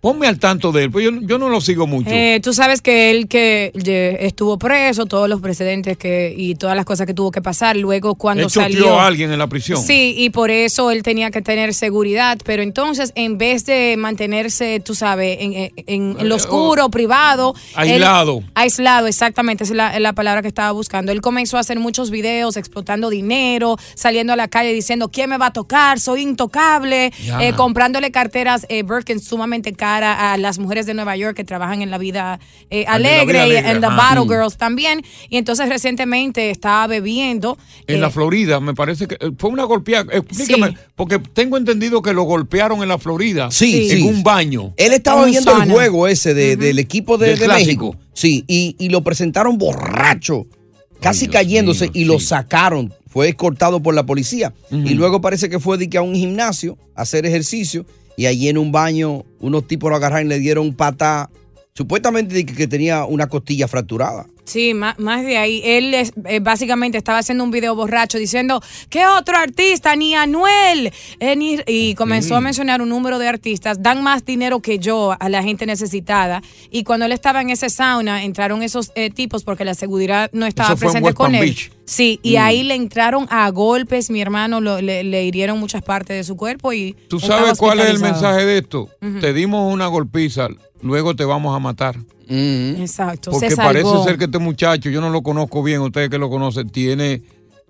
Ponme 0.00 0.26
al 0.26 0.38
tanto 0.38 0.72
de 0.72 0.84
él, 0.84 0.90
pues 0.90 1.04
yo, 1.04 1.10
yo 1.20 1.38
no 1.38 1.48
lo 1.50 1.60
sigo 1.60 1.86
mucho. 1.86 2.10
Eh, 2.10 2.40
tú 2.42 2.52
sabes 2.54 2.80
que 2.80 3.10
él 3.10 3.28
que 3.28 3.72
eh, 3.74 4.16
estuvo 4.20 4.58
preso, 4.58 5.04
todos 5.06 5.28
los 5.28 5.40
precedentes 5.40 5.96
que 5.98 6.34
y 6.36 6.54
todas 6.54 6.74
las 6.76 6.84
cosas 6.86 7.06
que 7.06 7.14
tuvo 7.14 7.30
que 7.30 7.42
pasar. 7.42 7.76
Luego 7.76 8.14
cuando 8.14 8.44
él 8.44 8.50
salió. 8.50 8.98
a 8.98 9.06
alguien 9.06 9.30
en 9.32 9.38
la 9.38 9.46
prisión. 9.48 9.82
Sí, 9.82 10.14
y 10.16 10.30
por 10.30 10.50
eso 10.50 10.90
él 10.90 11.02
tenía 11.02 11.30
que 11.30 11.42
tener 11.42 11.74
seguridad, 11.74 12.38
pero 12.44 12.62
entonces 12.62 13.12
en 13.16 13.36
vez 13.36 13.66
de 13.66 13.96
mantenerse, 13.98 14.80
tú 14.80 14.94
sabes, 14.94 15.36
en, 15.40 15.52
en- 15.52 15.72
en- 15.86 16.16
en 16.18 16.28
lo 16.28 16.36
oscuro, 16.36 16.88
privado. 16.88 17.54
él- 17.76 17.92
Aislado. 17.92 18.42
aislado, 18.54 19.06
exactamente, 19.06 19.64
esa 19.64 19.72
es 19.72 19.76
la, 19.76 20.00
la 20.00 20.12
palabra 20.22 20.40
que 20.40 20.46
estaba 20.48 20.70
buscando. 20.70 21.10
Él 21.10 21.20
comenzó 21.20 21.56
a 21.56 21.60
hacer 21.60 21.80
muchos 21.80 22.10
videos 22.12 22.56
explotando 22.56 23.10
dinero, 23.10 23.76
saliendo 23.96 24.32
a 24.32 24.36
la 24.36 24.46
calle 24.46 24.72
diciendo, 24.72 25.10
¿quién 25.10 25.28
me 25.28 25.36
va 25.36 25.46
a 25.46 25.52
tocar? 25.52 25.98
Soy 25.98 26.22
intocable, 26.22 27.12
eh, 27.40 27.52
comprándole 27.56 28.12
carteras 28.12 28.64
eh, 28.68 28.84
Birkin 28.84 29.18
sumamente 29.18 29.72
caras 29.72 30.16
a 30.20 30.36
las 30.36 30.60
mujeres 30.60 30.86
de 30.86 30.94
Nueva 30.94 31.16
York 31.16 31.34
que 31.36 31.42
trabajan 31.42 31.82
en 31.82 31.90
la 31.90 31.98
vida 31.98 32.38
eh, 32.70 32.84
Ah, 32.86 32.98
de 32.98 33.02
la 33.02 33.08
vida 33.24 33.42
alegre, 33.42 33.54
y 33.68 33.70
en 33.72 33.80
The. 33.80 33.86
Battle 33.88 34.24
Mm. 34.26 34.28
Girls 34.28 34.56
también. 34.56 35.02
Y 35.28 35.38
entonces 35.38 35.68
recientemente 35.68 36.50
estaba 36.50 36.86
bebiendo. 36.86 37.58
En 37.88 37.96
eh, 37.96 37.98
la 37.98 38.10
Florida, 38.10 38.60
me 38.60 38.74
parece 38.74 39.08
que 39.08 39.16
eh, 39.16 39.30
fue 39.36 39.50
una 39.50 39.64
golpeada. 39.64 40.06
Explícame, 40.14 40.68
Sí. 40.68 40.76
porque 40.94 41.18
tengo 41.18 41.56
entendido 41.56 42.00
que 42.00 42.12
lo 42.12 42.22
golpearon 42.22 42.80
en 42.82 42.88
la 42.88 42.98
Florida. 42.98 43.50
Sí, 43.50 43.90
En 43.90 43.96
sí. 43.98 44.02
un 44.04 44.22
baño. 44.22 44.72
Él 44.76 44.92
estaba 44.92 45.24
viendo 45.24 45.50
el 45.60 45.68
juego 45.70 46.06
ese 46.06 46.32
de- 46.34 46.54
del 46.56 46.78
equipo 46.78 47.18
de, 47.18 47.26
Del 47.30 47.38
de 47.40 47.44
clásico. 47.46 47.86
México. 47.92 48.01
Sí, 48.12 48.44
y, 48.46 48.76
y 48.78 48.88
lo 48.88 49.02
presentaron 49.02 49.58
borracho, 49.58 50.46
casi 51.00 51.28
cayéndose, 51.28 51.90
y 51.92 52.04
lo 52.04 52.20
sacaron. 52.20 52.92
Fue 53.08 53.28
escoltado 53.28 53.82
por 53.82 53.94
la 53.94 54.06
policía. 54.06 54.54
Y 54.70 54.94
luego 54.94 55.20
parece 55.20 55.48
que 55.50 55.58
fue 55.60 55.76
de 55.76 55.90
que 55.90 55.98
a 55.98 56.02
un 56.02 56.14
gimnasio 56.14 56.78
a 56.94 57.02
hacer 57.02 57.26
ejercicio. 57.26 57.84
Y 58.16 58.26
allí 58.26 58.48
en 58.48 58.58
un 58.58 58.72
baño, 58.72 59.24
unos 59.40 59.66
tipos 59.66 59.90
lo 59.90 59.96
agarraron 59.96 60.26
y 60.26 60.28
le 60.30 60.38
dieron 60.38 60.74
pata. 60.74 61.30
Supuestamente 61.74 62.34
de 62.34 62.46
que, 62.46 62.54
que 62.54 62.66
tenía 62.66 63.04
una 63.04 63.26
costilla 63.28 63.68
fracturada. 63.68 64.26
Sí, 64.44 64.74
más, 64.74 64.98
más 64.98 65.24
de 65.24 65.38
ahí. 65.38 65.62
Él 65.64 65.94
es- 65.94 66.12
eh, 66.24 66.40
básicamente 66.40 66.98
estaba 66.98 67.18
haciendo 67.18 67.44
un 67.44 67.52
video 67.52 67.76
borracho 67.76 68.18
diciendo, 68.18 68.60
¿qué 68.90 69.06
otro 69.06 69.36
artista? 69.36 69.94
Ni 69.94 70.14
Anuel. 70.16 70.92
Eh, 71.20 71.36
ni- 71.36 71.58
y 71.66 71.94
comenzó 71.94 72.34
a 72.34 72.40
mencionar 72.40 72.82
un 72.82 72.88
número 72.88 73.18
de 73.20 73.28
artistas, 73.28 73.80
dan 73.82 74.02
más 74.02 74.24
dinero 74.24 74.60
que 74.60 74.78
yo 74.80 75.14
a 75.18 75.28
la 75.28 75.42
gente 75.44 75.64
necesitada. 75.64 76.42
Y 76.70 76.82
cuando 76.82 77.06
él 77.06 77.12
estaba 77.12 77.40
en 77.40 77.50
ese 77.50 77.70
sauna, 77.70 78.24
entraron 78.24 78.62
esos 78.64 78.90
eh, 78.96 79.10
tipos 79.10 79.44
porque 79.44 79.64
la 79.64 79.74
seguridad 79.74 80.28
no 80.32 80.44
estaba 80.44 80.70
Eso 80.70 80.76
fue 80.76 80.86
en 80.88 80.92
presente 80.94 81.14
con 81.14 81.34
él. 81.36 81.40
Beach. 81.44 81.70
Sí, 81.84 82.18
y 82.22 82.36
Mm. 82.36 82.40
ahí 82.40 82.62
le 82.64 82.74
entraron 82.74 83.26
a 83.30 83.48
golpes, 83.50 84.10
mi 84.10 84.20
hermano, 84.20 84.60
lo- 84.60 84.80
le, 84.80 85.04
le 85.04 85.24
hirieron 85.24 85.58
muchas 85.60 85.82
partes 85.82 86.16
de 86.16 86.24
su 86.24 86.36
cuerpo 86.36 86.72
y... 86.72 86.96
¿Tú 87.08 87.20
sabes 87.20 87.56
cuál 87.58 87.78
es 87.80 87.90
el 87.90 88.00
mensaje 88.00 88.44
de 88.44 88.58
esto? 88.58 88.88
Te 89.20 89.32
dimos 89.32 89.72
una 89.72 89.86
golpiza, 89.86 90.48
luego 90.80 91.14
te 91.14 91.24
vamos 91.24 91.54
a 91.54 91.58
matar. 91.60 91.96
Exacto, 92.28 93.30
Porque 93.30 93.50
se 93.50 93.56
parece 93.56 93.90
ser 94.04 94.18
que 94.18 94.24
este 94.24 94.38
muchacho, 94.38 94.90
yo 94.90 95.00
no 95.00 95.10
lo 95.10 95.22
conozco 95.22 95.62
bien, 95.62 95.80
ustedes 95.80 96.08
que 96.08 96.18
lo 96.18 96.30
conocen, 96.30 96.68
tiene, 96.70 97.22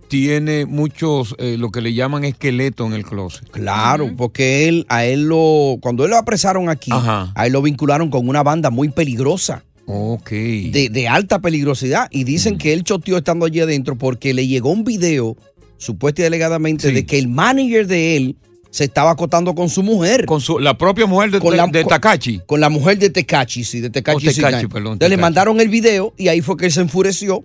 tiene 0.08 0.66
muchos, 0.66 1.34
eh, 1.38 1.56
lo 1.58 1.70
que 1.70 1.80
le 1.80 1.94
llaman 1.94 2.24
esqueleto 2.24 2.86
en 2.86 2.92
el 2.92 3.04
closet. 3.04 3.48
Claro, 3.50 4.10
porque 4.16 4.68
él, 4.68 4.86
a 4.88 5.04
él 5.04 5.24
lo, 5.28 5.78
cuando 5.80 6.04
él 6.04 6.10
lo 6.10 6.18
apresaron 6.18 6.68
aquí, 6.68 6.90
Ajá. 6.92 7.32
a 7.34 7.46
él 7.46 7.52
lo 7.52 7.62
vincularon 7.62 8.10
con 8.10 8.28
una 8.28 8.42
banda 8.42 8.70
muy 8.70 8.88
peligrosa. 8.90 9.64
Ok. 9.86 10.30
De, 10.30 10.88
de 10.90 11.08
alta 11.08 11.40
peligrosidad. 11.40 12.08
Y 12.10 12.24
dicen 12.24 12.56
que 12.56 12.72
él 12.72 12.84
choteó 12.84 13.18
estando 13.18 13.46
allí 13.46 13.60
adentro 13.60 13.96
porque 13.96 14.32
le 14.32 14.46
llegó 14.46 14.70
un 14.70 14.84
video, 14.84 15.36
supuestamente 15.76 16.22
y 16.22 16.26
alegadamente, 16.26 16.92
de 16.92 17.04
que 17.04 17.18
el 17.18 17.28
manager 17.28 17.86
de 17.86 18.16
él 18.16 18.36
se 18.72 18.84
estaba 18.84 19.10
acotando 19.12 19.54
con 19.54 19.68
su 19.68 19.82
mujer. 19.82 20.24
Con 20.26 20.40
su, 20.40 20.58
la 20.58 20.76
propia 20.76 21.04
mujer 21.06 21.30
de, 21.30 21.38
Con 21.40 21.56
la- 21.56 21.66
de 21.66 21.82
con- 21.82 21.90
Takachi. 21.90 22.40
Con 22.46 22.58
la 22.58 22.70
mujer 22.70 22.98
de 22.98 23.10
Tecachi, 23.10 23.62
sí, 23.64 23.80
de 23.80 23.90
Tecachi. 23.90 24.16
Oh, 24.16 24.20
Tekashi, 24.32 24.34
Sinai. 24.56 24.66
perdón, 24.66 24.94
Entonces 24.94 25.10
le 25.10 25.20
mandaron 25.22 25.60
el 25.60 25.68
video 25.68 26.14
y 26.16 26.28
ahí 26.28 26.40
fue 26.40 26.56
que 26.56 26.66
él 26.66 26.72
se 26.72 26.80
enfureció. 26.80 27.44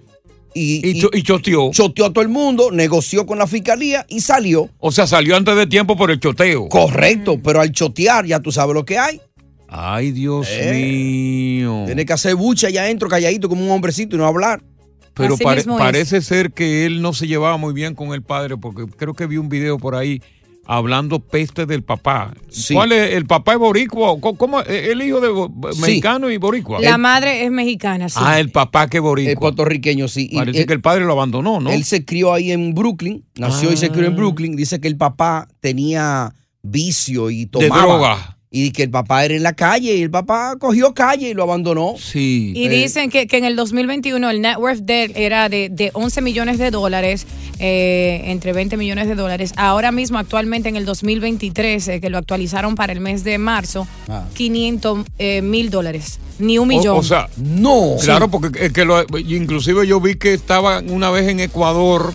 Y, 0.54 0.88
Y 0.90 1.00
cho- 1.02 1.10
y 1.14 1.22
choteó. 1.22 1.70
Choteó 1.72 2.06
a 2.06 2.14
todo 2.14 2.22
el 2.24 2.30
mundo, 2.30 2.72
negoció 2.72 3.26
con 3.28 3.38
la 3.38 3.46
fiscalía 3.46 4.06
y 4.10 4.22
salió. 4.22 4.70
O 4.80 4.92
sea, 4.92 5.06
salió 5.06 5.36
antes 5.36 5.56
de 5.56 5.68
tiempo 5.68 5.96
por 5.98 6.10
el 6.10 6.20
choteo. 6.20 6.68
Correcto, 6.70 7.40
pero 7.44 7.62
al 7.62 7.72
chotear 7.72 8.26
ya 8.26 8.40
tú 8.40 8.52
sabes 8.52 8.74
lo 8.74 8.84
que 8.86 8.98
hay. 8.98 9.22
Ay, 9.68 10.12
Dios 10.14 10.48
Eh. 10.50 10.72
mío. 11.62 11.84
Tiene 11.86 12.06
que 12.06 12.14
hacer 12.14 12.36
bucha 12.36 12.68
allá 12.68 12.84
adentro, 12.84 13.10
calladito 13.10 13.50
como 13.50 13.64
un 13.66 13.70
hombrecito 13.72 14.16
y 14.16 14.20
no 14.20 14.26
hablar. 14.26 14.64
Pero 15.14 15.36
pare- 15.38 15.64
parece 15.64 16.22
ser 16.22 16.52
que 16.54 16.86
él 16.86 17.02
no 17.02 17.12
se 17.14 17.28
llevaba 17.28 17.58
muy 17.58 17.74
bien 17.74 17.94
con 17.96 18.14
el 18.14 18.22
padre, 18.22 18.56
porque 18.56 18.86
creo 18.96 19.14
que 19.14 19.26
vi 19.28 19.38
un 19.38 19.50
video 19.50 19.78
por 19.78 19.96
ahí 19.96 20.22
hablando 20.68 21.20
peste 21.20 21.66
del 21.66 21.84
papá. 21.84 22.34
¿Cuál 22.74 22.92
es? 22.92 23.14
¿El 23.14 23.26
papá 23.26 23.54
es 23.54 23.60
boricua? 23.60 24.20
¿Cómo-. 24.20 24.62
¿El 24.62 25.02
hijo 25.02 25.22
de 25.22 25.30
mexicano 25.82 26.30
y 26.30 26.38
boricua? 26.38 26.80
La 26.82 26.98
madre 26.98 27.46
es 27.46 27.52
mexicana, 27.52 28.10
sí. 28.10 28.20
Ah, 28.22 28.40
el 28.40 28.52
papá 28.52 28.88
que 28.88 29.00
boricua. 29.00 29.32
El 29.32 29.38
puertorriqueño, 29.38 30.08
sí. 30.08 30.28
Y 30.32 30.36
Parece 30.36 30.60
él- 30.62 30.66
que 30.68 30.74
el 30.74 30.82
padre 30.82 31.06
lo 31.06 31.14
abandonó, 31.14 31.60
¿no? 31.62 31.70
Él 31.72 31.84
se 31.86 32.04
crió 32.06 32.34
ahí 32.34 32.52
en 32.52 32.74
Brooklyn, 32.76 33.24
nació 33.38 33.72
y 33.72 33.78
se 33.78 33.90
crió 33.90 34.08
en 34.08 34.14
Ah. 34.14 34.18
Brooklyn. 34.18 34.56
Dice 34.56 34.80
que 34.82 34.88
el 34.90 34.98
papá 34.98 35.48
tenía 35.62 36.34
vicio 36.62 37.30
y 37.30 37.46
tomaba. 37.46 37.82
droga. 37.82 38.37
Y 38.50 38.72
que 38.72 38.84
el 38.84 38.90
papá 38.90 39.26
era 39.26 39.34
en 39.36 39.44
la 39.44 39.52
calle 39.54 39.94
y 39.96 40.02
el 40.04 40.10
papá 40.10 40.56
cogió 40.58 40.94
calle 40.94 41.30
y 41.30 41.34
lo 41.34 41.44
abandonó. 41.44 41.96
Sí. 42.00 42.54
Y 42.56 42.70
dicen 42.70 43.10
que, 43.10 43.28
que 43.28 43.38
en 43.38 43.44
el 43.44 43.58
2021 43.58 44.30
el 44.30 44.42
net 44.42 44.56
worth 44.58 44.80
de 44.80 45.04
él 45.04 45.12
era 45.16 45.50
de, 45.50 45.68
de 45.70 45.92
11 45.94 46.22
millones 46.22 46.58
de 46.58 46.72
dólares, 46.72 47.28
eh, 47.60 48.22
entre 48.26 48.54
20 48.54 48.78
millones 48.78 49.08
de 49.10 49.16
dólares. 49.16 49.52
Ahora 49.58 49.92
mismo, 49.92 50.18
actualmente 50.18 50.70
en 50.70 50.78
el 50.78 50.86
2023, 50.86 51.88
eh, 51.90 52.00
que 52.00 52.10
lo 52.10 52.18
actualizaron 52.18 52.76
para 52.76 52.94
el 52.94 53.02
mes 53.02 53.26
de 53.26 53.38
marzo, 53.38 53.86
Ah. 54.08 54.26
500 54.34 55.06
eh, 55.20 55.42
mil 55.42 55.70
dólares. 55.70 56.20
Ni 56.40 56.58
un 56.58 56.70
millón. 56.70 56.98
O, 56.98 57.04
sea, 57.04 57.28
no. 57.36 57.96
Claro, 58.02 58.30
porque 58.30 58.66
es 58.68 58.72
que 58.72 58.86
lo- 58.86 59.04
inclusive 59.18 59.86
yo 59.86 60.00
vi 60.00 60.16
que 60.16 60.34
estaba 60.34 60.80
una 60.88 61.10
vez 61.10 61.28
en 61.28 61.40
Ecuador 61.42 62.14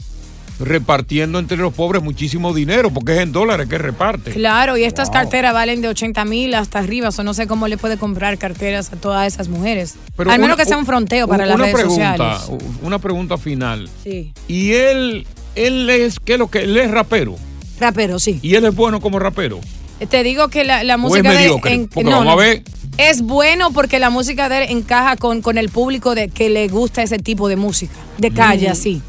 repartiendo 0.64 1.38
entre 1.38 1.56
los 1.56 1.72
pobres 1.74 2.02
muchísimo 2.02 2.54
dinero, 2.54 2.90
porque 2.90 3.14
es 3.14 3.20
en 3.20 3.32
dólares 3.32 3.68
que 3.68 3.78
reparte. 3.78 4.30
Claro, 4.32 4.76
y 4.76 4.84
estas 4.84 5.10
carteras 5.10 5.52
valen 5.52 5.82
de 5.82 5.88
80 5.88 6.24
mil 6.24 6.54
hasta 6.54 6.78
arriba, 6.78 7.10
o 7.16 7.22
no 7.22 7.34
sé 7.34 7.46
cómo 7.46 7.68
le 7.68 7.76
puede 7.78 7.96
comprar 7.98 8.38
carteras 8.38 8.92
a 8.92 8.96
todas 8.96 9.26
esas 9.32 9.48
mujeres. 9.48 9.96
Pero 10.16 10.30
Al 10.30 10.38
menos 10.38 10.54
una- 10.56 10.62
que 10.64 10.68
sea 10.68 10.78
un 10.78 10.86
fronteo 10.86 11.26
para 11.28 11.44
una 11.44 11.52
las 11.56 11.58
redes 11.60 11.74
pregunta, 11.74 12.38
sociales. 12.38 12.62
Una 12.82 12.98
pregunta 12.98 13.38
final. 13.38 13.88
Sí. 14.02 14.32
Y 14.48 14.72
él, 14.72 15.26
él 15.54 15.90
es, 15.90 16.18
¿qué 16.20 16.34
es 16.34 16.38
lo 16.38 16.50
que? 16.50 16.60
Él 16.60 16.76
es 16.76 16.90
rapero. 16.90 17.36
Rapero, 17.80 18.18
sí. 18.18 18.38
Y 18.42 18.54
él 18.54 18.64
es 18.64 18.74
bueno 18.74 19.00
como 19.00 19.18
rapero. 19.18 19.60
Te 20.08 20.22
digo 20.24 20.48
que 20.48 20.64
la, 20.64 20.82
la 20.84 20.94
¿O 20.94 20.96
es 20.96 21.02
música 21.02 21.30
de 21.30 21.36
mediocre? 21.36 21.74
en- 21.74 21.88
Porque 21.88 22.04
no, 22.10 22.10
vamos 22.18 22.24
no. 22.26 22.32
a 22.32 22.36
ver. 22.36 22.62
Es 22.98 23.22
bueno 23.22 23.70
porque 23.72 23.98
la 23.98 24.10
música 24.10 24.48
de 24.48 24.64
él 24.64 24.70
encaja 24.70 25.16
con, 25.16 25.40
con 25.42 25.56
el 25.58 25.68
público 25.70 26.14
de 26.14 26.28
que 26.28 26.50
le 26.50 26.68
gusta 26.68 27.02
ese 27.02 27.18
tipo 27.18 27.48
de 27.48 27.56
música, 27.56 27.94
de 28.18 28.30
calle, 28.32 28.68
Mm. 28.68 28.72
así. 28.72 29.02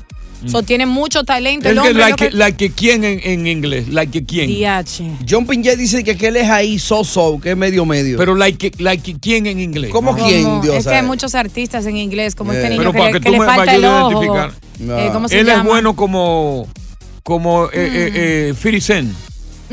Mm. 0.43 0.49
So, 0.49 0.61
tiene 0.63 0.85
mucho 0.85 1.23
talento. 1.23 1.69
El 1.69 1.77
Es 1.77 1.81
que 1.83 1.89
hombre, 1.89 2.03
like, 2.03 2.23
lo 2.25 2.29
que- 2.31 2.37
like 2.37 2.69
quién 2.71 3.03
en, 3.03 3.19
en 3.23 3.47
inglés, 3.47 3.87
like 3.89 4.25
quién. 4.25 4.49
DH. 4.49 5.25
John 5.29 5.47
Pinget 5.47 5.77
dice 5.77 6.03
que, 6.03 6.17
que 6.17 6.27
él 6.27 6.35
es 6.35 6.49
ahí 6.49 6.79
so-so, 6.79 7.39
que 7.41 7.51
es 7.51 7.57
medio 7.57 7.85
medio. 7.85 8.17
Pero 8.17 8.35
like, 8.35 8.71
like 8.79 9.15
quién 9.21 9.45
en 9.47 9.59
inglés. 9.59 9.91
¿Cómo 9.91 10.15
quién, 10.15 10.61
Dios? 10.61 10.75
Es 10.75 10.85
que 10.85 10.95
hay 10.95 11.03
muchos 11.05 11.33
artistas 11.35 11.85
en 11.85 11.97
inglés, 11.97 12.35
como 12.35 12.51
este 12.51 12.65
Eh. 12.67 12.69
niño 12.71 12.79
Pero 12.81 12.91
que, 12.91 12.97
para 12.99 13.11
que 13.11 13.19
que 13.19 13.25
tú 13.25 13.31
le 13.31 13.39
me 13.39 13.45
falta 13.45 13.75
el 13.75 13.85
ojo. 13.85 14.49
Eh, 14.79 15.09
¿Cómo 15.13 15.29
se 15.29 15.39
Él 15.39 15.45
llama? 15.47 15.61
es 15.61 15.67
bueno 15.67 15.95
como, 15.95 16.67
como 17.23 17.65
eh, 17.67 17.69
eh, 17.73 18.11
eh, 18.49 18.53
50 18.61 18.81
Cent. 18.85 19.13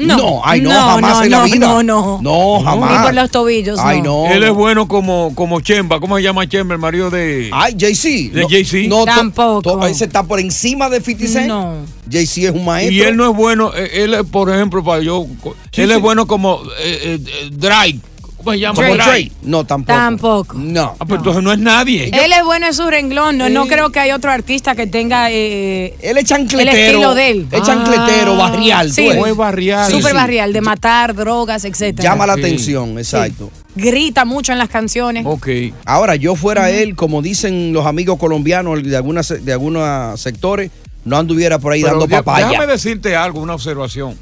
No, 0.06 0.16
No, 0.16 0.40
ay, 0.44 0.60
no, 0.60 0.70
no, 0.70 0.80
jamás 0.80 1.18
no, 1.18 1.24
en 1.24 1.30
la 1.30 1.38
no, 1.38 1.44
vida. 1.44 1.58
no, 1.58 1.82
no. 1.82 2.18
No, 2.22 2.64
jamás. 2.64 2.90
Ni 2.98 3.04
por 3.04 3.14
los 3.14 3.30
tobillos, 3.30 3.78
Ay, 3.80 4.02
no. 4.02 4.24
no. 4.26 4.32
Él 4.32 4.42
es 4.44 4.52
bueno 4.52 4.88
como, 4.88 5.32
como 5.34 5.60
Chemba. 5.60 6.00
¿Cómo 6.00 6.16
se 6.16 6.22
llama 6.22 6.48
Chemba, 6.48 6.74
el 6.74 6.80
marido 6.80 7.10
de. 7.10 7.50
Ay, 7.52 7.74
Jay-Z. 7.78 8.34
De 8.34 8.42
No, 8.42 8.48
Jay-Z. 8.48 8.88
No, 8.88 8.98
to- 9.00 9.04
Tampoco. 9.06 9.62
to- 9.62 9.86
ese 9.86 10.04
está 10.04 10.22
por 10.22 10.40
encima 10.40 10.88
de 10.88 11.00
50 11.00 11.32
Cent. 11.32 11.48
No. 11.48 11.74
Jay-Z 12.10 12.48
es 12.48 12.54
un 12.54 12.64
maestro. 12.64 12.94
Y 12.94 13.00
él 13.02 13.16
no 13.16 13.30
es 13.30 13.36
bueno, 13.36 13.72
eh, 13.74 13.90
él, 14.04 14.14
es, 14.14 14.24
por 14.24 14.50
ejemplo, 14.50 14.82
para 14.82 15.02
yo, 15.02 15.26
Sí, 15.72 15.82
él 15.82 15.88
sí. 15.90 15.94
es 15.94 16.00
bueno 16.00 16.26
como 16.26 16.60
eh, 16.80 17.18
eh, 17.24 17.50
Drake, 17.52 17.98
¿Cómo 18.42 18.52
se 18.52 18.58
llama? 18.60 18.74
¿Como 18.74 18.94
Drake. 18.94 19.10
Drake? 19.10 19.32
No, 19.42 19.64
tampoco. 19.66 19.98
Tampoco. 19.98 20.56
No. 20.58 20.96
Ah, 20.98 21.04
pues 21.04 21.18
entonces 21.18 21.42
no 21.42 21.52
es 21.52 21.58
nadie. 21.58 22.06
Él 22.12 22.32
es 22.32 22.44
bueno 22.44 22.66
en 22.66 22.74
su 22.74 22.88
renglón. 22.88 23.36
No, 23.38 23.48
no 23.48 23.66
creo 23.66 23.90
que 23.90 24.00
hay 24.00 24.12
otro 24.12 24.30
artista 24.30 24.74
que 24.74 24.86
tenga 24.86 25.30
eh, 25.30 25.94
Él 26.00 26.16
es 26.16 26.24
chancletero. 26.24 26.70
el 26.70 26.78
estilo 26.86 27.14
de 27.14 27.30
él. 27.30 27.46
Es 27.50 27.62
chancletero, 27.62 28.36
barrial. 28.36 28.92
Sí. 28.92 29.08
ves. 29.08 29.18
Fue 29.18 29.32
barrial. 29.32 29.90
Súper 29.90 30.10
sí. 30.12 30.16
barrial, 30.16 30.52
de 30.52 30.60
matar, 30.60 31.14
drogas, 31.14 31.64
etcétera. 31.64 32.08
Llama 32.08 32.26
la 32.26 32.34
Sí. 32.34 32.40
atención, 32.40 32.98
exacto. 32.98 33.50
Grita 33.76 34.24
mucho 34.24 34.52
en 34.52 34.58
las 34.58 34.68
canciones. 34.68 35.24
Ok. 35.26 35.48
Ahora, 35.84 36.16
yo 36.16 36.34
fuera 36.34 36.70
él, 36.70 36.96
como 36.96 37.22
dicen 37.22 37.72
los 37.72 37.86
amigos 37.86 38.18
colombianos 38.18 38.82
de 38.82 38.96
algunas 38.96 39.28
de 39.44 39.52
algunos 39.52 40.20
sectores, 40.20 40.70
no 41.04 41.16
anduviera 41.16 41.58
por 41.58 41.72
ahí 41.72 41.82
Pero 41.82 41.98
dando 41.98 42.08
papaya. 42.08 42.48
Déjame 42.48 42.72
decirte 42.72 43.14
algo, 43.16 43.40
una 43.40 43.54
observación. 43.54 44.16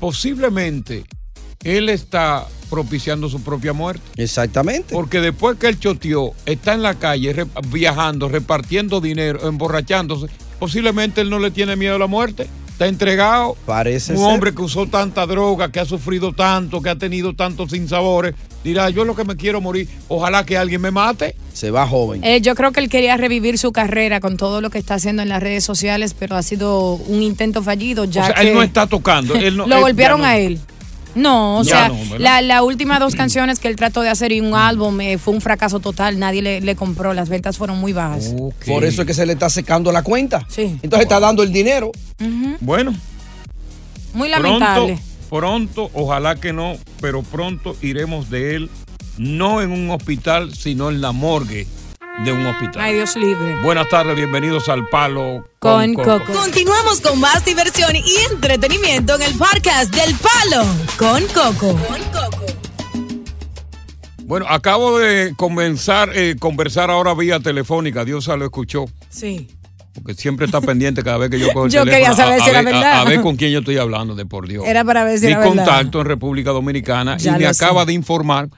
Posiblemente 0.00 1.04
él 1.64 1.88
está 1.88 2.46
propiciando 2.70 3.28
su 3.28 3.42
propia 3.42 3.72
muerte. 3.72 4.02
Exactamente. 4.16 4.94
Porque 4.94 5.20
después 5.20 5.58
que 5.58 5.68
él 5.68 5.78
choteó, 5.78 6.32
está 6.46 6.74
en 6.74 6.82
la 6.82 6.94
calle 6.94 7.32
re- 7.32 7.46
viajando, 7.68 8.28
repartiendo 8.28 9.00
dinero, 9.00 9.48
emborrachándose, 9.48 10.26
posiblemente 10.58 11.20
él 11.20 11.30
no 11.30 11.38
le 11.38 11.50
tiene 11.50 11.76
miedo 11.76 11.96
a 11.96 11.98
la 11.98 12.06
muerte. 12.06 12.48
Está 12.72 12.88
entregado. 12.88 13.56
Parece 13.66 14.14
Un 14.14 14.18
ser. 14.18 14.26
hombre 14.26 14.52
que 14.52 14.62
usó 14.62 14.86
tanta 14.88 15.24
droga, 15.26 15.70
que 15.70 15.78
ha 15.78 15.84
sufrido 15.84 16.32
tanto, 16.32 16.82
que 16.82 16.88
ha 16.90 16.96
tenido 16.98 17.32
tantos 17.34 17.70
sinsabores, 17.70 18.34
dirá, 18.64 18.90
yo 18.90 19.04
lo 19.04 19.14
que 19.14 19.22
me 19.24 19.36
quiero 19.36 19.60
morir, 19.60 19.88
ojalá 20.08 20.44
que 20.44 20.58
alguien 20.58 20.80
me 20.80 20.90
mate. 20.90 21.36
Se 21.52 21.70
va 21.70 21.86
joven. 21.86 22.24
Eh, 22.24 22.40
yo 22.40 22.56
creo 22.56 22.72
que 22.72 22.80
él 22.80 22.88
quería 22.88 23.16
revivir 23.16 23.58
su 23.58 23.70
carrera 23.70 24.18
con 24.18 24.36
todo 24.36 24.60
lo 24.60 24.70
que 24.70 24.78
está 24.78 24.94
haciendo 24.94 25.22
en 25.22 25.28
las 25.28 25.40
redes 25.40 25.62
sociales, 25.62 26.16
pero 26.18 26.34
ha 26.34 26.42
sido 26.42 26.94
un 26.94 27.22
intento 27.22 27.62
fallido. 27.62 28.06
Ya 28.06 28.22
o 28.22 28.26
sea, 28.26 28.34
que 28.34 28.48
él 28.48 28.54
no 28.54 28.62
está 28.64 28.88
tocando. 28.88 29.36
Él 29.36 29.56
no- 29.58 29.68
lo 29.68 29.76
él 29.76 29.82
golpearon 29.82 30.22
no- 30.22 30.26
a 30.26 30.36
él. 30.38 30.58
No, 31.14 31.58
o 31.60 31.62
Ya 31.62 31.70
sea, 31.70 31.88
no, 31.88 32.18
la, 32.18 32.40
la 32.42 32.62
última 32.62 32.98
dos 32.98 33.14
canciones 33.16 33.58
que 33.58 33.68
él 33.68 33.76
trató 33.76 34.00
de 34.02 34.08
hacer 34.10 34.32
y 34.32 34.40
un 34.40 34.54
álbum 34.54 35.00
eh, 35.00 35.18
fue 35.18 35.34
un 35.34 35.40
fracaso 35.40 35.80
total. 35.80 36.18
Nadie 36.18 36.42
le, 36.42 36.60
le 36.60 36.76
compró, 36.76 37.14
las 37.14 37.28
ventas 37.28 37.56
fueron 37.58 37.78
muy 37.78 37.92
bajas. 37.92 38.34
Por 38.66 38.84
eso 38.84 39.02
es 39.02 39.06
que 39.06 39.14
se 39.14 39.26
le 39.26 39.34
está 39.34 39.48
secando 39.50 39.92
la 39.92 40.02
cuenta. 40.02 40.44
Sí. 40.48 40.78
Entonces 40.82 41.02
está 41.02 41.20
dando 41.20 41.42
el 41.42 41.52
dinero. 41.52 41.90
Bueno, 42.60 42.94
Muy 44.12 44.28
lamentable. 44.28 44.98
Pronto, 45.28 45.86
pronto, 45.86 45.90
ojalá 45.94 46.36
que 46.36 46.52
no, 46.52 46.76
pero 47.00 47.22
pronto 47.22 47.76
iremos 47.82 48.30
de 48.30 48.54
él, 48.56 48.70
no 49.18 49.62
en 49.62 49.70
un 49.72 49.90
hospital, 49.90 50.54
sino 50.54 50.90
en 50.90 51.00
la 51.00 51.12
morgue 51.12 51.66
de 52.22 52.32
un 52.32 52.46
hospital. 52.46 52.82
Ay, 52.82 52.94
Dios 52.94 53.16
libre. 53.16 53.56
Buenas 53.62 53.88
tardes, 53.88 54.14
bienvenidos 54.16 54.68
al 54.68 54.88
Palo 54.88 55.48
Con 55.58 55.94
Coco. 55.94 56.20
Coco. 56.20 56.32
Continuamos 56.32 57.00
con 57.00 57.18
más 57.20 57.44
diversión 57.44 57.96
y 57.96 58.04
entretenimiento 58.32 59.16
en 59.16 59.22
el 59.22 59.34
podcast 59.34 59.92
del 59.94 60.14
Palo 60.14 60.64
con 60.96 61.22
Coco. 61.28 61.76
Bueno, 64.26 64.46
acabo 64.48 64.98
de 64.98 65.34
comenzar, 65.36 66.10
eh, 66.14 66.36
conversar 66.38 66.90
ahora 66.90 67.14
vía 67.14 67.40
telefónica, 67.40 68.04
Dios 68.04 68.26
lo 68.28 68.44
escuchó, 68.44 68.86
Sí. 69.10 69.48
porque 69.92 70.14
siempre 70.14 70.46
está 70.46 70.62
pendiente 70.62 71.02
cada 71.02 71.18
vez 71.18 71.30
que 71.30 71.38
yo 71.38 71.48
cojo 71.52 71.66
el 71.66 71.72
Yo 71.72 71.84
teléfono. 71.84 71.92
quería 72.06 72.16
saber 72.16 72.40
a, 72.40 72.44
si 72.44 72.48
a 72.48 72.52
era 72.52 72.62
ver- 72.62 72.74
verdad. 72.74 73.00
A, 73.00 73.04
ver 73.04 73.20
con 73.20 73.36
quién 73.36 73.50
yo 73.50 73.58
estoy 73.58 73.76
hablando, 73.76 74.14
de 74.14 74.24
por 74.24 74.48
Dios. 74.48 74.64
Era 74.66 74.82
para 74.84 75.04
ver 75.04 75.18
si 75.18 75.26
Mi 75.26 75.32
era 75.32 75.40
verdad. 75.40 75.56
contacto 75.56 76.00
en 76.00 76.06
República 76.06 76.52
Dominicana 76.52 77.18
Ya 77.18 77.36
y 77.36 77.40
me 77.42 77.52
sé. 77.52 77.64
acaba 77.64 77.84
de 77.84 77.92
informar 77.92 78.48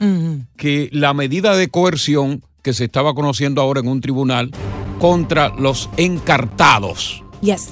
que 0.57 0.88
la 0.92 1.14
medida 1.14 1.57
de 1.57 1.69
coerción 1.69 2.45
que 2.66 2.72
se 2.72 2.87
estaba 2.87 3.14
conociendo 3.14 3.61
ahora 3.61 3.79
en 3.79 3.87
un 3.87 4.00
tribunal 4.00 4.50
contra 4.98 5.50
los 5.50 5.88
encartados 5.96 7.22
Yes. 7.40 7.68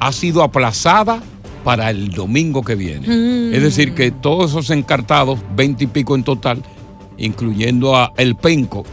ha 0.00 0.12
sido 0.12 0.42
aplazada 0.42 1.22
para 1.62 1.90
el 1.90 2.08
domingo 2.08 2.62
que 2.62 2.74
viene. 2.74 3.06
Mm. 3.06 3.52
Es 3.52 3.62
decir, 3.62 3.92
que 3.92 4.10
todos 4.12 4.52
esos 4.52 4.70
encartados, 4.70 5.40
20 5.54 5.84
y 5.84 5.86
pico 5.88 6.14
en 6.14 6.24
total, 6.24 6.62
incluyendo 7.18 7.96
a 7.96 8.14
El 8.16 8.34
Penco, 8.34 8.84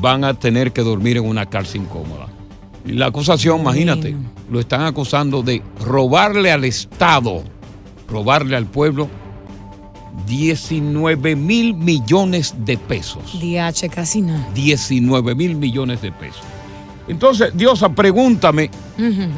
van 0.00 0.24
a 0.24 0.34
tener 0.34 0.72
que 0.72 0.82
dormir 0.82 1.18
en 1.18 1.24
una 1.24 1.46
cárcel 1.46 1.82
incómoda. 1.82 2.26
Y 2.84 2.94
la 2.94 3.06
acusación, 3.06 3.60
imagínate, 3.60 4.16
lo 4.50 4.58
están 4.58 4.82
acusando 4.82 5.44
de 5.44 5.62
robarle 5.84 6.50
al 6.50 6.64
Estado, 6.64 7.44
robarle 8.08 8.56
al 8.56 8.66
pueblo 8.66 9.08
19 10.26 11.36
mil 11.36 11.74
millones 11.74 12.54
de 12.58 12.76
pesos. 12.78 13.38
DH, 13.40 13.88
casi 13.90 14.22
nada. 14.22 14.46
19 14.54 15.34
mil 15.34 15.56
millones 15.56 16.02
de 16.02 16.12
pesos. 16.12 16.42
Entonces, 17.08 17.50
Diosa, 17.56 17.88
pregúntame, 17.88 18.70
Ujú. 18.98 19.30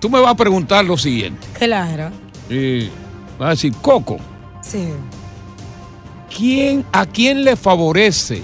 tú 0.00 0.10
me 0.10 0.20
vas 0.20 0.32
a 0.32 0.36
preguntar 0.36 0.84
lo 0.84 0.96
siguiente. 0.96 1.46
Claro. 1.52 2.10
Eh, 2.48 2.88
vas 3.38 3.46
a 3.46 3.50
decir, 3.50 3.72
Coco, 3.80 4.18
Sí. 4.62 4.88
¿quién, 6.36 6.84
¿a 6.92 7.06
quién 7.06 7.44
le 7.44 7.56
favorece 7.56 8.42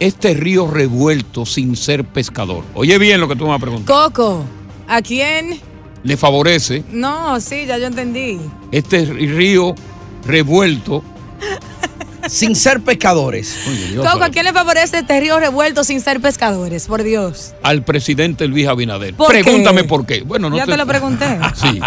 este 0.00 0.34
río 0.34 0.66
revuelto 0.70 1.46
sin 1.46 1.76
ser 1.76 2.04
pescador? 2.04 2.64
Oye 2.74 2.98
bien 2.98 3.20
lo 3.20 3.28
que 3.28 3.36
tú 3.36 3.44
me 3.44 3.50
vas 3.50 3.58
a 3.58 3.60
preguntar. 3.62 3.96
Coco, 4.12 4.44
¿a 4.88 5.00
quién? 5.02 5.60
¿Le 6.04 6.16
favorece 6.16 6.84
No, 6.92 7.40
sí, 7.40 7.64
ya 7.66 7.78
yo 7.78 7.86
entendí. 7.86 8.38
este 8.70 9.04
río 9.06 9.74
revuelto? 10.26 11.02
Sin 12.26 12.56
ser 12.56 12.80
pescadores. 12.80 13.54
Oye, 13.68 13.88
Dios, 13.92 14.10
Coco, 14.10 14.24
¿a 14.24 14.30
quién 14.30 14.46
le 14.46 14.52
favorece 14.54 14.98
este 15.00 15.20
río 15.20 15.38
revuelto 15.38 15.84
sin 15.84 16.00
ser 16.00 16.20
pescadores? 16.22 16.86
Por 16.86 17.02
Dios. 17.02 17.52
al 17.62 17.84
presidente 17.84 18.46
Luis 18.48 18.66
Abinader. 18.66 19.12
¿Por 19.14 19.30
qué? 19.30 19.42
Pregúntame 19.44 19.84
por 19.84 20.06
qué. 20.06 20.22
Bueno, 20.22 20.48
no 20.48 20.56
ya 20.56 20.64
te... 20.64 20.76
lo 20.76 20.86
pregunté. 20.86 21.38
Sí. 21.54 21.80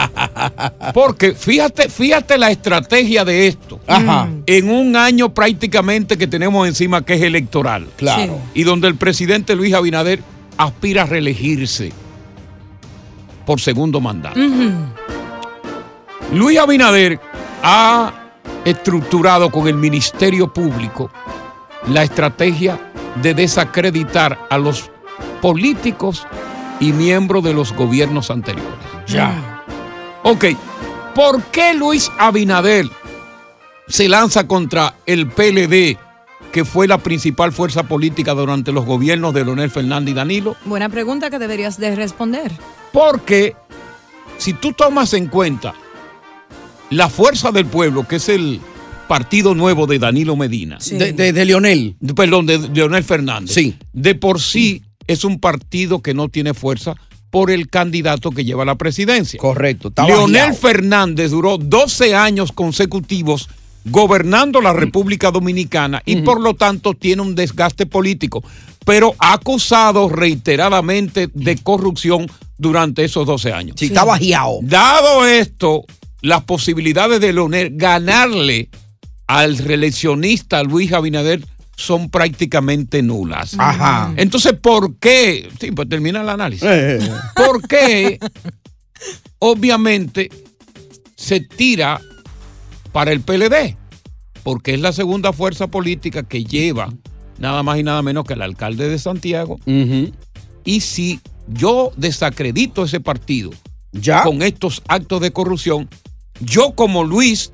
Porque 0.93 1.33
fíjate, 1.33 1.89
fíjate 1.89 2.37
la 2.37 2.51
estrategia 2.51 3.25
de 3.25 3.47
esto. 3.47 3.79
Ajá. 3.87 4.29
En 4.45 4.69
un 4.69 4.95
año 4.95 5.33
prácticamente 5.33 6.17
que 6.19 6.27
tenemos 6.27 6.67
encima 6.67 7.03
que 7.03 7.15
es 7.15 7.21
electoral. 7.23 7.87
Claro. 7.97 8.39
Y 8.53 8.61
donde 8.63 8.87
el 8.89 8.95
presidente 8.95 9.55
Luis 9.55 9.73
Abinader 9.73 10.21
aspira 10.57 11.01
a 11.03 11.05
reelegirse 11.07 11.91
por 13.47 13.61
segundo 13.61 14.01
mandato. 14.01 14.37
Luis 16.33 16.59
Abinader 16.59 17.17
ha 17.63 18.11
estructurado 18.65 19.49
con 19.49 19.69
el 19.69 19.75
Ministerio 19.75 20.51
Público 20.51 21.09
la 21.87 22.03
estrategia 22.03 22.91
de 23.21 23.33
desacreditar 23.33 24.37
a 24.49 24.57
los 24.57 24.91
políticos 25.41 26.27
y 26.81 26.91
miembros 26.91 27.41
de 27.41 27.53
los 27.53 27.71
gobiernos 27.71 28.29
anteriores. 28.29 28.75
Ya. 29.07 29.63
Ok, 30.23 30.47
¿por 31.15 31.41
qué 31.43 31.73
Luis 31.73 32.11
Abinader 32.19 32.89
se 33.87 34.09
lanza 34.09 34.45
contra 34.45 34.95
el 35.05 35.29
PLD, 35.29 35.97
que 36.57 36.65
fue 36.65 36.87
la 36.87 36.97
principal 36.97 37.51
fuerza 37.51 37.83
política 37.83 38.33
durante 38.33 38.71
los 38.71 38.83
gobiernos 38.83 39.31
de 39.31 39.45
Leonel 39.45 39.69
Fernández 39.69 40.13
y 40.13 40.15
Danilo? 40.15 40.55
Buena 40.65 40.89
pregunta 40.89 41.29
que 41.29 41.37
deberías 41.37 41.77
de 41.79 41.95
responder. 41.95 42.51
Porque 42.91 43.55
si 44.39 44.53
tú 44.53 44.73
tomas 44.73 45.13
en 45.13 45.27
cuenta 45.27 45.75
la 46.89 47.09
fuerza 47.09 47.51
del 47.51 47.67
pueblo, 47.67 48.07
que 48.07 48.15
es 48.15 48.27
el 48.29 48.59
partido 49.07 49.53
nuevo 49.53 49.85
de 49.85 49.99
Danilo 49.99 50.35
Medina, 50.35 50.79
De, 50.89 51.13
de- 51.13 51.31
de 51.31 51.45
Lionel. 51.45 51.95
de- 51.99 52.15
perdón, 52.15 52.47
de 52.47 52.57
Leonel 52.73 53.03
Fernández, 53.03 53.53
Sí. 53.53 53.75
de 53.93 54.15
por 54.15 54.41
sí 54.41 54.81
es 55.05 55.23
un 55.23 55.39
partido 55.39 56.01
que 56.01 56.15
no 56.15 56.27
tiene 56.27 56.55
fuerza 56.55 56.95
por 57.29 57.51
el 57.51 57.69
candidato 57.69 58.31
que 58.31 58.45
lleva 58.45 58.65
la 58.65 58.73
presidencia. 58.79 59.37
Correcto. 59.39 59.93
Leonel. 60.07 60.55
Fernández 60.55 61.29
duró 61.29 61.59
12 61.59 62.15
años 62.15 62.51
consecutivos 62.51 63.47
gobernando 63.89 64.61
la 64.61 64.73
República 64.73 65.31
Dominicana 65.31 66.01
y 66.05 66.17
por 66.17 66.41
lo 66.41 66.53
tanto 66.53 66.93
tiene 66.93 67.21
un 67.21 67.35
desgaste 67.35 67.85
político, 67.85 68.43
pero 68.85 69.15
acusado 69.19 70.09
reiteradamente 70.09 71.29
de 71.33 71.57
corrupción 71.57 72.27
durante 72.57 73.03
esos 73.03 73.25
12 73.25 73.53
años. 73.53 73.75
Sí, 73.77 73.87
está 73.87 74.03
bajeado. 74.03 74.59
Dado 74.61 75.25
esto, 75.25 75.83
las 76.21 76.43
posibilidades 76.43 77.19
de 77.21 77.33
Leonel 77.33 77.71
ganarle 77.73 78.69
al 79.27 79.57
reeleccionista 79.57 80.63
Luis 80.63 80.93
Abinader 80.93 81.43
son 81.75 82.09
prácticamente 82.09 83.03
nulas. 83.03 83.55
Ajá. 83.57 84.13
Entonces, 84.17 84.53
¿por 84.53 84.97
qué? 84.97 85.47
Sí, 85.59 85.71
pues 85.71 85.87
termina 85.87 86.21
el 86.21 86.29
análisis. 86.29 86.67
Eh. 86.67 86.99
¿Por 87.35 87.67
qué? 87.67 88.19
Obviamente 89.39 90.31
se 91.15 91.41
tira 91.41 92.01
para 92.91 93.11
el 93.11 93.21
PLD, 93.21 93.75
porque 94.43 94.73
es 94.73 94.79
la 94.81 94.91
segunda 94.93 95.33
fuerza 95.33 95.67
política 95.67 96.23
que 96.23 96.43
lleva 96.43 96.89
nada 97.39 97.63
más 97.63 97.77
y 97.77 97.83
nada 97.83 98.01
menos 98.01 98.25
que 98.25 98.33
el 98.33 98.41
alcalde 98.41 98.89
de 98.89 98.97
Santiago. 98.99 99.59
Y 100.65 100.81
si 100.81 101.19
yo 101.47 101.91
desacredito 101.95 102.83
ese 102.83 102.99
partido 102.99 103.51
Ya. 103.93 104.23
con 104.23 104.41
estos 104.41 104.81
actos 104.87 105.21
de 105.21 105.31
corrupción, 105.31 105.87
yo 106.41 106.73
como 106.75 107.03
Luis, 107.03 107.51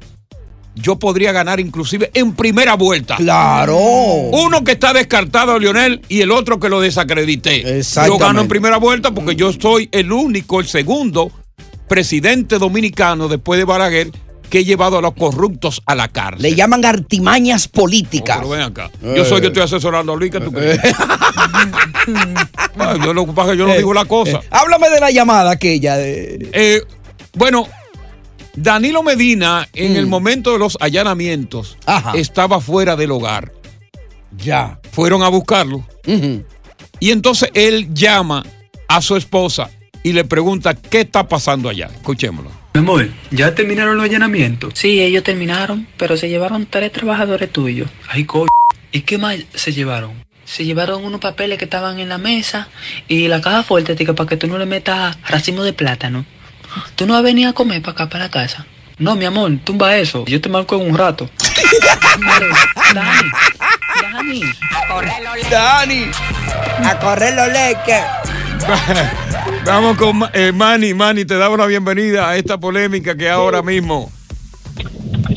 yo 0.75 0.97
podría 0.97 1.31
ganar 1.31 1.59
inclusive 1.59 2.09
en 2.15 2.33
primera 2.33 2.75
vuelta. 2.75 3.15
Claro. 3.17 3.77
Uno 3.77 4.63
que 4.63 4.71
está 4.71 4.93
descartado, 4.93 5.59
Lionel, 5.59 6.01
y 6.09 6.21
el 6.21 6.31
otro 6.31 6.59
que 6.59 6.69
lo 6.69 6.81
desacredité. 6.81 7.81
Yo 8.07 8.17
gano 8.17 8.41
en 8.41 8.47
primera 8.47 8.77
vuelta 8.77 9.11
porque 9.13 9.35
yo 9.35 9.53
soy 9.53 9.87
el 9.91 10.11
único, 10.11 10.59
el 10.59 10.65
segundo 10.67 11.31
presidente 11.87 12.57
dominicano 12.57 13.27
después 13.27 13.59
de 13.59 13.65
Balaguer 13.65 14.11
que 14.53 14.59
he 14.59 14.65
llevado 14.65 14.99
a 14.99 15.01
los 15.01 15.15
corruptos 15.15 15.81
a 15.87 15.95
la 15.95 16.09
cárcel. 16.09 16.43
Le 16.43 16.53
llaman 16.53 16.85
artimañas 16.85 17.67
políticas. 17.67 18.37
Pero 18.37 18.49
ven 18.49 18.61
acá. 18.61 18.91
Yo 19.01 19.25
soy 19.25 19.41
que 19.41 19.47
estoy 19.47 19.63
asesorando 19.63 20.13
a 20.13 20.15
Luis, 20.15 20.31
¿qué 20.31 20.39
tú 20.39 20.51
crees? 20.51 20.79
Yo 23.03 23.15
lo 23.15 23.25
que 23.25 23.31
pasa 23.31 23.47
es 23.47 23.53
que 23.53 23.57
yo 23.57 23.67
no 23.67 23.73
digo 23.73 23.95
la 23.95 24.05
cosa. 24.05 24.41
Háblame 24.51 24.91
de 24.91 24.99
la 24.99 25.09
llamada 25.09 25.49
aquella. 25.49 25.97
De... 25.97 26.51
Eh, 26.53 26.83
bueno, 27.33 27.67
Danilo 28.55 29.01
Medina, 29.01 29.67
en 29.73 29.95
el 29.95 30.05
momento 30.05 30.51
de 30.51 30.59
los 30.59 30.77
allanamientos, 30.79 31.75
estaba 32.13 32.61
fuera 32.61 32.95
del 32.95 33.09
hogar. 33.09 33.53
Ya. 34.37 34.79
Fueron 34.91 35.23
a 35.23 35.29
buscarlo. 35.29 35.83
Y 36.99 37.09
entonces 37.09 37.49
él 37.55 37.91
llama 37.91 38.45
a 38.87 39.01
su 39.01 39.15
esposa 39.15 39.71
y 40.03 40.11
le 40.11 40.25
pregunta 40.25 40.75
qué 40.75 41.01
está 41.01 41.27
pasando 41.27 41.69
allá. 41.69 41.87
Escuchémoslo. 41.87 42.62
Mi 42.73 42.79
amor, 42.79 43.07
¿ya 43.29 43.53
terminaron 43.53 43.97
los 43.97 44.05
allanamientos? 44.05 44.73
Sí, 44.73 44.99
ellos 44.99 45.21
terminaron, 45.21 45.87
pero 45.95 46.17
se 46.17 46.27
llevaron 46.27 46.65
tres 46.65 46.91
trabajadores 46.91 47.51
tuyos. 47.51 47.87
Ay, 48.09 48.25
co... 48.25 48.47
¿Y 48.91 49.01
qué 49.01 49.19
más 49.19 49.37
se 49.53 49.71
llevaron? 49.71 50.13
Se 50.45 50.65
llevaron 50.65 51.05
unos 51.05 51.21
papeles 51.21 51.59
que 51.59 51.65
estaban 51.65 51.99
en 51.99 52.09
la 52.09 52.17
mesa 52.17 52.69
y 53.07 53.27
la 53.27 53.41
caja 53.41 53.61
fuerte, 53.61 53.95
tica, 53.95 54.13
para 54.13 54.27
que 54.27 54.37
tú 54.37 54.47
no 54.47 54.57
le 54.57 54.65
metas 54.65 55.15
racimo 55.27 55.63
de 55.63 55.73
plátano. 55.73 56.25
¿Tú 56.95 57.05
no 57.05 57.13
vas 57.13 57.19
a 57.19 57.23
venir 57.23 57.47
a 57.47 57.53
comer 57.53 57.79
para 57.83 57.91
acá, 57.91 58.09
para 58.09 58.23
la 58.23 58.31
casa? 58.31 58.65
No, 58.97 59.15
mi 59.15 59.25
amor, 59.25 59.51
tumba 59.63 59.95
eso. 59.97 60.25
Yo 60.25 60.41
te 60.41 60.49
marco 60.49 60.75
en 60.75 60.89
un 60.89 60.97
rato. 60.97 61.29
Dani, 62.93 63.29
Dani. 64.01 64.41
A 64.71 64.87
correr 64.87 65.23
los 65.23 65.49
Dani. 65.51 66.05
A 66.83 66.99
correr 66.99 67.35
los 67.35 67.47
leques. 67.49 68.03
Vamos 69.65 69.97
con 69.97 70.21
eh, 70.33 70.51
Manny. 70.51 70.93
Manny, 70.93 71.25
te 71.25 71.35
da 71.37 71.49
una 71.49 71.65
bienvenida 71.65 72.29
a 72.29 72.35
esta 72.37 72.59
polémica 72.59 73.15
que 73.15 73.29
ahora 73.29 73.61
mismo. 73.61 74.11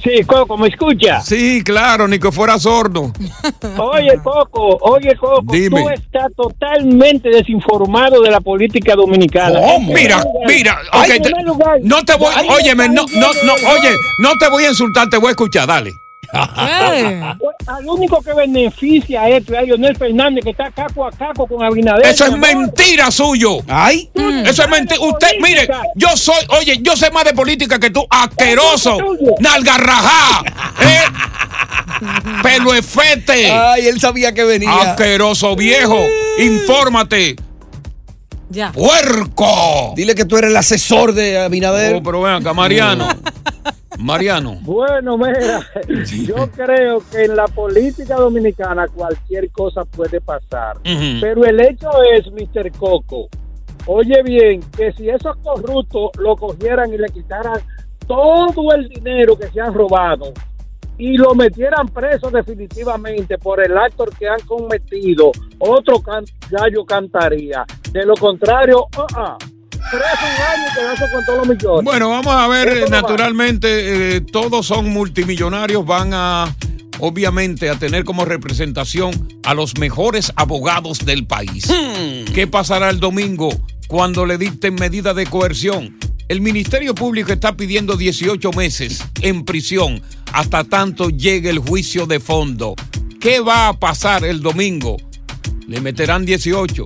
Sí, 0.02 0.22
Coco, 0.24 0.56
¿me 0.56 0.68
escucha? 0.68 1.20
Sí, 1.20 1.62
claro, 1.64 2.06
ni 2.06 2.18
que 2.18 2.30
fuera 2.30 2.58
sordo. 2.58 3.12
Oye, 3.78 4.18
Coco, 4.22 4.78
oye, 4.82 5.16
Coco, 5.16 5.44
Dime. 5.52 5.82
tú 5.82 5.88
estás 5.90 6.32
totalmente 6.36 7.28
desinformado 7.28 8.20
de 8.22 8.30
la 8.30 8.40
política 8.40 8.94
dominicana. 8.94 9.58
Mira, 9.80 10.22
mira, 10.46 10.78
te- 11.20 11.42
lugar, 11.42 11.78
no 11.82 12.04
te 12.04 12.14
voy, 12.16 12.32
óyeme, 12.48 12.88
no, 12.88 13.04
no, 13.14 13.28
no, 13.44 13.52
oye, 13.54 13.90
no 14.20 14.30
te 14.38 14.48
voy 14.48 14.64
a 14.64 14.68
insultar, 14.70 15.08
te 15.08 15.16
voy 15.16 15.28
a 15.28 15.30
escuchar, 15.30 15.66
dale. 15.66 15.92
Al 16.32 17.86
único 17.86 18.22
que 18.22 18.32
beneficia 18.32 19.22
a 19.22 19.28
esto 19.28 19.52
es 19.52 19.58
a 19.58 19.62
Leonel 19.62 19.96
Fernández, 19.96 20.44
que 20.44 20.50
está 20.50 20.70
caco 20.70 21.06
a 21.06 21.10
caco 21.10 21.46
con 21.46 21.64
Abinader. 21.64 22.06
Eso 22.06 22.26
es 22.26 22.36
mentira 22.36 23.10
suyo. 23.10 23.58
Ay. 23.68 24.10
Eso 24.44 24.62
es 24.62 24.68
mentira. 24.68 25.00
Usted, 25.00 25.32
mire, 25.40 25.68
yo 25.94 26.16
soy, 26.16 26.44
oye, 26.60 26.78
yo 26.80 26.96
sé 26.96 27.10
más 27.10 27.24
de 27.24 27.32
política 27.32 27.78
que 27.78 27.90
tú, 27.90 28.06
asqueroso, 28.08 28.98
nalgarrajá, 29.40 30.42
¿eh? 30.80 31.04
pelo 32.42 32.74
efete. 32.74 33.50
Ay, 33.50 33.86
él 33.86 34.00
sabía 34.00 34.32
que 34.32 34.44
venía. 34.44 34.72
Asqueroso 34.92 35.56
viejo, 35.56 35.98
infórmate. 36.38 37.36
Ya. 38.48 38.70
¡Puerco! 38.72 39.92
Dile 39.96 40.14
que 40.14 40.24
tú 40.24 40.36
eres 40.36 40.50
el 40.50 40.56
asesor 40.56 41.12
de 41.12 41.38
Abinader. 41.38 41.96
Oh, 41.96 42.02
pero 42.02 42.22
ven 42.22 42.34
acá, 42.34 42.52
Mariano. 42.52 43.08
Mariano. 43.98 44.58
Bueno, 44.62 45.16
mira, 45.18 45.60
yo 46.26 46.50
creo 46.54 47.02
que 47.10 47.24
en 47.24 47.36
la 47.36 47.46
política 47.46 48.16
dominicana 48.16 48.86
cualquier 48.88 49.50
cosa 49.50 49.84
puede 49.84 50.20
pasar. 50.20 50.76
Pero 51.20 51.44
el 51.44 51.60
hecho 51.60 51.88
es, 52.14 52.26
Mr. 52.32 52.70
Coco, 52.78 53.28
oye 53.86 54.22
bien, 54.22 54.60
que 54.76 54.92
si 54.92 55.08
esos 55.08 55.36
corruptos 55.38 56.10
lo 56.18 56.36
cogieran 56.36 56.92
y 56.92 56.98
le 56.98 57.08
quitaran 57.08 57.60
todo 58.06 58.72
el 58.74 58.88
dinero 58.88 59.36
que 59.38 59.48
se 59.48 59.60
han 59.60 59.74
robado 59.74 60.32
y 60.98 61.16
lo 61.18 61.34
metieran 61.34 61.88
preso 61.88 62.30
definitivamente 62.30 63.36
por 63.38 63.62
el 63.62 63.76
acto 63.76 64.06
que 64.18 64.28
han 64.28 64.40
cometido, 64.46 65.30
otro 65.58 66.00
can- 66.00 66.24
gallo 66.50 66.84
cantaría. 66.86 67.64
De 67.92 68.04
lo 68.06 68.14
contrario, 68.14 68.86
ah, 68.96 69.06
ah, 69.14 69.36
preso 69.38 69.55
un 69.92 70.02
año 70.02 71.12
con 71.12 71.24
todos 71.24 71.38
los 71.38 71.48
millones. 71.48 71.84
Bueno, 71.84 72.10
vamos 72.10 72.34
a 72.34 72.48
ver, 72.48 72.90
naturalmente, 72.90 74.16
eh, 74.16 74.20
todos 74.20 74.66
son 74.66 74.90
multimillonarios, 74.90 75.84
van 75.84 76.10
a, 76.12 76.54
obviamente, 76.98 77.70
a 77.70 77.78
tener 77.78 78.04
como 78.04 78.24
representación 78.24 79.28
a 79.44 79.54
los 79.54 79.78
mejores 79.78 80.32
abogados 80.36 81.04
del 81.04 81.26
país. 81.26 81.68
¿Qué 82.34 82.46
pasará 82.46 82.90
el 82.90 83.00
domingo 83.00 83.50
cuando 83.88 84.26
le 84.26 84.38
dicten 84.38 84.74
medida 84.74 85.14
de 85.14 85.26
coerción? 85.26 85.98
El 86.28 86.40
Ministerio 86.40 86.94
Público 86.94 87.32
está 87.32 87.56
pidiendo 87.56 87.96
18 87.96 88.50
meses 88.52 89.04
en 89.22 89.44
prisión 89.44 90.02
hasta 90.32 90.64
tanto 90.64 91.08
llegue 91.08 91.50
el 91.50 91.60
juicio 91.60 92.06
de 92.06 92.20
fondo. 92.20 92.74
¿Qué 93.20 93.40
va 93.40 93.68
a 93.68 93.78
pasar 93.78 94.24
el 94.24 94.40
domingo? 94.42 94.96
Le 95.66 95.80
meterán 95.80 96.26
18, 96.26 96.84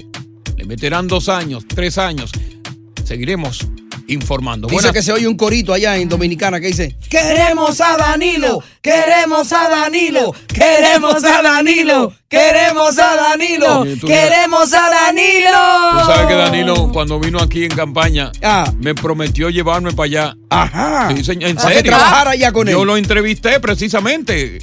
le 0.56 0.64
meterán 0.64 1.08
dos 1.08 1.28
años, 1.28 1.64
tres 1.66 1.98
años. 1.98 2.30
Seguiremos 3.10 3.66
informando. 4.10 4.68
Dice 4.68 4.92
que 4.92 5.02
se 5.02 5.12
oye 5.12 5.26
un 5.26 5.36
corito 5.36 5.72
allá 5.72 5.96
en 5.96 6.08
Dominicana 6.08 6.60
que 6.60 6.68
dice: 6.68 6.96
Queremos 7.08 7.80
a 7.80 7.96
Danilo, 7.96 8.62
queremos 8.80 9.52
a 9.52 9.68
Danilo, 9.68 10.34
queremos 10.48 11.24
a 11.24 11.42
Danilo, 11.42 12.12
queremos 12.28 12.98
a 12.98 13.16
Danilo, 13.16 13.84
queremos 14.06 14.72
a 14.72 14.90
Danilo. 14.90 16.00
Tú 16.00 16.06
sabes 16.06 16.26
que 16.26 16.34
Danilo, 16.34 16.90
cuando 16.92 17.18
vino 17.18 17.40
aquí 17.40 17.64
en 17.64 17.70
campaña, 17.70 18.30
me 18.78 18.94
prometió 18.94 19.50
llevarme 19.50 19.92
para 19.92 20.04
allá. 20.04 20.36
Ajá. 20.50 21.08
Sí, 21.10 21.30
en 21.40 21.58
serio. 21.58 21.82
trabajara 21.82 22.32
allá 22.32 22.52
con 22.52 22.66
él. 22.68 22.74
Yo 22.74 22.84
lo 22.84 22.96
entrevisté 22.96 23.60
precisamente. 23.60 24.58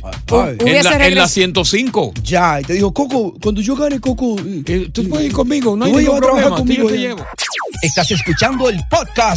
En 0.59 0.83
la, 0.83 1.07
en 1.07 1.15
la 1.15 1.27
105. 1.27 2.13
Ya, 2.23 2.59
y 2.61 2.63
te 2.63 2.73
dijo, 2.73 2.93
Coco, 2.93 3.33
cuando 3.41 3.61
yo 3.61 3.75
gane, 3.75 3.99
Coco. 3.99 4.35
tú 4.91 5.09
puedes 5.09 5.27
ir 5.27 5.33
conmigo, 5.33 5.75
no 5.75 5.85
hay 5.85 5.93
ningún 5.93 6.19
trabajar 6.19 6.49
problema. 6.49 6.55
tío, 6.57 6.83
conmigo 6.83 6.89
te 6.89 6.97
llevo. 6.97 7.25
Estás 7.81 8.09
escuchando 8.11 8.69
el 8.69 8.79
podcast 8.89 9.36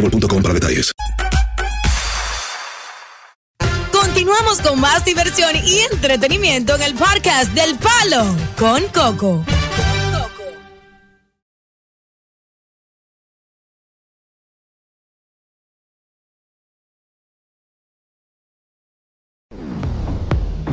boostmobile.com 0.00 0.42
para 0.42 0.54
detalles. 0.54 0.92
Continuamos 3.92 4.60
con 4.60 4.80
más 4.80 5.04
diversión 5.04 5.50
y 5.64 5.80
entretenimiento 5.92 6.74
en 6.76 6.82
el 6.82 6.94
podcast 6.94 7.52
del 7.52 7.76
Palo 7.76 8.36
con 8.58 8.82
Coco. 8.88 9.44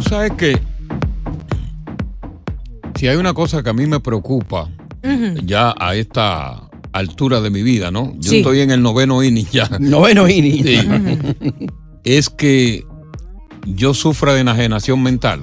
Sabes 0.09 0.32
que 0.38 0.59
si 2.95 3.07
hay 3.07 3.17
una 3.17 3.34
cosa 3.34 3.61
que 3.61 3.69
a 3.69 3.73
mí 3.73 3.86
me 3.86 3.99
preocupa 3.99 4.69
ya 5.43 5.75
a 5.78 5.95
esta 5.95 6.66
altura 6.97 7.41
de 7.41 7.49
mi 7.49 7.63
vida, 7.63 7.91
¿no? 7.91 8.13
Yo 8.17 8.29
Sí. 8.31 8.37
estoy 8.37 8.61
en 8.61 8.71
el 8.71 8.81
noveno 8.81 9.23
inning 9.23 9.47
ya. 9.51 9.69
Noveno 9.79 10.27
inning. 10.27 10.63
Sí. 10.63 10.79
es 12.03 12.29
que 12.29 12.83
yo 13.65 13.93
sufra 13.93 14.33
de 14.33 14.41
enajenación 14.41 15.01
mental. 15.03 15.41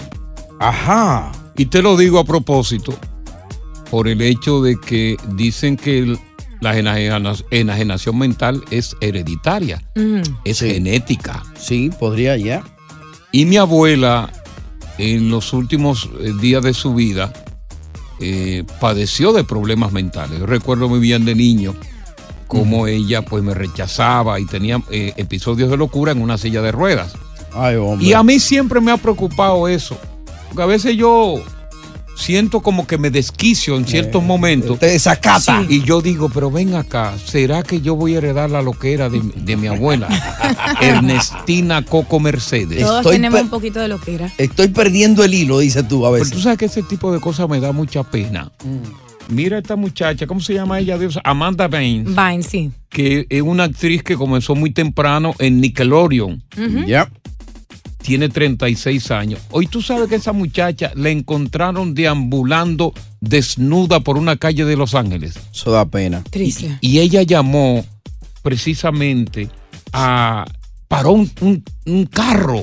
Ajá. 0.60 1.32
Y 1.56 1.66
te 1.66 1.82
lo 1.82 1.96
digo 1.96 2.18
a 2.18 2.24
propósito, 2.24 2.96
por 3.90 4.08
el 4.08 4.20
hecho 4.22 4.62
de 4.62 4.76
que 4.80 5.16
dicen 5.36 5.76
que 5.76 5.98
el- 5.98 6.18
la 6.60 6.76
enajena- 6.78 7.34
enajenación 7.50 8.18
mental 8.18 8.62
es 8.70 8.96
hereditaria, 9.00 9.82
es 10.44 10.60
genética. 10.60 11.42
Sí, 11.58 11.90
podría 12.00 12.36
ya. 12.38 12.64
Y 13.32 13.44
mi 13.44 13.56
abuela, 13.58 14.30
en 14.96 15.28
los 15.28 15.52
últimos 15.52 16.08
eh, 16.20 16.32
días 16.40 16.62
de 16.62 16.72
su 16.72 16.94
vida, 16.94 17.32
eh, 18.20 18.64
padeció 18.80 19.32
de 19.32 19.44
problemas 19.44 19.92
mentales. 19.92 20.38
Yo 20.38 20.46
recuerdo 20.46 20.88
muy 20.88 21.00
bien 21.00 21.24
de 21.24 21.34
niño 21.34 21.74
cómo 22.46 22.86
ella 22.86 23.22
pues 23.22 23.42
me 23.42 23.54
rechazaba 23.54 24.38
y 24.38 24.46
tenía 24.46 24.80
eh, 24.90 25.12
episodios 25.16 25.70
de 25.70 25.76
locura 25.76 26.12
en 26.12 26.22
una 26.22 26.38
silla 26.38 26.62
de 26.62 26.72
ruedas. 26.72 27.14
Ay. 27.52 27.76
Y 28.00 28.12
a 28.12 28.22
mí 28.22 28.38
siempre 28.40 28.80
me 28.80 28.92
ha 28.92 28.96
preocupado 28.96 29.68
eso. 29.68 29.96
Porque 30.48 30.62
a 30.62 30.66
veces 30.66 30.96
yo 30.96 31.42
siento 32.16 32.60
como 32.60 32.86
que 32.86 32.98
me 32.98 33.10
desquicio 33.10 33.76
en 33.76 33.86
ciertos 33.86 34.22
momentos. 34.22 34.78
te 34.78 34.86
desacata. 34.86 35.64
Y 35.68 35.82
yo 35.82 36.00
digo, 36.00 36.28
pero 36.28 36.50
ven 36.50 36.74
acá, 36.74 37.14
¿será 37.24 37.62
que 37.62 37.80
yo 37.80 37.96
voy 37.96 38.14
a 38.14 38.18
heredar 38.18 38.50
la 38.50 38.62
loquera 38.62 39.08
de, 39.08 39.20
de 39.36 39.56
mi 39.56 39.66
abuela? 39.66 40.08
Ernestina 40.80 41.82
Coco 41.82 42.20
Mercedes. 42.20 42.80
Todos 42.80 43.10
tenemos 43.10 43.40
un 43.40 43.48
poquito 43.48 43.80
de 43.80 43.88
lo 43.88 44.00
que 44.00 44.14
era. 44.14 44.30
Estoy 44.38 44.68
perdiendo 44.68 45.24
el 45.24 45.34
hilo, 45.34 45.58
dices 45.58 45.86
tú 45.88 46.06
a 46.06 46.10
Pero 46.10 46.22
veces. 46.24 46.32
tú 46.36 46.40
sabes 46.40 46.58
que 46.58 46.66
ese 46.66 46.82
tipo 46.82 47.12
de 47.12 47.20
cosas 47.20 47.48
me 47.48 47.60
da 47.60 47.72
mucha 47.72 48.02
pena. 48.02 48.50
Mira 49.28 49.56
esta 49.58 49.74
muchacha, 49.76 50.26
¿cómo 50.26 50.40
se 50.40 50.52
llama 50.54 50.78
ella? 50.80 50.98
Dios? 50.98 51.18
Amanda 51.24 51.66
Baines, 51.66 52.08
Vine, 52.14 52.42
sí. 52.42 52.70
que 52.90 53.26
es 53.30 53.40
una 53.40 53.64
actriz 53.64 54.02
que 54.02 54.16
comenzó 54.16 54.54
muy 54.54 54.70
temprano 54.70 55.34
en 55.38 55.60
Nickelodeon. 55.62 56.42
Ujú. 56.58 56.84
Ya. 56.86 57.10
Tiene 58.04 58.28
36 58.28 59.10
años. 59.12 59.40
Hoy 59.50 59.66
tú 59.66 59.80
sabes 59.80 60.10
que 60.10 60.16
esa 60.16 60.34
muchacha 60.34 60.92
la 60.94 61.08
encontraron 61.08 61.94
deambulando 61.94 62.92
desnuda 63.22 64.00
por 64.00 64.18
una 64.18 64.36
calle 64.36 64.66
de 64.66 64.76
Los 64.76 64.94
Ángeles. 64.94 65.38
Eso 65.50 65.70
da 65.70 65.86
pena. 65.86 66.22
Triste. 66.30 66.76
Y 66.82 66.98
ella 66.98 67.22
llamó 67.22 67.82
precisamente 68.42 69.48
a. 69.94 70.44
paró 70.86 71.12
un, 71.12 71.30
un- 71.40 71.64
un 71.86 72.04
carro 72.04 72.62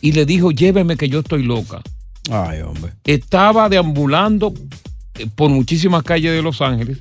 y 0.00 0.12
le 0.12 0.24
dijo: 0.26 0.52
Lléveme 0.52 0.96
que 0.96 1.08
yo 1.08 1.18
estoy 1.20 1.42
loca. 1.42 1.82
Ay, 2.30 2.60
hombre. 2.60 2.92
Estaba 3.02 3.68
deambulando 3.68 4.54
eh, 5.18 5.26
por 5.34 5.50
muchísimas 5.50 6.04
calles 6.04 6.30
de 6.32 6.40
Los 6.40 6.60
Ángeles. 6.62 6.98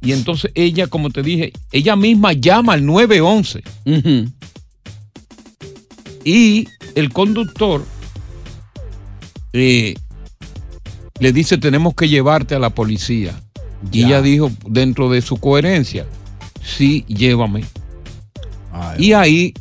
Y 0.00 0.12
entonces 0.12 0.52
ella, 0.54 0.86
como 0.86 1.10
te 1.10 1.24
dije, 1.24 1.52
ella 1.72 1.96
misma 1.96 2.34
llama 2.34 2.74
al 2.74 2.86
911. 2.86 3.64
Y 6.24 6.68
el 6.94 7.12
conductor 7.12 7.84
eh, 9.52 9.94
le 11.18 11.32
dice, 11.32 11.58
tenemos 11.58 11.94
que 11.94 12.08
llevarte 12.08 12.54
a 12.54 12.58
la 12.58 12.70
policía. 12.70 13.34
Y 13.92 14.00
Ya. 14.00 14.06
ella 14.06 14.22
dijo, 14.22 14.50
dentro 14.66 15.10
de 15.10 15.22
su 15.22 15.36
coherencia, 15.38 16.06
sí, 16.62 17.04
llévame. 17.08 17.64
y 18.98 19.12
ahí, 19.12 19.52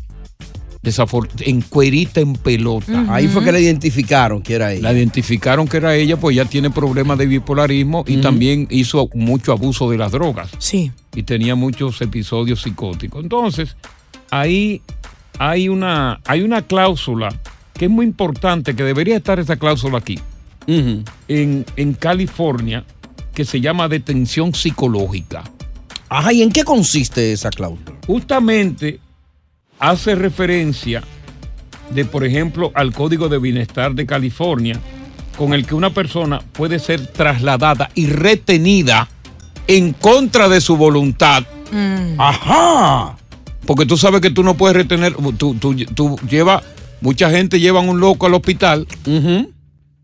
en 1.42 1.62
cuerita, 1.62 2.22
en 2.22 2.34
pelota. 2.34 3.06
Ahí 3.10 3.28
fue 3.28 3.44
que 3.44 3.52
la 3.52 3.60
identificaron 3.60 4.42
que 4.42 4.54
era 4.56 4.72
ella. 4.72 4.82
La 4.84 4.94
identificaron 4.94 5.68
que 5.68 5.78
era 5.78 5.96
ella, 5.96 6.18
pues 6.18 6.36
ya 6.36 6.46
tiene 6.46 6.70
problemas 6.70 7.18
de 7.18 7.26
bipolarismo 7.26 8.04
y 8.08 8.18
también 8.18 8.68
hizo 8.70 9.10
mucho 9.14 9.52
abuso 9.52 9.90
de 9.90 9.98
las 9.98 10.12
drogas. 10.12 10.50
Sí. 10.58 10.92
Y 11.16 11.24
tenía 11.24 11.56
muchos 11.56 12.02
episodios 12.02 12.62
psicóticos. 12.62 13.22
Entonces, 13.24 13.76
ahí 14.32 14.82
hay 15.40 15.70
una, 15.70 16.20
hay 16.26 16.42
una 16.42 16.62
cláusula 16.62 17.30
que 17.74 17.86
es 17.86 17.92
muy 17.92 18.06
importante, 18.06 18.76
que 18.76 18.84
debería 18.84 19.18
estar 19.18 19.40
esa 19.40 19.56
cláusula 19.56 19.98
aquí, 19.98 20.20
en, 20.68 21.66
en 21.78 21.94
California, 21.94 22.84
que 23.34 23.46
se 23.46 23.62
llama 23.62 23.88
detención 23.88 24.54
psicológica. 24.54 25.44
Ajá, 26.10 26.34
¿y 26.34 26.44
en 26.44 26.52
qué 26.52 26.64
consiste 26.64 27.32
esa 27.32 27.50
cláusula? 27.50 27.94
Justamente 28.06 29.00
hace 29.80 30.14
referencia 30.16 31.02
de, 31.92 32.06
por 32.06 32.26
ejemplo, 32.26 32.72
al 32.76 32.94
Código 32.94 33.30
de 33.30 33.40
Bienestar 33.40 33.94
de 33.94 34.06
California, 34.06 34.80
con 35.38 35.54
el 35.54 35.66
que 35.66 35.74
una 35.74 35.92
persona 35.92 36.42
puede 36.52 36.80
ser 36.80 37.08
trasladada 37.08 37.90
y 37.96 38.08
retenida 38.08 39.08
en 39.68 39.94
contra 39.94 40.50
de 40.50 40.60
su 40.60 40.76
voluntad. 40.76 41.46
Ajá. 42.18 43.16
Porque 43.70 43.86
tú 43.86 43.98
sabes 43.98 44.20
que 44.20 44.32
tú 44.32 44.42
no 44.42 44.56
puedes 44.58 44.76
retener, 44.76 45.14
tú, 45.38 45.54
tú, 45.54 45.76
tú 45.76 46.20
llevas, 46.28 46.64
mucha 47.02 47.30
gente 47.30 47.60
lleva 47.60 47.80
un 47.82 48.00
loco 48.00 48.26
al 48.26 48.34
hospital 48.34 48.88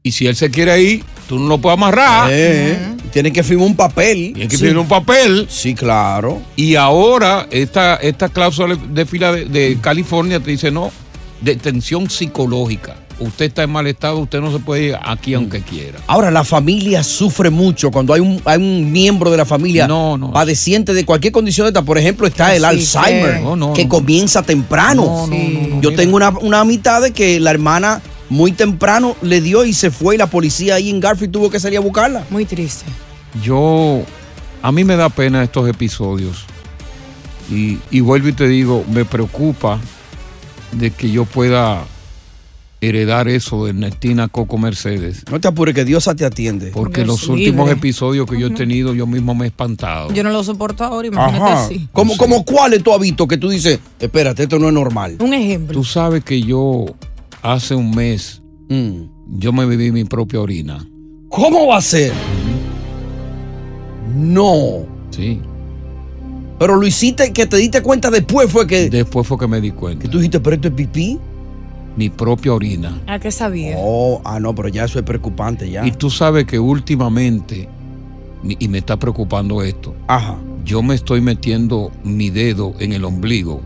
y 0.04 0.12
si 0.12 0.28
él 0.28 0.36
se 0.36 0.52
quiere 0.52 0.80
ir, 0.80 1.04
tú 1.28 1.40
no 1.40 1.48
lo 1.48 1.58
puedes 1.58 1.76
amarrar. 1.76 2.30
Eh, 2.32 2.78
Tiene 3.12 3.34
que 3.34 3.42
firmar 3.42 3.66
un 3.66 3.76
papel. 3.76 4.34
Tiene 4.36 4.48
que 4.48 4.56
firmar 4.60 4.84
un 4.84 4.88
papel. 4.88 5.48
Sí, 5.50 5.74
claro. 5.74 6.44
Y 6.56 6.76
ahora 6.76 7.48
esta, 7.50 7.96
esta 7.96 8.30
cláusula 8.30 8.76
de 8.76 9.04
fila 9.08 9.32
de, 9.32 9.46
de 9.46 9.80
California 9.82 10.40
te 10.40 10.52
dice, 10.52 10.70
no, 10.70 10.92
detención 11.42 12.08
psicológica. 12.08 12.98
Usted 13.18 13.46
está 13.46 13.64
en 13.64 13.70
mal 13.72 13.88
estado, 13.88 14.18
usted 14.20 14.42
no 14.42 14.52
se 14.52 14.60
puede 14.60 14.88
ir 14.88 14.98
aquí 15.02 15.34
aunque 15.36 15.62
quiera. 15.62 16.00
Ahora, 16.08 16.32
la 16.32 16.44
familia 16.44 17.02
sufre 17.02 17.50
mucho 17.50 17.90
cuando 17.90 18.14
hay 18.14 18.20
un, 18.20 18.42
hay 18.44 18.58
un 18.58 18.92
miembro 18.92 19.32
de 19.32 19.38
la 19.38 19.46
familia 19.46 19.88
padeciente 20.34 20.94
de 20.94 21.06
cualquier 21.06 21.32
condición 21.32 21.66
de 21.66 21.70
esta. 21.70 21.82
Por 21.82 21.98
ejemplo, 21.98 22.28
está 22.28 22.54
el 22.56 22.66
Así 22.66 22.80
Alzheimer, 22.98 23.36
que- 23.36 23.42
No, 23.42 23.56
no, 23.56 23.74
que 23.74 23.84
no. 23.86 23.90
comienza 23.90 24.44
temprano. 24.44 25.30
Yo 25.82 25.96
tengo 25.96 26.18
una, 26.18 26.30
una 26.30 26.66
mitad 26.66 27.02
de 27.02 27.12
que 27.12 27.40
la 27.40 27.52
hermana 27.52 28.02
muy 28.28 28.52
temprano 28.52 29.16
le 29.22 29.40
dio 29.40 29.64
y 29.64 29.72
se 29.74 29.92
fue 29.92 30.16
y 30.16 30.18
la 30.18 30.28
policía 30.28 30.76
ahí 30.76 30.90
en 30.90 31.00
Garfield 31.00 31.32
tuvo 31.32 31.50
que 31.50 31.60
salir 31.60 31.78
a 31.78 31.82
buscarla. 31.82 32.26
Muy 32.30 32.44
triste. 32.44 32.84
Yo, 33.42 34.02
a 34.62 34.72
mí 34.74 34.84
me 34.84 34.98
da 34.98 35.08
pena 35.10 35.42
estos 35.42 35.70
episodios. 35.70 36.44
Y, 37.50 37.78
y 37.92 38.00
vuelvo 38.02 38.28
y 38.28 38.34
te 38.34 38.48
digo, 38.48 38.84
me 38.92 39.06
preocupa 39.06 39.80
de 40.74 40.92
que 40.92 41.12
yo 41.12 41.24
pueda 41.26 41.84
heredar 42.82 43.28
eso 43.28 43.66
de 43.66 43.72
Ernestina 43.72 44.28
Coco 44.28 44.58
Mercedes. 44.58 45.24
No 45.32 45.40
te 45.40 45.48
apures, 45.48 45.74
que 45.74 45.86
Dios 45.86 46.10
te 46.16 46.26
atiende. 46.26 46.68
Porque 46.68 47.04
Dios 47.04 47.08
los 47.22 47.30
últimos 47.30 47.70
episodios 47.72 48.30
que 48.30 48.40
yo 48.40 48.48
he 48.48 48.52
tenido, 48.52 48.94
yo 48.94 49.08
mismo 49.08 49.34
me 49.36 49.46
he 49.46 49.48
espantado. 49.48 50.12
Yo 50.14 50.24
no 50.24 50.30
lo 50.30 50.44
soporto 50.44 50.84
ahora, 50.84 51.08
imagínate 51.08 51.44
Ajá. 51.44 51.66
así. 51.66 51.88
¿Cómo, 51.92 52.16
cómo 52.18 52.44
cuáles 52.46 52.84
tú 52.84 52.94
has 52.94 53.00
visto 53.00 53.28
que 53.28 53.38
tú 53.38 53.50
dices, 53.50 53.80
espérate, 54.00 54.44
esto 54.44 54.60
no 54.60 54.68
es 54.68 54.74
normal? 54.74 55.18
Un 55.20 55.34
ejemplo. 55.34 55.74
Tú 55.74 55.84
sabes 55.84 56.24
que 56.24 56.42
yo 56.42 56.86
hace 57.42 57.76
un 57.76 57.92
mes, 57.92 58.42
yo 58.70 59.54
me 59.54 59.66
bebí 59.66 59.92
mi 59.92 60.04
propia 60.04 60.40
orina. 60.40 60.86
¿Cómo 61.30 61.68
va 61.68 61.78
a 61.78 61.82
ser? 61.82 62.14
No. 64.16 64.86
Sí. 65.10 65.42
Pero 66.58 66.78
lo 66.78 66.88
hiciste 66.88 67.34
que 67.34 67.46
te 67.46 67.58
diste 67.58 67.82
cuenta 67.82 68.10
después 68.10 68.50
fue 68.50 68.66
que. 68.66 68.90
Después 68.90 69.28
fue 69.28 69.38
que 69.38 69.48
me 69.48 69.60
di 69.60 69.72
cuenta. 69.72 70.04
Que 70.04 70.08
tú 70.08 70.18
dijiste, 70.18 70.40
pero 70.40 70.56
esto 70.56 70.70
es 70.70 70.74
pipí. 70.74 71.20
Mi 71.96 72.10
propia 72.10 72.54
orina. 72.54 73.02
¿A 73.08 73.20
qué 73.20 73.32
sabía? 73.32 73.76
Oh, 73.80 74.22
ah, 74.26 74.40
no, 74.40 74.54
pero 74.54 74.68
ya 74.68 74.86
eso 74.86 75.00
es 75.00 75.06
preocupante 75.06 75.70
ya. 75.70 75.86
Y 75.86 75.92
tú 75.92 76.10
sabes 76.10 76.46
que 76.46 76.60
últimamente, 76.60 77.70
y 78.44 78.58
y 78.60 78.68
me 78.68 78.80
está 78.80 78.98
preocupando 78.98 79.62
esto, 79.62 79.96
Ajá. 80.08 80.36
yo 80.64 80.84
me 80.84 80.96
estoy 80.96 81.22
metiendo 81.22 81.92
mi 82.04 82.30
dedo 82.30 82.74
en 82.80 82.94
el 82.94 83.06
ombligo 83.06 83.62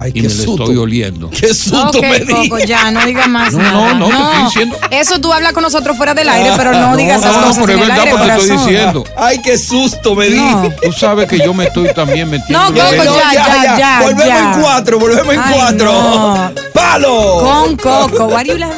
Ay, 0.00 0.10
y 0.14 0.22
qué 0.22 0.28
me 0.28 0.34
lo 0.34 0.42
susto. 0.44 0.62
estoy 0.62 0.76
oliendo. 0.76 1.28
Qué 1.40 1.52
susto 1.52 1.88
Ok, 1.98 2.02
me 2.02 2.20
di. 2.20 2.48
Coco, 2.48 2.58
ya, 2.60 2.90
no 2.92 3.04
digas 3.04 3.28
más 3.28 3.52
No, 3.52 3.58
nada. 3.58 3.94
no, 3.94 4.08
no, 4.08 4.08
te 4.08 4.14
estoy 4.22 4.44
diciendo- 4.44 4.78
Eso 4.90 5.20
tú 5.20 5.32
hablas 5.32 5.52
con 5.52 5.62
nosotros 5.64 5.96
fuera 5.96 6.14
del 6.14 6.28
aire, 6.28 6.50
pero 6.56 6.72
no, 6.78 6.96
digas 6.96 7.20
esas 7.20 7.36
no, 7.36 7.42
cosas 7.48 7.64
pero 7.66 7.72
en 7.72 7.78
es 7.78 7.82
el 7.82 7.88
verdad 7.88 8.04
aire, 8.04 8.10
porque 8.18 8.32
te 8.32 8.38
estoy 8.40 8.56
diciendo. 8.58 9.04
Ay, 9.16 9.42
qué 9.42 9.58
susto 9.58 10.14
me 10.14 10.26
di. 10.28 10.36
No. 10.38 10.70
Tú 10.82 10.92
sabes 10.92 11.26
que 11.28 11.38
yo 11.38 11.52
me 11.52 11.64
estoy 11.64 11.92
también 11.94 12.30
metiendo 12.30 12.58
No, 12.58 12.66
Coco, 12.68 13.04
ya, 13.04 13.32
ya, 13.34 13.78
ya. 13.78 14.00
Volvemos 14.02 14.26
ya. 14.26 14.52
en 14.54 14.60
cuatro, 14.62 14.98
volvemos 15.00 15.34
en 15.34 15.40
Ay, 15.40 15.54
cuatro. 15.54 15.92
no. 15.92 16.52
¡Palo! 16.72 17.40
Con 17.42 17.76
Coco. 17.76 18.24
What 18.26 18.44
do 18.46 18.52
you 18.52 18.58
like? 18.58 18.74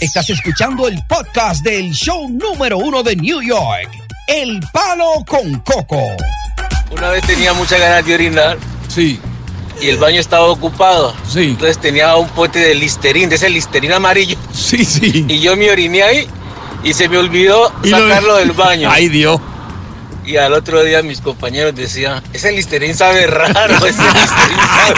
Estás 0.00 0.28
escuchando 0.30 0.88
el 0.88 1.00
podcast 1.08 1.62
del 1.62 1.92
show 1.92 2.28
número 2.28 2.78
uno 2.78 3.02
de 3.04 3.14
New 3.16 3.40
York, 3.40 3.88
El 4.26 4.60
Palo 4.72 5.24
con 5.26 5.60
Coco. 5.60 6.00
Una 6.90 7.10
vez 7.10 7.24
tenía 7.26 7.52
muchas 7.52 7.78
ganas 7.80 8.04
de 8.04 8.14
orinar. 8.14 8.58
Sí. 8.88 9.18
Y 9.80 9.88
el 9.88 9.98
baño 9.98 10.20
estaba 10.20 10.46
ocupado. 10.46 11.14
Sí. 11.28 11.44
Entonces 11.50 11.78
tenía 11.78 12.16
un 12.16 12.28
pote 12.30 12.58
de 12.58 12.74
listerín, 12.74 13.28
de 13.28 13.36
ese 13.36 13.50
listerín 13.50 13.92
amarillo. 13.92 14.36
Sí, 14.52 14.84
sí. 14.84 15.24
Y 15.28 15.40
yo 15.40 15.56
me 15.56 15.70
oriné 15.70 16.02
ahí 16.02 16.26
y 16.82 16.92
se 16.94 17.08
me 17.08 17.18
olvidó 17.18 17.72
Y 17.84 17.90
lo- 17.90 17.98
sacarlo 18.08 18.36
del 18.36 18.52
baño. 18.52 18.88
Ay, 18.90 19.08
Dios. 19.08 19.40
Y 20.24 20.38
al 20.38 20.54
otro 20.54 20.82
día 20.82 21.02
mis 21.04 21.20
compañeros 21.20 21.74
decían, 21.76 22.20
ese 22.32 22.50
Listerine 22.50 22.94
sabe 22.94 23.28
raro, 23.28 23.76
ese 23.86 24.02
Listerine 24.02 24.62
sabe 24.76 24.94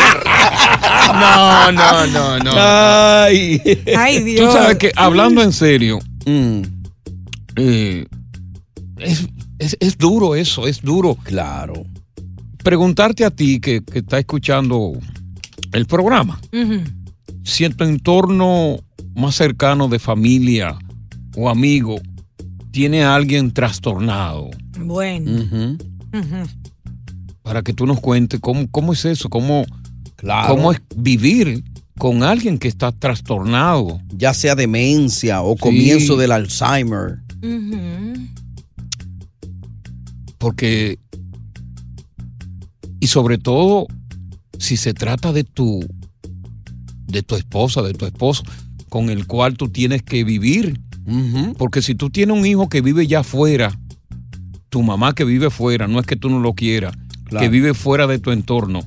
No, 1.20 1.72
no, 1.72 2.06
no, 2.06 2.38
no. 2.38 2.52
Ay. 2.56 3.60
Ay, 3.96 4.18
Tú 4.20 4.24
Dios. 4.24 4.52
sabes 4.54 4.78
que 4.78 4.92
hablando 4.96 5.42
en 5.42 5.52
serio, 5.52 5.98
Mm. 6.24 6.62
eh, 7.56 8.06
es, 8.98 9.26
es- 9.58 9.76
es 9.80 9.98
duro 9.98 10.34
eso, 10.34 10.66
es 10.66 10.80
duro. 10.82 11.16
Claro. 11.24 11.84
Preguntarte 12.68 13.24
a 13.24 13.30
ti 13.30 13.60
que, 13.60 13.82
que 13.82 14.00
está 14.00 14.18
escuchando 14.18 14.92
el 15.72 15.86
programa, 15.86 16.38
Ujú. 16.52 16.82
si 17.42 17.64
en 17.64 17.72
tu 17.74 17.84
entorno 17.84 18.76
más 19.14 19.36
cercano 19.36 19.88
de 19.88 19.98
familia 19.98 20.76
o 21.34 21.48
amigo 21.48 21.96
tiene 22.70 23.04
a 23.04 23.14
alguien 23.14 23.52
trastornado, 23.52 24.50
Bueno. 24.78 25.78
Para 27.42 27.62
que 27.62 27.72
tú 27.72 27.86
nos 27.86 28.00
cuentes 28.00 28.38
cómo, 28.38 28.68
cómo 28.70 28.92
es 28.92 29.06
eso, 29.06 29.30
cómo, 29.30 29.64
Claro. 30.16 30.54
cómo 30.54 30.70
es 30.70 30.82
vivir 30.94 31.64
con 31.98 32.22
alguien 32.22 32.58
que 32.58 32.68
está 32.68 32.92
trastornado. 32.92 33.98
Ya 34.14 34.34
sea 34.34 34.54
demencia 34.54 35.40
o 35.40 35.56
comienzo 35.56 36.18
del 36.18 36.32
Alzheimer. 36.32 37.20
Porque, 40.36 40.98
y 43.00 43.06
sobre 43.08 43.38
todo, 43.38 43.86
si 44.58 44.76
se 44.76 44.94
trata 44.94 45.32
de 45.32 45.44
tu, 45.44 45.80
de 47.06 47.22
tu 47.22 47.36
esposa, 47.36 47.82
de 47.82 47.94
tu 47.94 48.06
esposo, 48.06 48.42
con 48.88 49.10
el 49.10 49.26
cual 49.26 49.56
tú 49.56 49.68
tienes 49.68 50.02
que 50.02 50.24
vivir. 50.24 50.80
Porque 51.56 51.80
si 51.80 51.94
tú 51.94 52.10
tienes 52.10 52.36
un 52.36 52.44
hijo 52.44 52.68
que 52.68 52.82
vive 52.82 53.06
ya 53.06 53.22
fuera, 53.22 53.78
tu 54.68 54.82
mamá 54.82 55.14
que 55.14 55.24
vive 55.24 55.48
fuera, 55.48 55.88
no 55.88 56.00
es 56.00 56.06
que 56.06 56.16
tú 56.16 56.28
no 56.28 56.38
lo 56.40 56.52
quieras, 56.54 56.94
Claro. 57.24 57.42
que 57.44 57.48
vive 57.50 57.72
fuera 57.74 58.06
de 58.06 58.18
tu 58.18 58.30
entorno, 58.30 58.80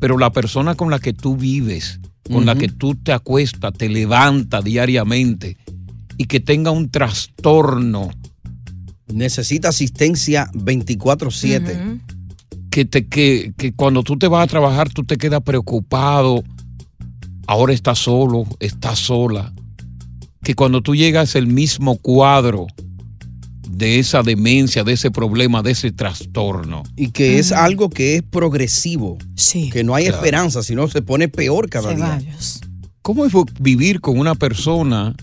pero 0.00 0.16
la 0.18 0.30
persona 0.30 0.74
con 0.74 0.90
la 0.90 0.98
que 0.98 1.12
tú 1.12 1.36
vives, 1.36 2.00
con 2.30 2.44
la 2.46 2.54
que 2.56 2.68
tú 2.68 2.94
te 2.94 3.12
acuestas, 3.12 3.72
te 3.74 3.88
levantas 3.88 4.64
diariamente 4.64 5.56
y 6.16 6.24
que 6.24 6.40
tenga 6.40 6.70
un 6.70 6.90
trastorno 6.90 8.10
Necesita 9.08 9.68
asistencia 9.68 10.50
24-7. 10.52 12.00
Que, 12.76 12.84
te, 12.84 13.06
que, 13.06 13.54
que 13.56 13.72
cuando 13.72 14.02
tú 14.02 14.18
te 14.18 14.28
vas 14.28 14.44
a 14.44 14.46
trabajar 14.46 14.90
tú 14.90 15.02
te 15.02 15.16
quedas 15.16 15.40
preocupado, 15.40 16.44
ahora 17.46 17.72
estás 17.72 17.98
solo, 18.00 18.44
estás 18.60 18.98
sola, 18.98 19.54
que 20.42 20.54
cuando 20.54 20.82
tú 20.82 20.94
llegas 20.94 21.36
el 21.36 21.46
mismo 21.46 21.96
cuadro 21.96 22.66
de 23.70 23.98
esa 23.98 24.22
demencia, 24.22 24.84
de 24.84 24.92
ese 24.92 25.10
problema, 25.10 25.62
de 25.62 25.70
ese 25.70 25.90
trastorno. 25.90 26.82
Y 26.96 27.12
que 27.12 27.38
es 27.38 27.50
algo 27.50 27.88
que 27.88 28.16
es 28.16 28.22
progresivo. 28.22 29.16
Sí. 29.36 29.70
Que 29.70 29.82
no 29.82 29.94
hay 29.94 30.04
Claro. 30.04 30.18
esperanza, 30.18 30.62
sino 30.62 30.86
se 30.88 31.00
pone 31.00 31.28
peor 31.28 31.70
cada 31.70 31.94
día. 31.94 32.20
¿Cómo 33.00 33.24
es 33.24 33.32
vivir 33.58 34.02
con 34.02 34.18
una 34.18 34.34
persona 34.34 35.16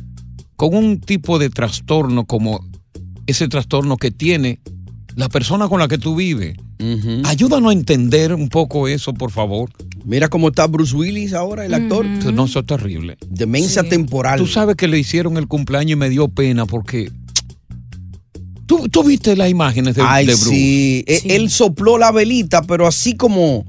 con 0.55 0.75
un 0.75 0.99
tipo 0.99 1.37
de 1.37 1.51
trastorno 1.51 2.25
como 2.25 2.65
ese 3.27 3.47
trastorno 3.47 3.97
que 3.97 4.09
tiene 4.09 4.59
la 5.16 5.30
persona 5.30 5.68
con 5.68 5.80
la 5.80 5.88
que 5.88 5.97
tú 5.97 6.16
vives? 6.16 6.55
Ayúdanos 7.26 7.70
a 7.70 7.74
entender 7.74 8.34
un 8.34 8.49
poco 8.49 8.88
eso, 8.88 9.14
por 9.14 9.32
favor. 9.32 9.70
Mira 10.05 10.28
cómo 10.28 10.49
está 10.49 10.68
Bruce 10.68 10.95
Willis 10.95 11.34
ahora, 11.34 11.66
el 11.66 11.74
actor. 11.74 12.05
No, 12.05 12.45
eso 12.45 12.59
es 12.59 12.66
terrible. 12.66 13.18
Demencia 13.30 13.84
temporal. 13.84 14.38
Tú 14.39 14.47
sabes 14.47 14.76
que 14.76 14.88
le 14.88 14.99
hicieron 14.99 15.38
el 15.38 15.47
cumpleaños 15.47 15.91
y 15.91 15.95
me 15.95 16.09
dio 16.09 16.28
pena 16.28 16.66
porque. 16.66 17.09
¿Tú, 18.66 18.88
tú 18.89 19.03
viste 19.03 19.36
las 19.36 19.49
imágenes 19.49 19.95
de, 19.95 20.01
Ay, 20.05 20.26
de 20.26 20.34
Bruce? 20.36 20.49
sí. 20.49 21.03
E- 21.07 21.36
Él 21.36 21.49
sopló 21.49 21.97
la 21.97 22.11
velita, 22.11 22.61
pero 22.64 22.88
así 22.88 23.16
como, 23.16 23.66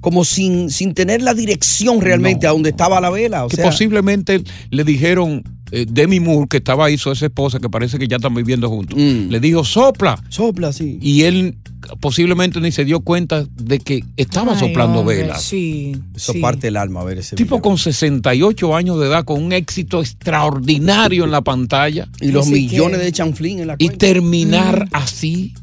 como 0.00 0.24
sin, 0.24 0.70
sin 0.70 0.94
tener 0.94 1.22
la 1.22 1.34
dirección 1.34 2.00
realmente 2.00 2.46
a 2.46 2.50
donde 2.50 2.70
estaba 2.70 3.00
la 3.00 3.10
vela. 3.10 3.44
O 3.44 3.48
que 3.48 3.56
sea, 3.56 3.66
posiblemente 3.66 4.42
le 4.70 4.84
dijeron, 4.84 5.44
eh, 5.72 5.86
Demi 5.88 6.20
Moore, 6.20 6.46
que 6.48 6.56
estaba 6.58 6.86
ahí, 6.86 6.98
su 6.98 7.10
esa 7.10 7.26
esposa, 7.26 7.58
que 7.60 7.68
parece 7.68 7.98
que 7.98 8.08
ya 8.08 8.16
están 8.16 8.34
viviendo 8.34 8.68
juntos, 8.68 8.98
le 8.98 9.40
dijo, 9.40 9.64
sopla. 9.64 10.16
Mm. 10.16 10.30
Sopla, 10.32 10.72
sí. 10.72 10.98
Y 11.00 11.22
él 11.22 11.56
posiblemente 12.00 12.60
ni 12.60 12.72
se 12.72 12.84
dio 12.84 13.00
cuenta 13.00 13.46
de 13.56 13.78
que 13.78 14.04
estaba 14.16 14.52
Ay, 14.52 14.58
soplando 14.58 15.00
hombre, 15.00 15.16
velas. 15.22 15.42
Sí. 15.42 15.96
Eso 16.14 16.32
sí. 16.34 16.38
parte 16.40 16.68
el 16.68 16.76
alma, 16.76 17.00
a 17.00 17.04
ver 17.04 17.18
ese 17.18 17.36
Tipo 17.36 17.62
con 17.62 17.78
68 17.78 18.76
años 18.76 19.00
de 19.00 19.06
edad, 19.06 19.24
con 19.24 19.42
un 19.42 19.52
éxito 19.52 20.00
extraordinario 20.00 21.24
en 21.24 21.30
la 21.30 21.40
pantalla. 21.42 22.08
Y 22.20 22.32
los 22.32 22.48
millones 22.48 22.98
que- 22.98 23.04
de 23.06 23.12
chanflín 23.12 23.60
en 23.60 23.66
la 23.68 23.74
Y 23.78 23.86
cuenta. 23.86 24.06
terminar 24.06 24.86
Mm. 24.86 24.88
así. 24.96 25.54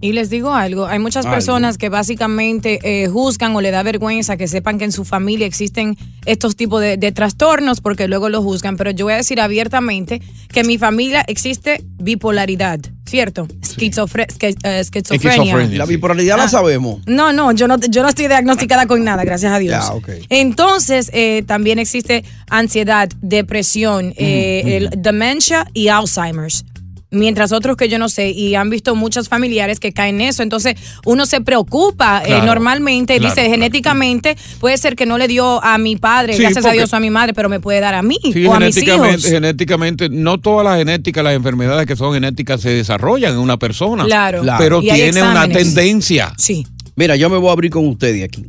Y 0.00 0.12
les 0.12 0.30
digo 0.30 0.54
algo, 0.54 0.86
hay 0.86 1.00
muchas 1.00 1.24
Algo. 1.26 1.34
personas 1.34 1.76
que 1.76 1.88
básicamente 1.88 2.78
eh, 2.84 3.08
juzgan 3.08 3.56
o 3.56 3.60
le 3.60 3.72
da 3.72 3.82
vergüenza 3.82 4.36
que 4.36 4.46
sepan 4.46 4.78
que 4.78 4.84
en 4.84 4.92
su 4.92 5.04
familia 5.04 5.44
existen 5.46 5.96
estos 6.24 6.54
tipos 6.54 6.80
de, 6.80 6.96
de 6.96 7.10
trastornos 7.10 7.80
porque 7.80 8.06
luego 8.06 8.28
lo 8.28 8.40
juzgan, 8.40 8.76
pero 8.76 8.92
yo 8.92 9.06
voy 9.06 9.14
a 9.14 9.16
decir 9.16 9.40
abiertamente 9.40 10.22
que 10.52 10.60
en 10.60 10.68
mi 10.68 10.78
familia 10.78 11.24
existe 11.26 11.82
bipolaridad, 11.98 12.78
¿cierto? 13.06 13.48
Esquizofre- 13.60 14.26
esque- 14.28 14.54
eh, 14.62 14.78
esquizofrenia. 14.80 15.78
La 15.78 15.84
bipolaridad 15.84 16.36
la 16.36 16.44
Ah. 16.44 16.48
sabemos. 16.48 17.00
No, 17.06 17.32
no, 17.32 17.50
yo 17.52 17.66
no, 17.66 17.76
yo 17.78 18.02
no 18.02 18.08
estoy 18.08 18.28
diagnosticada 18.28 18.86
con 18.86 19.02
nada, 19.02 19.24
gracias 19.24 19.52
a 19.52 19.58
Dios. 19.58 19.72
Ya, 19.84 19.92
ok. 19.92 20.08
Entonces, 20.28 21.10
eh, 21.12 21.42
también 21.46 21.78
existe 21.80 22.24
ansiedad, 22.50 23.08
depresión, 23.20 24.14
eh, 24.16 24.76
el 24.76 25.02
demencia 25.02 25.66
y 25.74 25.88
Alzheimer's. 25.88 26.64
Mientras 27.10 27.52
otros 27.52 27.76
que 27.76 27.88
yo 27.88 27.98
no 27.98 28.08
sé, 28.10 28.30
y 28.30 28.54
han 28.54 28.68
visto 28.68 28.94
muchos 28.94 29.28
familiares 29.30 29.80
que 29.80 29.92
caen 29.92 30.20
en 30.20 30.28
eso. 30.28 30.42
Entonces, 30.42 30.74
uno 31.06 31.24
se 31.24 31.40
preocupa 31.40 32.22
eh, 32.24 32.42
normalmente, 32.44 33.16
claro, 33.16 33.30
dice 33.30 33.46
claro. 33.46 33.50
genéticamente, 33.50 34.36
puede 34.60 34.76
ser 34.76 34.94
que 34.94 35.06
no 35.06 35.16
le 35.16 35.26
dio 35.26 35.64
a 35.64 35.78
mi 35.78 35.96
padre, 35.96 36.34
Sí, 36.34 36.42
gracias 36.42 36.66
a 36.66 36.72
Dios 36.72 36.92
o 36.92 36.96
a 36.96 37.00
mi 37.00 37.08
madre, 37.10 37.32
pero 37.32 37.48
me 37.48 37.60
puede 37.60 37.80
dar 37.80 37.94
a 37.94 38.02
mí 38.02 38.18
Sí, 38.22 38.44
o 38.44 38.52
a 38.52 38.60
mis 38.60 38.76
hijos. 38.76 38.86
genéticamente, 38.86 39.28
genéticamente, 39.30 40.08
no 40.10 40.38
todas 40.38 40.66
las 40.66 40.76
genéticas, 40.76 41.24
las 41.24 41.34
enfermedades 41.34 41.86
que 41.86 41.96
son 41.96 42.12
genéticas 42.12 42.60
se 42.60 42.70
desarrollan 42.70 43.32
en 43.32 43.38
una 43.38 43.56
persona. 43.58 44.04
Claro. 44.04 44.42
Claro. 44.42 44.58
Pero 44.62 44.80
tiene 44.80 45.22
una 45.22 45.48
tendencia. 45.48 46.34
Sí. 46.36 46.66
Mira, 46.96 47.16
yo 47.16 47.30
me 47.30 47.38
voy 47.38 47.48
a 47.48 47.52
abrir 47.52 47.70
con 47.70 47.86
ustedes 47.88 48.22
aquí. 48.24 48.46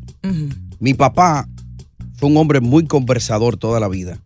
Mi 0.80 0.93
papá 0.93 1.47
fue 2.18 2.30
un 2.30 2.38
hombre 2.38 2.60
muy 2.60 2.86
conversador 2.86 3.57
toda 3.57 3.80
la 3.80 3.88
vida. 3.88 4.20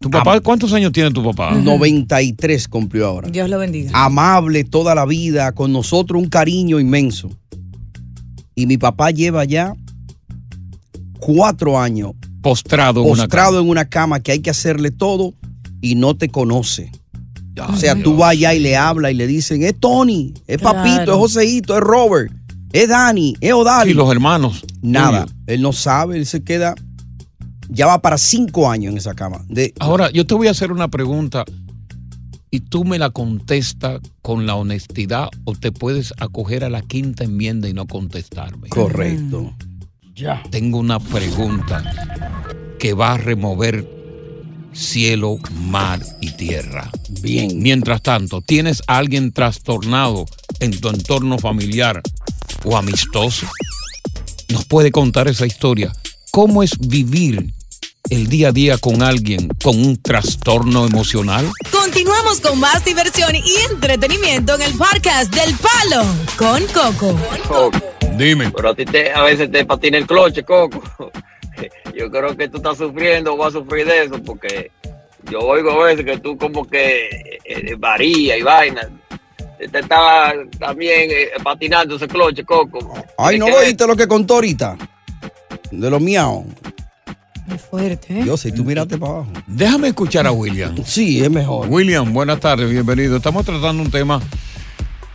¿Tu 0.00 0.08
papá 0.08 0.40
cuántos 0.40 0.72
años 0.72 0.92
tiene 0.92 1.10
tu 1.10 1.22
papá? 1.22 1.52
93 1.52 2.68
cumplió 2.68 3.06
ahora. 3.06 3.28
Dios 3.28 3.50
lo 3.50 3.58
bendiga. 3.58 3.90
Amable 3.92 4.64
toda 4.64 4.94
la 4.94 5.04
vida, 5.04 5.52
con 5.52 5.74
nosotros 5.74 6.22
un 6.22 6.30
cariño 6.30 6.80
inmenso. 6.80 7.30
Y 8.54 8.66
mi 8.66 8.78
papá 8.78 9.10
lleva 9.10 9.44
ya 9.44 9.74
cuatro 11.18 11.78
años 11.78 12.12
Postrado, 12.40 13.02
en 13.02 13.10
una 13.10 13.24
postrado 13.24 13.60
en 13.60 13.68
una 13.68 13.84
cama 13.84 14.20
que 14.20 14.32
hay 14.32 14.40
que 14.40 14.48
hacerle 14.48 14.90
todo 14.90 15.34
y 15.82 15.94
no 15.96 16.16
te 16.16 16.30
conoce. 16.30 16.90
o 17.68 17.76
sea, 17.76 17.94
Dios. 17.94 18.04
tú 18.04 18.16
vas 18.16 18.30
allá 18.30 18.54
y 18.54 18.60
le 18.60 18.78
hablas 18.78 19.12
y 19.12 19.14
le 19.14 19.26
dicen, 19.26 19.62
es 19.62 19.78
Tony, 19.78 20.32
es 20.46 20.62
Papito, 20.62 21.12
es 21.12 21.18
Joseito, 21.18 21.74
es 21.74 21.80
Robert, 21.80 22.32
es 22.72 22.88
Dani, 22.88 23.36
es 23.38 23.52
Odali. 23.52 23.90
Sí, 23.90 23.96
los 23.96 24.10
hermanos. 24.10 24.64
Nada, 24.80 25.26
él 25.46 25.60
no 25.60 25.74
sabe, 25.74 26.16
él 26.16 26.24
se 26.24 26.42
queda, 26.42 26.74
ya 27.70 27.86
va 27.86 28.02
para 28.02 28.18
cinco 28.18 28.70
años 28.70 28.92
en 28.92 28.98
esa 28.98 29.14
cama. 29.14 29.44
De, 29.48 29.72
Ahora, 29.78 30.10
yo 30.10 30.26
te 30.26 30.34
voy 30.34 30.48
a 30.48 30.50
hacer 30.50 30.72
una 30.72 30.88
pregunta 30.88 31.44
y 32.50 32.60
tú 32.60 32.84
me 32.84 32.98
la 32.98 33.10
contestas 33.10 34.00
con 34.22 34.46
la 34.46 34.56
honestidad 34.56 35.28
o 35.44 35.54
te 35.54 35.70
puedes 35.70 36.12
acoger 36.18 36.64
a 36.64 36.70
la 36.70 36.82
quinta 36.82 37.24
enmienda 37.24 37.68
y 37.68 37.72
no 37.72 37.86
contestarme. 37.86 38.68
Correcto. 38.68 39.54
Ya. 40.14 40.42
Tengo 40.50 40.78
una 40.78 40.98
pregunta 40.98 41.84
que 42.78 42.92
va 42.92 43.14
a 43.14 43.18
remover 43.18 43.88
cielo, 44.72 45.38
mar 45.62 46.00
y 46.20 46.32
tierra. 46.32 46.90
Bien. 47.22 47.58
Mientras 47.60 48.02
tanto, 48.02 48.40
¿tienes 48.40 48.82
a 48.86 48.98
alguien 48.98 49.32
trastornado 49.32 50.26
en 50.58 50.78
tu 50.78 50.88
entorno 50.88 51.38
familiar 51.38 52.02
o 52.64 52.76
amistoso? 52.76 53.46
¿Nos 54.48 54.64
puede 54.64 54.90
contar 54.90 55.28
esa 55.28 55.46
historia? 55.46 55.92
¿Cómo 56.32 56.62
es 56.62 56.76
vivir 56.78 57.54
el 58.10 58.26
día 58.26 58.48
a 58.48 58.52
día 58.52 58.76
con 58.78 59.02
alguien 59.02 59.48
con 59.62 59.78
un 59.78 60.00
trastorno 60.02 60.84
emocional? 60.84 61.46
Continuamos 61.70 62.40
con 62.40 62.58
más 62.58 62.84
diversión 62.84 63.34
y 63.34 63.72
entretenimiento 63.72 64.56
en 64.56 64.62
el 64.62 64.72
podcast 64.76 65.32
del 65.34 65.54
Palo 65.54 66.04
con 66.36 66.62
Coco. 66.66 67.16
Dime. 68.16 68.50
Pero 68.54 68.70
a 68.70 68.74
ti 68.74 68.84
te, 68.84 69.12
a 69.12 69.22
veces 69.22 69.50
te 69.50 69.64
patina 69.64 69.96
el 69.96 70.06
cloche, 70.06 70.42
Coco. 70.42 70.82
Yo 71.96 72.10
creo 72.10 72.36
que 72.36 72.48
tú 72.48 72.56
estás 72.56 72.78
sufriendo 72.78 73.34
o 73.34 73.36
vas 73.36 73.54
a 73.54 73.58
sufrir 73.58 73.86
de 73.86 74.04
eso 74.04 74.22
porque 74.22 74.70
yo 75.30 75.40
oigo 75.40 75.70
a 75.70 75.86
veces 75.86 76.04
que 76.04 76.16
tú 76.16 76.38
como 76.38 76.66
que 76.66 77.38
eh, 77.44 77.74
varía 77.78 78.38
y 78.38 78.42
vaina. 78.42 78.88
Te 79.58 79.78
estaba 79.78 80.32
también 80.58 81.10
eh, 81.10 81.28
patinando 81.42 81.96
ese 81.96 82.08
cloche, 82.08 82.44
Coco. 82.44 82.94
Ay, 83.18 83.38
¿no 83.38 83.46
oíste 83.46 83.86
lo 83.86 83.94
que 83.94 84.08
contó 84.08 84.36
ahorita? 84.36 84.78
De 85.70 85.90
los 85.90 86.00
miau. 86.00 86.46
Muy 87.50 87.58
fuerte, 87.58 88.20
¿eh? 88.20 88.24
Yo 88.24 88.36
sé, 88.36 88.52
tú 88.52 88.64
miraste 88.64 88.96
para 88.96 89.12
abajo. 89.12 89.32
Déjame 89.48 89.88
escuchar 89.88 90.24
a 90.24 90.30
William. 90.30 90.76
Sí, 90.84 91.20
es 91.20 91.28
mejor. 91.28 91.66
William, 91.68 92.12
buenas 92.12 92.38
tardes, 92.38 92.70
bienvenido. 92.70 93.16
Estamos 93.16 93.44
tratando 93.44 93.82
un 93.82 93.90
tema 93.90 94.20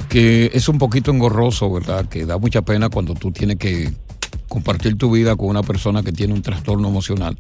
que 0.10 0.52
es 0.54 0.68
un 0.68 0.78
poquito 0.78 1.12
engorroso, 1.12 1.72
¿verdad? 1.72 2.06
Que 2.10 2.26
da 2.26 2.38
mucha 2.38 2.62
pena 2.62 2.90
cuando 2.90 3.14
tú 3.14 3.32
tienes 3.32 3.56
que 3.56 3.90
compartir 4.50 4.98
tu 4.98 5.12
vida 5.12 5.38
con 5.38 5.48
una 5.48 5.64
persona 5.64 6.04
que 6.04 6.12
tiene 6.12 6.34
un 6.34 6.42
trastorno 6.42 6.90
emocional 6.90 7.38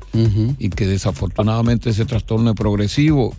y 0.59 0.69
que 0.69 0.87
desafortunadamente 0.87 1.89
ese 1.89 2.05
trastorno 2.05 2.51
es 2.51 2.55
progresivo 2.55 3.35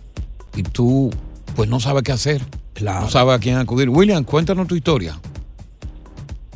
y 0.55 0.61
tú 0.61 1.09
pues 1.55 1.67
no 1.69 1.79
sabes 1.79 2.03
qué 2.03 2.11
hacer. 2.11 2.43
No 2.81 3.09
sabes 3.09 3.35
a 3.35 3.39
quién 3.39 3.57
acudir. 3.57 3.89
William, 3.89 4.23
cuéntanos 4.23 4.67
tu 4.67 4.75
historia. 4.75 5.19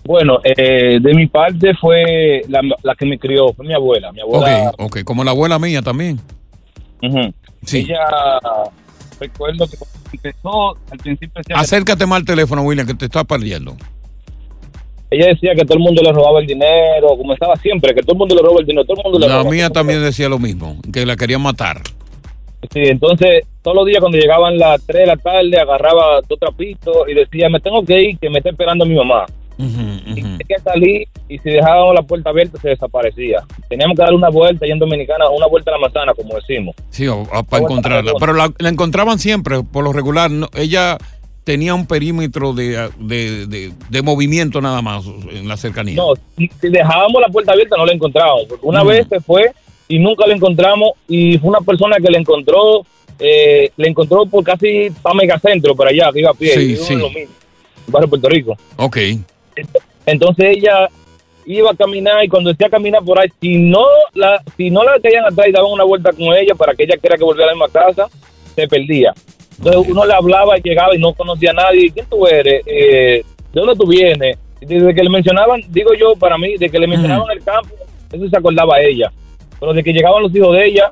Bueno, 0.03 0.39
eh, 0.43 0.99
de 0.99 1.13
mi 1.13 1.27
parte 1.27 1.73
fue 1.75 2.41
la, 2.47 2.61
la 2.83 2.95
que 2.95 3.05
me 3.05 3.19
crió, 3.19 3.53
fue 3.53 3.65
mi 3.65 3.73
abuela. 3.73 4.11
Mi 4.11 4.21
abuela 4.21 4.71
Ok, 4.77 4.97
ok, 4.97 5.03
como 5.03 5.23
la 5.23 5.31
abuela 5.31 5.59
mía 5.59 5.81
también. 5.81 6.19
Ujú. 7.03 7.33
Sí. 7.65 7.79
Ella, 7.87 8.39
recuerdo 9.19 9.67
que 9.67 9.77
cuando 9.77 9.99
empezó, 10.11 10.77
al 10.91 10.97
principio 10.97 11.41
Acércate 11.55 12.05
más 12.05 12.19
al 12.19 12.25
teléfono, 12.25 12.63
William, 12.63 12.87
que 12.87 12.95
te 12.95 13.05
estás 13.05 13.23
perdiendo. 13.25 13.75
ella 15.11 15.27
decía 15.27 15.53
que 15.55 15.63
todo 15.65 15.77
el 15.77 15.83
mundo 15.83 16.01
le 16.01 16.11
robaba 16.11 16.39
el 16.39 16.47
dinero, 16.47 17.09
como 17.17 17.33
estaba 17.33 17.55
siempre, 17.57 17.93
que 17.93 18.01
todo 18.01 18.13
el 18.13 18.17
mundo 18.19 18.35
le 18.35 18.41
roba 18.41 18.59
el 18.61 18.65
dinero, 18.65 18.85
todo 18.85 18.97
el 18.97 19.03
mundo 19.03 19.19
le 19.19 19.27
La 19.27 19.37
roba. 19.39 19.51
mía 19.51 19.69
también 19.69 20.01
decía 20.01 20.27
lo 20.29 20.39
mismo, 20.39 20.77
que 20.91 21.05
la 21.05 21.15
querían 21.15 21.41
matar. 21.41 21.81
Sí, 22.71 22.79
entonces 22.85 23.43
todos 23.63 23.75
los 23.75 23.85
días 23.87 23.99
cuando 23.99 24.17
llegaban 24.17 24.57
las 24.57 24.83
3 24.85 25.01
de 25.01 25.05
la 25.07 25.17
tarde 25.17 25.59
agarraba 25.59 26.21
dos 26.27 26.39
trapitos 26.39 26.95
y 27.07 27.13
decía, 27.13 27.49
me 27.49 27.59
tengo 27.59 27.83
que 27.83 27.99
ir, 27.99 28.17
que 28.19 28.29
me 28.29 28.37
está 28.39 28.49
esperando 28.51 28.85
mi 28.85 28.95
mamá. 28.95 29.25
Y 29.61 30.15
tenía 30.15 30.37
que 30.47 30.59
salir 30.63 31.07
y 31.29 31.37
si 31.39 31.49
dejábamos 31.49 31.95
la 31.95 32.01
puerta 32.03 32.29
abierta 32.29 32.59
se 32.61 32.69
desaparecía. 32.69 33.39
Teníamos 33.69 33.95
que 33.95 34.03
dar 34.03 34.13
una 34.13 34.29
vuelta 34.29 34.65
y 34.67 34.71
en 34.71 34.79
Dominicana, 34.79 35.29
una 35.29 35.47
vuelta 35.47 35.71
a 35.71 35.73
la 35.75 35.79
manzana, 35.79 36.13
como 36.13 36.35
decimos. 36.35 36.75
Sí, 36.89 37.07
o- 37.07 37.21
o 37.21 37.43
para 37.43 37.63
encontrarla. 37.63 38.13
Pero 38.19 38.33
la, 38.33 38.51
la 38.57 38.69
encontraban 38.69 39.19
siempre, 39.19 39.63
por 39.63 39.83
lo 39.83 39.93
regular. 39.93 40.29
no- 40.31 40.49
ella 40.55 40.97
tenía 41.43 41.73
un 41.73 41.87
perímetro 41.87 42.53
de, 42.53 42.89
de, 42.99 43.47
de- 43.47 43.71
de 43.89 44.01
movimiento 44.03 44.61
nada 44.61 44.81
más 44.81 45.03
en 45.31 45.47
la 45.47 45.57
cercanía. 45.57 45.95
No, 45.95 46.13
si 46.37 46.49
dejábamos 46.69 47.19
la 47.21 47.29
puerta 47.29 47.53
abierta 47.53 47.75
no 47.77 47.85
la 47.85 47.93
encontrábamos. 47.93 48.45
Una 48.61 48.83
Mm. 48.83 48.87
vez 48.87 49.07
se 49.09 49.19
fue 49.21 49.51
y 49.87 49.97
nunca 49.99 50.27
la 50.27 50.35
encontramos 50.35 50.91
y 51.07 51.37
fue 51.39 51.49
una 51.49 51.61
persona 51.61 51.97
que 51.97 52.11
la 52.11 52.19
encontró, 52.19 52.85
eh, 53.19 53.71
la 53.77 53.87
encontró 53.87 54.25
por 54.25 54.43
casi 54.43 54.89
para 55.01 55.15
Megacentro, 55.15 55.75
por 55.75 55.87
allá, 55.87 56.09
a 56.09 56.11
pie. 56.33 56.53
Sí, 56.53 56.75
sí. 56.77 56.95
lo 56.95 57.09
mismo, 57.09 57.33
barrio 57.87 58.09
Puerto 58.09 58.29
Rico. 58.29 58.55
Ok. 58.77 58.97
Entonces 60.05 60.57
ella 60.57 60.87
iba 61.45 61.71
a 61.71 61.75
caminar 61.75 62.23
y 62.23 62.27
cuando 62.27 62.49
decía 62.51 62.69
caminar 62.69 63.03
por 63.03 63.19
ahí, 63.19 63.29
si 63.41 63.57
no 63.57 63.83
la, 64.13 64.41
si 64.57 64.69
no 64.69 64.83
la 64.83 64.99
caían 65.01 65.25
atrás 65.25 65.47
y 65.47 65.51
daban 65.51 65.71
una 65.71 65.83
vuelta 65.83 66.11
con 66.11 66.33
ella 66.35 66.53
para 66.55 66.73
que 66.75 66.83
ella 66.83 66.97
quiera 66.97 67.17
que 67.17 67.23
volviera 67.23 67.51
a 67.51 67.55
la 67.55 67.65
misma 67.65 67.81
casa, 67.81 68.07
se 68.55 68.67
perdía. 68.67 69.13
Entonces 69.57 69.91
uno 69.91 70.05
le 70.05 70.13
hablaba 70.13 70.57
y 70.57 70.61
llegaba 70.61 70.95
y 70.95 70.99
no 70.99 71.13
conocía 71.13 71.51
a 71.51 71.53
nadie. 71.53 71.91
¿Quién 71.91 72.05
tú 72.09 72.25
eres? 72.27 72.63
Eh, 72.65 73.23
¿De 73.53 73.59
dónde 73.59 73.75
tú 73.75 73.87
vienes? 73.87 74.37
Desde 74.59 74.93
que 74.93 75.03
le 75.03 75.09
mencionaban, 75.09 75.61
digo 75.69 75.91
yo 75.93 76.15
para 76.15 76.37
mí, 76.37 76.57
de 76.57 76.69
que 76.69 76.79
le 76.79 76.87
mencionaban 76.87 77.29
el 77.31 77.43
campo, 77.43 77.69
eso 78.11 78.29
se 78.29 78.37
acordaba 78.37 78.79
ella. 78.79 79.11
Pero 79.59 79.73
de 79.73 79.83
que 79.83 79.91
llegaban 79.93 80.23
los 80.23 80.33
hijos 80.35 80.55
de 80.55 80.65
ella 80.65 80.89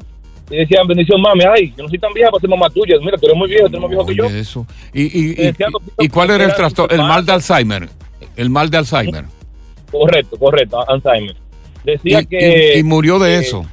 y 0.49 0.57
decían, 0.57 0.88
bendición 0.88 1.22
mami, 1.22 1.43
ay, 1.45 1.74
yo 1.78 1.84
no 1.84 1.89
soy 1.89 1.99
tan 1.99 2.12
vieja 2.14 2.32
para 2.32 2.41
ser 2.41 2.49
mamá 2.49 2.70
tuya. 2.70 2.95
Mira, 2.99 3.18
tú 3.18 3.28
eres 3.28 3.38
muy 3.38 3.47
viejo, 3.49 3.66
tú 3.70 3.78
eres 3.78 3.82
más 3.82 3.89
viejo 3.89 4.05
que 4.05 4.16
yo. 4.16 4.26
Eso. 4.26 4.66
¿Y, 4.93 5.03
y, 5.03 5.32
y- 5.32 5.36
Decía 5.36 5.68
y- 5.99 6.05
y 6.05 6.10
cuál 6.10 6.32
era 6.32 6.45
el 6.45 6.55
trastorno? 6.55 6.95
El 6.95 7.01
mal 7.07 7.24
de 7.26 7.32
Alzheimer. 7.32 7.88
El 8.36 8.49
mal 8.49 8.70
de 8.70 8.78
Alzheimer. 8.78 9.26
Correcto, 9.91 10.38
correcto, 10.38 10.88
Alzheimer. 10.89 11.36
Decía 11.84 12.22
Y, 12.22 12.26
que... 12.26 12.74
y- 12.76 12.80
y 12.80 12.84
murió 12.84 13.20
de 13.20 13.30
que- 13.30 13.38
eso, 13.39 13.65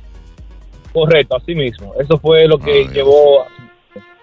Correcto, 0.92 1.36
así 1.36 1.55
mismo. 1.55 1.92
Eso 2.01 2.18
fue 2.18 2.49
lo 2.49 2.59
que 2.59 2.88
llevó. 2.92 3.44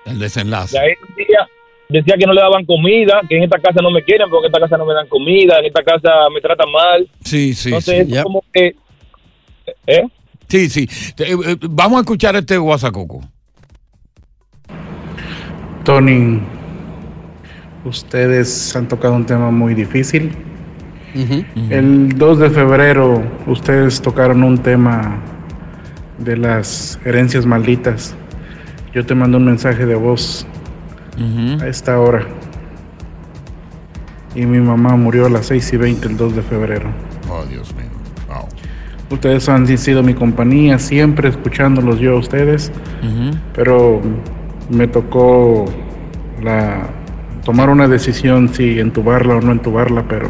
el 0.06 0.18
desenlace. 0.20 0.76
De 0.78 0.84
ahí 0.84 0.94
decía, 1.16 1.48
decía 1.88 2.16
que 2.18 2.26
no 2.26 2.34
le 2.34 2.42
daban 2.42 2.66
comida, 2.66 3.22
que 3.30 3.38
en 3.38 3.44
esta 3.44 3.60
casa 3.60 3.80
no 3.82 3.92
me 3.92 4.04
quieren 4.04 4.28
porque 4.30 4.48
en 4.48 4.54
esta 4.54 4.60
casa 4.62 4.78
no 4.78 4.86
me 4.86 4.94
dan 4.96 5.08
comida, 5.08 5.60
en 5.60 5.66
esta 5.66 5.84
casa 5.84 6.10
me 6.34 6.42
tratan 6.42 6.72
mal. 6.72 7.08
Sí, 7.24 7.54
sí, 7.54 7.70
Entonces, 7.70 8.08
sí. 8.08 8.16
es 8.16 8.24
como 8.24 8.44
que. 8.52 8.76
¿Eh? 9.86 10.04
Sí, 10.48 10.68
sí. 10.70 10.90
Eh, 11.20 11.36
eh, 11.46 11.58
Vamos 11.70 11.98
a 11.98 12.02
escuchar 12.02 12.36
este 12.36 12.58
guasacoco. 12.58 13.22
Tony, 15.84 16.40
ustedes 17.86 18.76
han 18.76 18.88
tocado 18.88 19.16
un 19.16 19.26
tema 19.26 19.52
muy 19.52 19.74
difícil. 19.74 20.32
El 21.70 22.18
2 22.18 22.40
de 22.40 22.50
febrero 22.50 23.22
ustedes 23.46 24.02
tocaron 24.02 24.44
un 24.44 24.58
tema 24.58 25.20
de 26.18 26.38
las 26.38 27.00
herencias 27.06 27.46
malditas. 27.46 28.16
Yo 28.94 29.06
te 29.06 29.14
mando 29.14 29.38
un 29.38 29.46
mensaje 29.46 29.86
de 29.86 29.96
voz 29.96 30.46
a 31.62 31.68
esta 31.68 32.00
hora. 32.00 32.26
Y 34.36 34.46
mi 34.48 34.60
mamá 34.60 34.96
murió 34.96 35.28
a 35.28 35.30
las 35.30 35.46
6 35.48 35.74
y 35.74 35.78
20 35.78 36.08
el 36.08 36.18
2 36.18 36.36
de 36.36 36.42
febrero. 36.42 36.90
Oh, 37.30 37.46
Dios 37.46 37.74
mío. 37.76 37.86
Wow. 38.28 38.48
Ustedes 39.12 39.48
han 39.48 39.68
sido 39.78 40.02
mi 40.02 40.16
compañía, 40.16 40.80
siempre 40.80 41.30
escuchándolos 41.30 42.00
yo 42.00 42.16
a 42.16 42.20
ustedes. 42.20 42.72
pero 43.54 44.02
me 44.72 44.88
tocó 44.88 45.66
la 46.42 46.90
tomar 47.44 47.70
una 47.70 47.88
decisión 47.88 48.50
si 48.50 48.80
entubarla 48.80 49.36
o 49.36 49.42
no 49.42 49.52
entubarla, 49.52 50.04
pero 50.08 50.30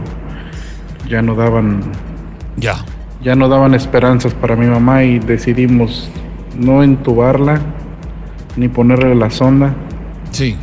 ya 1.07 1.22
no 1.22 1.36
daban 1.36 1.82
ya 2.57 2.76
ya 3.24 3.36
no 3.36 3.47
daban 3.47 3.74
esperanzas 3.74 4.34
para 4.34 4.55
mi 4.55 4.66
mamá 4.68 5.03
y 5.03 5.20
decidimos 5.20 6.09
no 6.59 6.84
entubarla 6.84 7.61
ni 8.55 8.68
ponerle 8.68 9.16
la 9.16 9.30
sonda. 9.30 9.74
Sí. 10.32 10.57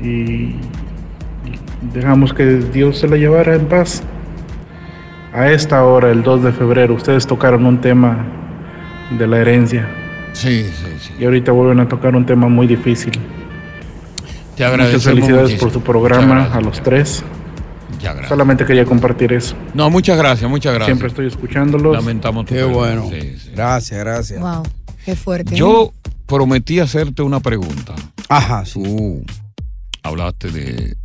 Y, 0.00 0.56
dejamos 1.94 2.32
que 2.32 2.44
Dios 2.44 2.98
se 2.98 3.08
la 3.08 3.16
llevara 3.16 3.54
en 3.54 3.66
paz. 3.66 4.02
A 5.32 5.50
esta 5.50 5.82
hora, 5.84 6.10
el 6.10 6.22
2 6.22 6.42
de 6.42 6.52
febrero, 6.52 6.94
ustedes 6.94 7.26
tocaron 7.26 7.64
un 7.64 7.80
tema 7.80 8.18
de 9.18 9.26
la 9.26 9.38
herencia. 9.38 9.88
Sí, 10.32 10.64
sí, 10.64 10.86
sí. 10.98 11.14
Y 11.18 11.24
ahorita 11.24 11.52
vuelven 11.52 11.80
a 11.80 11.88
tocar 11.88 12.14
un 12.14 12.26
tema 12.26 12.48
muy 12.48 12.66
difícil. 12.66 13.12
Te 14.56 14.64
Muchas 14.64 14.72
agradecemos 14.72 15.04
felicidades 15.04 15.42
muchísimo. 15.44 15.60
por 15.60 15.72
su 15.72 15.80
programa 15.82 16.52
a 16.52 16.60
los 16.60 16.82
tres. 16.82 17.24
Solamente 18.28 18.64
quería 18.66 18.84
compartir 18.84 19.32
eso. 19.32 19.54
No, 19.74 19.88
muchas 19.88 20.18
gracias, 20.18 20.50
muchas 20.50 20.74
gracias. 20.74 20.86
Siempre 20.86 21.08
estoy 21.08 21.26
escuchándolos. 21.28 21.94
Lamentamos 21.94 22.46
tu 22.46 22.54
Qué 22.54 22.64
bueno. 22.64 23.08
Sí, 23.10 23.36
sí. 23.38 23.50
Gracias, 23.54 23.98
gracias. 24.00 24.40
Wow, 24.40 24.62
qué 25.04 25.14
fuerte. 25.16 25.54
Yo 25.54 25.92
prometí 26.26 26.80
hacerte 26.80 27.22
una 27.22 27.40
pregunta. 27.40 27.94
Ajá, 28.28 28.64
Tú 28.72 29.24
hablaste 30.02 30.50
de 30.50 30.96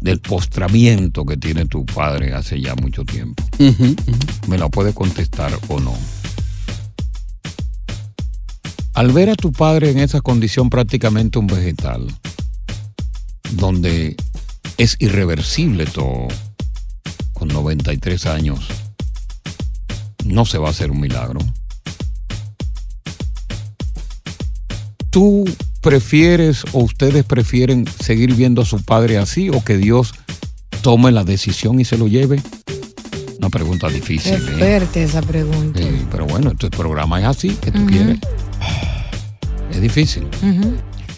del 0.00 0.18
postramiento 0.20 1.24
que 1.24 1.36
tiene 1.36 1.64
tu 1.66 1.86
padre 1.86 2.34
hace 2.34 2.60
ya 2.60 2.74
mucho 2.74 3.04
tiempo. 3.04 3.42
¿Me 4.48 4.58
la 4.58 4.68
puedes 4.68 4.94
contestar 4.94 5.52
o 5.68 5.78
no? 5.80 5.94
Al 8.94 9.10
ver 9.10 9.30
a 9.30 9.36
tu 9.36 9.52
padre 9.52 9.90
en 9.90 9.98
esa 9.98 10.20
condición 10.20 10.68
prácticamente 10.68 11.38
un 11.38 11.46
vegetal, 11.46 12.06
donde 13.52 14.16
es 14.76 14.96
irreversible 14.98 15.86
todo, 15.86 16.28
con 17.32 17.48
93 17.48 18.26
años, 18.26 18.60
no 20.26 20.44
se 20.44 20.58
va 20.58 20.68
a 20.68 20.70
hacer 20.72 20.90
un 20.90 21.00
milagro. 21.00 21.40
¿Tú 25.08 25.44
prefieres 25.80 26.64
o 26.72 26.80
ustedes 26.80 27.24
prefieren 27.24 27.86
seguir 27.86 28.34
viendo 28.34 28.62
a 28.62 28.66
su 28.66 28.82
padre 28.82 29.16
así 29.16 29.48
o 29.48 29.64
que 29.64 29.78
Dios 29.78 30.12
tome 30.82 31.12
la 31.12 31.24
decisión 31.24 31.80
y 31.80 31.86
se 31.86 31.96
lo 31.96 32.08
lleve? 32.08 32.42
Una 33.38 33.48
pregunta 33.48 33.88
difícil. 33.88 34.34
¿eh? 34.34 34.56
fuerte 34.58 35.02
esa 35.02 35.22
pregunta. 35.22 35.80
Sí, 35.80 36.06
pero 36.10 36.26
bueno, 36.26 36.50
este 36.50 36.70
programa 36.70 37.20
es 37.20 37.26
así, 37.26 37.48
que 37.56 37.72
tú 37.72 37.86
quieres. 37.86 38.18
Es 39.72 39.80
difícil. 39.80 40.26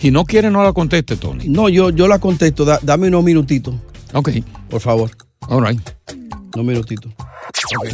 Si 0.01 0.11
no 0.11 0.25
quiere, 0.25 0.51
no 0.51 0.63
la 0.63 0.73
conteste, 0.73 1.17
Tony. 1.17 1.49
No, 1.49 1.69
yo, 1.69 1.91
yo 1.91 2.07
la 2.09 2.19
contesto. 2.19 2.65
Da- 2.65 2.79
dame 2.83 3.09
unos 3.09 3.25
minutitos. 3.25 3.75
Ok. 4.13 4.31
Por 4.71 4.81
favor. 4.81 5.11
All 5.49 5.67
right. 5.67 5.81
Unos 6.55 6.67
minutitos. 6.67 7.13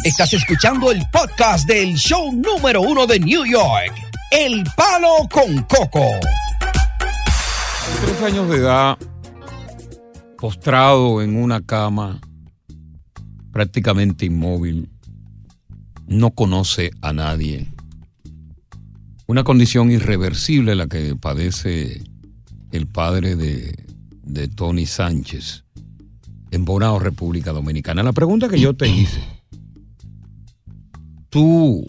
Estás 0.05 0.33
escuchando 0.35 0.91
el 0.91 1.03
podcast 1.13 1.67
del 1.67 1.95
show 1.97 2.33
número 2.33 2.83
uno 2.83 3.07
de 3.07 3.19
New 3.21 3.45
York, 3.47 3.93
El 4.31 4.65
Palo 4.77 5.29
con 5.31 5.63
Coco. 5.63 6.05
Tres 8.05 8.23
años 8.23 8.49
de 8.49 8.57
edad, 8.59 8.99
postrado 10.39 11.23
en 11.23 11.37
una 11.37 11.61
cama, 11.63 12.21
prácticamente 13.53 14.27
inmóvil, 14.27 14.91
no 16.07 16.31
conoce 16.33 16.91
a 17.03 17.13
nadie. 17.13 17.73
Una 19.31 19.45
condición 19.45 19.93
irreversible 19.93 20.75
la 20.75 20.89
que 20.89 21.15
padece 21.15 22.03
el 22.73 22.89
padre 22.89 23.37
de, 23.37 23.87
de 24.25 24.49
Tony 24.49 24.87
Sánchez 24.87 25.63
en 26.51 26.65
Bonao, 26.65 26.99
República 26.99 27.53
Dominicana. 27.53 28.03
La 28.03 28.13
pregunta 28.13 28.49
que 28.49 28.59
yo 28.59 28.75
te 28.75 28.89
hice, 28.89 29.23
¿tú 31.29 31.87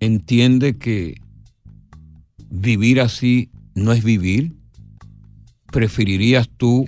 entiendes 0.00 0.76
que 0.76 1.20
vivir 2.48 3.02
así 3.02 3.50
no 3.74 3.92
es 3.92 4.02
vivir? 4.02 4.54
preferirías 5.70 6.48
tú 6.56 6.86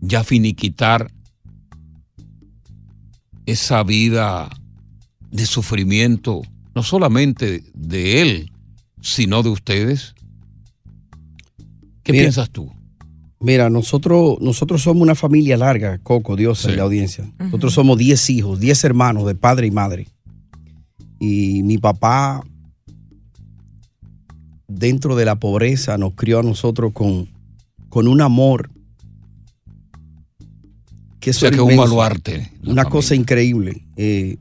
ya 0.00 0.24
finiquitar 0.24 1.12
esa 3.44 3.82
vida 3.82 4.48
de 5.30 5.44
sufrimiento, 5.44 6.42
no 6.74 6.82
solamente 6.82 7.64
de 7.74 8.22
él, 8.22 8.52
sino 9.00 9.42
de 9.42 9.50
ustedes? 9.50 10.14
¿Qué 12.02 12.12
Mira, 12.12 12.24
piensas 12.24 12.50
tú? 12.50 12.72
Mira, 13.40 13.70
nosotros, 13.70 14.38
nosotros 14.40 14.82
somos 14.82 15.02
una 15.02 15.14
familia 15.14 15.56
larga, 15.56 15.98
Coco, 15.98 16.36
Dios 16.36 16.64
en 16.64 16.76
la 16.76 16.84
audiencia. 16.84 17.30
Nosotros 17.38 17.74
somos 17.74 17.98
10 17.98 18.30
hijos, 18.30 18.60
10 18.60 18.84
hermanos 18.84 19.26
de 19.26 19.34
padre 19.34 19.66
y 19.66 19.70
madre. 19.70 20.08
Y 21.18 21.62
mi 21.64 21.78
papá, 21.78 22.42
dentro 24.68 25.16
de 25.16 25.24
la 25.24 25.36
pobreza, 25.36 25.98
nos 25.98 26.14
crió 26.14 26.40
a 26.40 26.42
nosotros 26.42 26.92
con, 26.92 27.28
con 27.88 28.08
un 28.08 28.20
amor. 28.20 28.70
Que 31.18 31.30
O 31.30 31.34
sea, 31.34 31.50
que 31.50 31.60
un 31.60 31.76
baluarte, 31.76 32.52
Una 32.64 32.84
cosa 32.84 33.14
increíble. 33.14 33.84
Eh, 33.96 34.38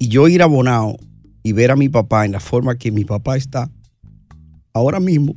y 0.00 0.08
yo 0.08 0.26
ir 0.28 0.42
a 0.42 0.46
Bonao 0.46 0.96
y 1.42 1.52
ver 1.52 1.70
a 1.70 1.76
mi 1.76 1.90
papá 1.90 2.24
en 2.24 2.32
la 2.32 2.40
forma 2.40 2.76
que 2.76 2.90
mi 2.90 3.04
papá 3.04 3.36
está 3.36 3.70
ahora 4.72 4.98
mismo. 4.98 5.36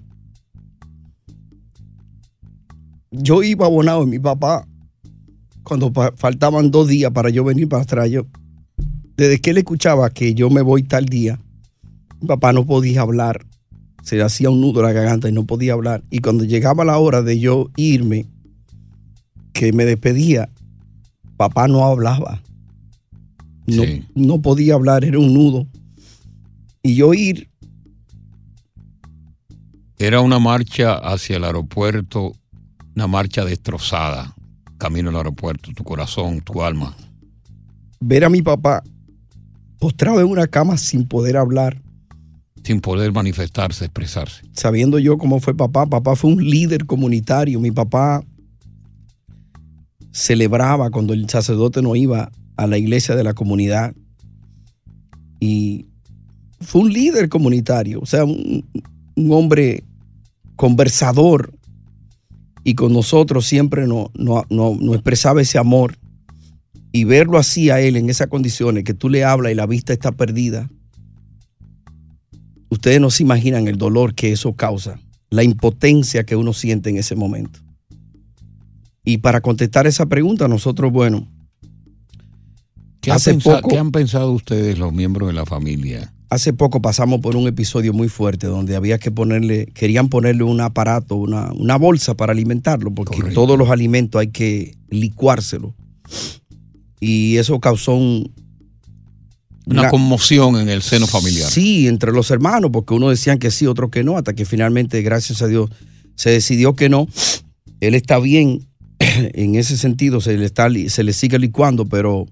Yo 3.11 3.43
iba 3.43 3.65
a 3.65 3.69
Bonao 3.69 4.03
y 4.03 4.07
mi 4.07 4.19
papá, 4.19 4.65
cuando 5.63 5.91
faltaban 6.15 6.71
dos 6.71 6.87
días 6.87 7.11
para 7.11 7.29
yo 7.29 7.43
venir 7.43 7.67
para 7.67 7.83
atrás, 7.83 8.09
yo, 8.09 8.25
desde 9.17 9.41
que 9.41 9.49
él 9.49 9.57
escuchaba 9.57 10.09
que 10.09 10.33
yo 10.33 10.49
me 10.49 10.61
voy 10.61 10.83
tal 10.83 11.05
día, 11.05 11.39
mi 12.21 12.27
papá 12.29 12.53
no 12.53 12.65
podía 12.65 13.01
hablar. 13.01 13.45
Se 14.01 14.15
le 14.15 14.23
hacía 14.23 14.49
un 14.49 14.61
nudo 14.61 14.79
a 14.79 14.83
la 14.83 14.93
garganta 14.93 15.27
y 15.27 15.33
no 15.33 15.45
podía 15.45 15.73
hablar. 15.73 16.03
Y 16.09 16.19
cuando 16.19 16.45
llegaba 16.45 16.85
la 16.85 16.97
hora 16.97 17.21
de 17.21 17.37
yo 17.37 17.69
irme, 17.75 18.27
que 19.51 19.73
me 19.73 19.83
despedía, 19.83 20.49
papá 21.35 21.67
no 21.67 21.83
hablaba. 21.83 22.41
No, 23.65 23.83
Sí. 23.83 24.03
no 24.15 24.41
podía 24.41 24.73
hablar, 24.73 25.05
era 25.05 25.19
un 25.19 25.33
nudo. 25.33 25.67
Y 26.81 26.95
yo 26.95 27.13
ir, 27.13 27.49
Era 29.99 30.19
una 30.19 30.37
marcha 30.39 30.95
hacia 30.95 31.37
el 31.37 31.45
aeropuerto, 31.45 32.33
una 32.95 33.07
marcha 33.07 33.45
destrozada, 33.45 34.35
camino 34.77 35.09
al 35.11 35.15
aeropuerto, 35.15 35.71
tu 35.73 35.83
corazón, 35.83 36.41
tu 36.41 36.61
alma. 36.61 36.95
ver 38.01 38.25
a 38.25 38.29
mi 38.29 38.41
papá 38.41 38.83
postrado 39.79 40.19
en 40.19 40.27
una 40.27 40.47
cama 40.47 40.75
sin 40.77 41.07
poder 41.07 41.37
hablar, 41.37 41.81
sin 42.65 42.81
poder 42.81 43.13
manifestarse, 43.13 43.85
expresarse. 43.85 44.41
sabiendo 44.51 44.99
yo 44.99 45.17
cómo 45.17 45.39
fue 45.39 45.55
papá. 45.55 45.85
Papá 45.85 46.15
fue 46.17 46.31
un 46.33 46.43
líder 46.43 46.85
comunitario. 46.85 47.61
Mi 47.61 47.71
papá 47.71 48.25
celebraba 50.11 50.89
cuando 50.89 51.13
el 51.13 51.29
sacerdote 51.29 51.81
no 51.81 51.95
iba 51.95 52.29
a 52.57 52.67
la 52.67 52.77
iglesia 52.77 53.15
de 53.15 53.23
la 53.23 53.33
comunidad. 53.33 53.95
Y 55.39 55.87
fue 56.61 56.81
un 56.81 56.93
líder 56.93 57.29
comunitario, 57.29 57.99
o 58.01 58.05
sea, 58.05 58.23
un, 58.23 58.65
un 59.15 59.31
hombre 59.31 59.83
conversador. 60.55 61.53
Y 62.63 62.75
con 62.75 62.93
nosotros 62.93 63.45
siempre 63.45 63.87
nos 63.87 64.07
no, 64.13 64.45
no, 64.49 64.77
no 64.79 64.93
expresaba 64.93 65.41
ese 65.41 65.57
amor. 65.57 65.97
Y 66.91 67.03
verlo 67.05 67.37
así 67.37 67.69
a 67.69 67.81
él 67.81 67.95
en 67.95 68.09
esas 68.09 68.27
condiciones, 68.27 68.83
que 68.83 68.93
tú 68.93 69.09
le 69.09 69.23
hablas 69.23 69.51
y 69.51 69.55
la 69.55 69.65
vista 69.65 69.93
está 69.93 70.11
perdida, 70.11 70.69
ustedes 72.69 73.01
no 73.01 73.09
se 73.09 73.23
imaginan 73.23 73.67
el 73.67 73.77
dolor 73.77 74.13
que 74.13 74.31
eso 74.31 74.53
causa, 74.53 74.99
la 75.29 75.43
impotencia 75.43 76.23
que 76.23 76.35
uno 76.35 76.53
siente 76.53 76.91
en 76.91 76.97
ese 76.97 77.15
momento. 77.15 77.59
Y 79.03 79.17
para 79.17 79.41
contestar 79.41 79.87
esa 79.87 80.05
pregunta, 80.05 80.47
nosotros, 80.47 80.91
bueno, 80.91 81.27
¿Qué, 83.03 83.11
han 83.11 83.17
hace 83.17 83.31
pensa- 83.31 83.57
poco, 83.57 83.69
qué 83.69 83.77
han 83.77 83.91
pensado 83.91 84.31
ustedes, 84.31 84.79
los 84.79 84.91
miembros 84.91 85.27
de 85.27 85.33
la 85.33 85.45
familia? 85.45 86.11
hace 86.33 86.51
poco 86.51 86.81
pasamos 86.81 87.19
por 87.19 87.35
un 87.35 87.47
episodio 87.47 87.93
muy 87.93 88.09
fuerte 88.09 88.47
donde 88.47 88.75
había 88.75 88.97
que 88.97 89.11
ponerle, 89.11 89.67
querían 89.67 90.09
ponerle 90.09 90.43
un 90.43 90.61
aparato, 90.61 91.15
una, 91.15 91.51
una 91.53 91.75
bolsa 91.77 92.15
para 92.15 92.31
alimentarlo, 92.31 92.91
porque 92.91 93.21
todos 93.33 93.55
los 93.55 93.69
alimentos 93.69 94.19
hay 94.19 94.29
que 94.29 94.75
licuárselo. 94.89 95.75
Y 96.99 97.37
eso 97.37 97.59
causó 97.59 97.93
un, 97.93 98.33
Una 99.67 99.89
conmoción 99.89 100.55
en 100.59 100.69
el 100.69 100.81
seno 100.81 101.05
familiar. 101.05 101.51
Sí, 101.51 101.87
entre 101.87 102.11
los 102.11 102.31
hermanos, 102.31 102.71
porque 102.73 102.95
unos 102.95 103.11
decían 103.11 103.37
que 103.37 103.51
sí, 103.51 103.67
otros 103.67 103.91
que 103.91 104.03
no, 104.03 104.17
hasta 104.17 104.33
que 104.33 104.45
finalmente, 104.45 105.03
gracias 105.03 105.43
a 105.43 105.47
Dios, 105.47 105.69
se 106.15 106.31
decidió 106.31 106.75
que 106.75 106.89
no. 106.89 107.07
Él 107.79 107.93
está 107.93 108.17
bien 108.17 108.67
en 108.99 109.53
ese 109.53 109.77
sentido, 109.77 110.19
se 110.19 110.35
le, 110.35 110.45
está, 110.45 110.67
se 110.87 111.03
le 111.03 111.13
sigue 111.13 111.37
licuando, 111.37 111.85
pero 111.85 112.25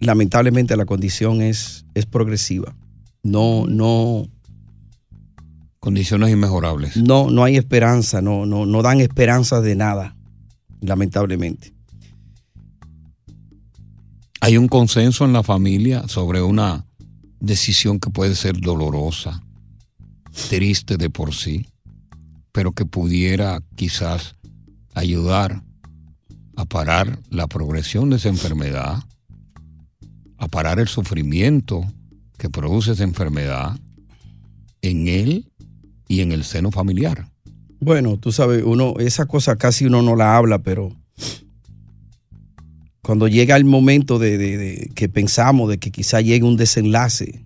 lamentablemente 0.00 0.76
la 0.76 0.86
condición 0.86 1.42
es, 1.42 1.84
es 1.94 2.06
progresiva. 2.06 2.76
No, 3.22 3.66
no, 3.66 4.28
Condiciones 5.80 6.30
inmejorables. 6.30 6.96
no, 6.96 7.30
no 7.30 7.44
hay 7.44 7.56
esperanza, 7.56 8.20
no, 8.20 8.46
no, 8.46 8.66
no 8.66 8.82
dan 8.82 9.00
esperanza 9.00 9.60
de 9.60 9.76
nada, 9.76 10.16
lamentablemente. 10.80 11.72
Hay 14.40 14.56
un 14.56 14.68
consenso 14.68 15.24
en 15.24 15.32
la 15.32 15.42
familia 15.42 16.06
sobre 16.08 16.42
una 16.42 16.86
decisión 17.40 18.00
que 18.00 18.10
puede 18.10 18.34
ser 18.34 18.60
dolorosa, 18.60 19.42
triste 20.48 20.96
de 20.96 21.10
por 21.10 21.34
sí, 21.34 21.66
pero 22.52 22.72
que 22.72 22.84
pudiera 22.84 23.60
quizás 23.76 24.36
ayudar 24.94 25.62
a 26.56 26.64
parar 26.64 27.20
la 27.30 27.46
progresión 27.46 28.10
de 28.10 28.16
esa 28.16 28.28
enfermedad, 28.28 29.04
a 30.38 30.48
parar 30.48 30.78
el 30.78 30.88
sufrimiento 30.88 31.84
que 32.38 32.48
produce 32.48 32.92
esa 32.92 33.04
enfermedad 33.04 33.78
en 34.82 35.08
él 35.08 35.50
y 36.06 36.20
en 36.20 36.32
el 36.32 36.44
seno 36.44 36.70
familiar. 36.70 37.28
Bueno, 37.80 38.16
tú 38.16 38.32
sabes, 38.32 38.62
uno, 38.64 38.94
esa 38.98 39.26
cosa 39.26 39.56
casi 39.56 39.86
uno 39.86 40.02
no 40.02 40.16
la 40.16 40.36
habla, 40.36 40.58
pero 40.62 40.96
cuando 43.02 43.28
llega 43.28 43.56
el 43.56 43.64
momento 43.64 44.18
de, 44.18 44.36
de- 44.38 44.56
de 44.58 44.90
que 44.94 45.08
pensamos 45.08 45.68
de 45.68 45.78
que 45.78 45.90
quizá 45.90 46.20
llegue 46.20 46.44
un 46.44 46.56
desenlace, 46.56 47.42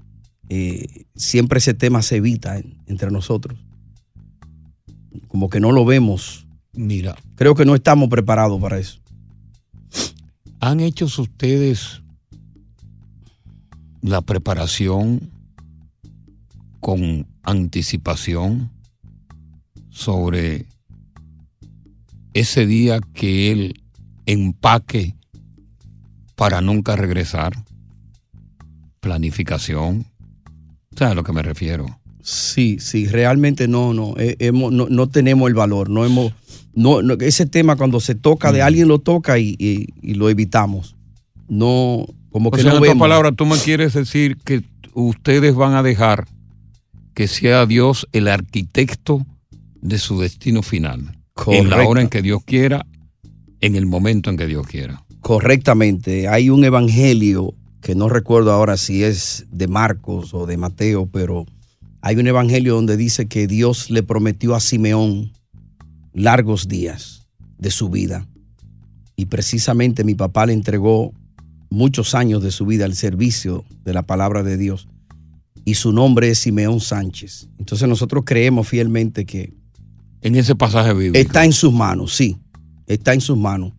eh, 0.48 1.04
siempre 1.14 1.58
ese 1.58 1.74
tema 1.74 2.02
se 2.02 2.16
evita 2.16 2.58
en- 2.58 2.76
entre 2.86 3.10
nosotros. 3.10 3.58
Como 5.28 5.48
que 5.48 5.60
no 5.60 5.72
lo 5.72 5.84
vemos. 5.84 6.46
Mira. 6.74 7.16
Creo 7.36 7.54
que 7.54 7.64
no 7.64 7.74
estamos 7.74 8.08
preparados 8.08 8.60
para 8.60 8.78
eso. 8.78 8.98
¿Han 10.60 10.80
hecho 10.80 11.06
ustedes 11.06 12.01
la 14.02 14.20
preparación 14.20 15.30
con 16.80 17.26
anticipación 17.44 18.70
sobre 19.90 20.66
ese 22.34 22.66
día 22.66 23.00
que 23.14 23.52
él 23.52 23.82
empaque 24.26 25.14
para 26.34 26.60
nunca 26.60 26.96
regresar? 26.96 27.52
Planificación. 29.00 30.06
¿Sabes 30.96 31.12
a 31.12 31.14
lo 31.14 31.24
que 31.24 31.32
me 31.32 31.42
refiero? 31.42 31.86
Sí, 32.22 32.78
sí, 32.80 33.06
realmente 33.06 33.66
no, 33.66 33.92
no, 33.94 34.14
eh, 34.18 34.36
hemos- 34.38 34.72
no, 34.72 34.88
no 34.88 35.08
tenemos 35.08 35.48
el 35.48 35.54
valor, 35.54 35.90
no 35.90 36.04
hemos, 36.04 36.32
no, 36.74 37.02
no, 37.02 37.14
ese 37.14 37.46
tema 37.46 37.74
cuando 37.76 37.98
se 37.98 38.14
toca 38.14 38.52
de 38.52 38.62
alguien 38.62 38.86
lo 38.88 39.00
toca 39.00 39.38
y, 39.38 39.56
y- 39.58 39.88
y 40.02 40.14
lo 40.14 40.30
evitamos. 40.30 40.94
No, 41.48 42.06
como 42.32 42.48
O 42.48 42.52
que 42.52 42.62
sea, 42.62 42.70
no 42.70 42.76
en 42.76 42.82
otras 42.82 42.94
vemos. 42.94 43.04
palabras, 43.04 43.32
tú 43.36 43.46
me 43.46 43.56
quieres 43.58 43.92
decir 43.94 44.36
que 44.38 44.62
ustedes 44.94 45.54
van 45.54 45.74
a 45.74 45.82
dejar 45.82 46.26
que 47.14 47.28
sea 47.28 47.66
Dios 47.66 48.08
el 48.12 48.28
arquitecto 48.28 49.24
de 49.80 49.98
su 49.98 50.18
destino 50.20 50.62
final. 50.62 51.18
En 51.46 51.70
la 51.70 51.86
hora 51.86 52.00
en 52.00 52.08
que 52.08 52.22
Dios 52.22 52.42
quiera, 52.44 52.86
en 53.60 53.76
el 53.76 53.86
momento 53.86 54.30
en 54.30 54.36
que 54.36 54.46
Dios 54.46 54.66
quiera. 54.66 55.02
Correctamente. 55.20 56.28
Hay 56.28 56.50
un 56.50 56.64
evangelio 56.64 57.54
que 57.80 57.94
no 57.94 58.08
recuerdo 58.08 58.52
ahora 58.52 58.76
si 58.76 59.02
es 59.02 59.46
de 59.50 59.68
Marcos 59.68 60.34
o 60.34 60.46
de 60.46 60.56
Mateo, 60.56 61.06
pero 61.06 61.46
hay 62.00 62.16
un 62.16 62.26
evangelio 62.26 62.74
donde 62.74 62.96
dice 62.96 63.26
que 63.26 63.46
Dios 63.46 63.90
le 63.90 64.02
prometió 64.02 64.54
a 64.54 64.60
Simeón 64.60 65.32
largos 66.12 66.68
días 66.68 67.28
de 67.58 67.70
su 67.70 67.88
vida. 67.88 68.26
Y 69.16 69.26
precisamente 69.26 70.04
mi 70.04 70.14
papá 70.14 70.46
le 70.46 70.52
entregó 70.52 71.12
muchos 71.72 72.14
años 72.14 72.42
de 72.42 72.50
su 72.50 72.66
vida 72.66 72.84
al 72.84 72.94
servicio 72.94 73.64
de 73.84 73.92
la 73.92 74.02
palabra 74.02 74.42
de 74.42 74.56
Dios. 74.56 74.88
Y 75.64 75.74
su 75.74 75.92
nombre 75.92 76.28
es 76.28 76.38
Simeón 76.38 76.80
Sánchez. 76.80 77.48
Entonces 77.58 77.88
nosotros 77.88 78.24
creemos 78.26 78.68
fielmente 78.68 79.24
que 79.24 79.52
En 80.20 80.36
ese 80.36 80.54
pasaje 80.54 80.92
bíblico. 80.92 81.18
está 81.18 81.44
en 81.44 81.52
sus 81.52 81.72
manos, 81.72 82.14
sí. 82.14 82.36
Está 82.86 83.14
en 83.14 83.20
sus 83.20 83.36
manos. 83.36 83.72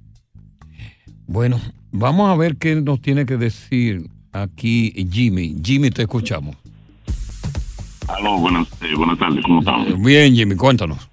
Bueno, 1.27 1.59
vamos 1.91 2.29
a 2.29 2.35
ver 2.35 2.57
qué 2.57 2.75
nos 2.81 3.01
tiene 3.01 3.25
que 3.25 3.37
decir 3.37 4.09
aquí 4.31 4.93
Jimmy. 5.11 5.55
Jimmy, 5.63 5.89
te 5.89 6.01
escuchamos. 6.03 6.55
Aló, 8.07 8.37
buenas, 8.39 8.67
eh, 8.81 8.95
buenas 8.97 9.17
tardes, 9.17 9.43
¿cómo 9.43 9.59
estamos? 9.59 10.01
Bien, 10.01 10.35
Jimmy, 10.35 10.55
cuéntanos. 10.55 11.09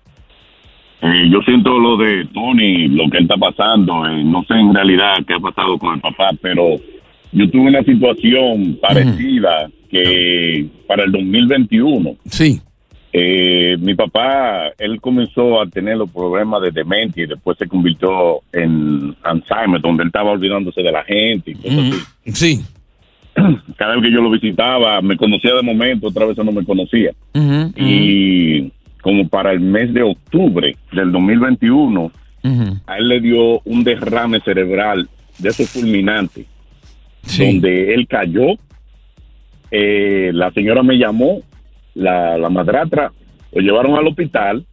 Eh, 1.02 1.28
yo 1.30 1.40
siento 1.42 1.78
lo 1.78 1.96
de 1.96 2.26
Tony, 2.26 2.88
lo 2.88 3.08
que 3.08 3.18
él 3.18 3.24
está 3.24 3.36
pasando. 3.36 4.06
eh, 4.06 4.22
no 4.22 4.42
sé 4.44 4.54
en 4.54 4.74
realidad 4.74 5.16
qué 5.26 5.34
ha 5.34 5.38
pasado 5.38 5.78
con 5.78 5.94
el 5.94 6.00
papá, 6.00 6.30
pero 6.42 6.76
yo 7.32 7.50
tuve 7.50 7.68
una 7.68 7.82
situación 7.82 8.78
parecida 8.80 9.70
que 9.90 10.66
para 10.86 11.04
el 11.04 11.12
2021. 11.12 12.16
Sí. 12.26 12.60
Eh, 13.12 13.76
mi 13.80 13.94
papá, 13.94 14.68
él 14.78 15.00
comenzó 15.00 15.60
a 15.60 15.66
tener 15.66 15.96
los 15.96 16.10
problemas 16.10 16.62
de 16.62 16.70
demencia 16.70 17.24
y 17.24 17.26
después 17.26 17.58
se 17.58 17.66
convirtió 17.66 18.40
en 18.52 19.16
Alzheimer, 19.22 19.80
donde 19.80 20.04
él 20.04 20.08
estaba 20.08 20.30
olvidándose 20.30 20.80
de 20.82 20.92
la 20.92 21.02
gente 21.02 21.50
y 21.50 21.54
cosas 21.54 21.78
así. 21.78 22.32
Sí. 22.32 22.60
Cada 23.76 23.94
vez 23.94 24.04
que 24.04 24.12
yo 24.12 24.20
lo 24.20 24.30
visitaba, 24.30 25.00
me 25.00 25.16
conocía 25.16 25.54
de 25.54 25.62
momento, 25.62 26.08
otra 26.08 26.26
vez 26.26 26.36
no 26.36 26.52
me 26.52 26.64
conocía. 26.64 27.10
Y 27.76 28.70
como 29.02 29.28
para 29.28 29.52
el 29.52 29.60
mes 29.60 29.92
de 29.92 30.02
octubre 30.02 30.76
del 30.92 31.12
2021, 31.12 32.12
a 32.86 32.98
él 32.98 33.08
le 33.08 33.20
dio 33.20 33.60
un 33.64 33.84
derrame 33.84 34.40
cerebral 34.40 35.08
de 35.38 35.48
esos 35.48 35.68
fulminantes, 35.68 36.46
donde 37.38 37.94
él 37.94 38.06
cayó. 38.06 38.54
Eh, 39.70 40.30
la 40.34 40.50
señora 40.52 40.82
me 40.82 40.96
llamó, 40.96 41.42
la, 41.94 42.38
la 42.38 42.48
madrastra, 42.48 43.12
lo 43.52 43.60
llevaron 43.60 43.94
al 43.96 44.06
hospital 44.06 44.64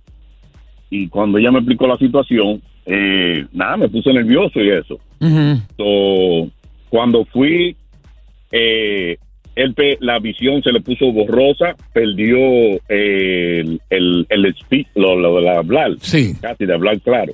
y 0.89 1.07
cuando 1.07 1.37
ella 1.37 1.51
me 1.51 1.59
explicó 1.59 1.87
la 1.87 1.97
situación, 1.97 2.61
eh, 2.85 3.45
nada, 3.51 3.77
me 3.77 3.89
puse 3.89 4.13
nervioso 4.13 4.59
y 4.61 4.69
eso. 4.69 4.99
So, 5.77 6.49
cuando 6.89 7.25
fui, 7.25 7.75
eh, 8.51 9.17
él 9.57 9.73
la 10.01 10.19
visión 10.19 10.61
se 10.61 10.71
le 10.71 10.81
puso 10.81 11.11
borrosa, 11.11 11.75
perdió 11.91 12.37
eh, 12.87 13.61
el, 13.61 13.81
el, 13.89 14.27
el 14.29 14.55
speak, 14.55 14.87
lo, 14.93 15.15
lo 15.15 15.41
de 15.41 15.49
hablar, 15.49 15.97
casi 16.39 16.65
de 16.65 16.73
hablar 16.73 17.01
claro. 17.01 17.33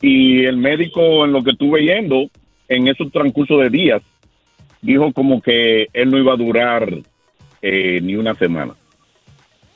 Y 0.00 0.44
el 0.44 0.56
médico, 0.56 1.24
en 1.24 1.32
lo 1.32 1.44
que 1.44 1.52
estuve 1.52 1.84
yendo, 1.84 2.28
en 2.68 2.88
esos 2.88 3.12
transcurso 3.12 3.58
de 3.58 3.70
días, 3.70 4.02
dijo 4.80 5.12
como 5.12 5.40
que 5.40 5.86
él 5.92 6.10
no 6.10 6.18
iba 6.18 6.32
a 6.32 6.36
durar 6.36 6.92
eh, 7.62 8.00
ni 8.02 8.16
una 8.16 8.34
semana. 8.34 8.72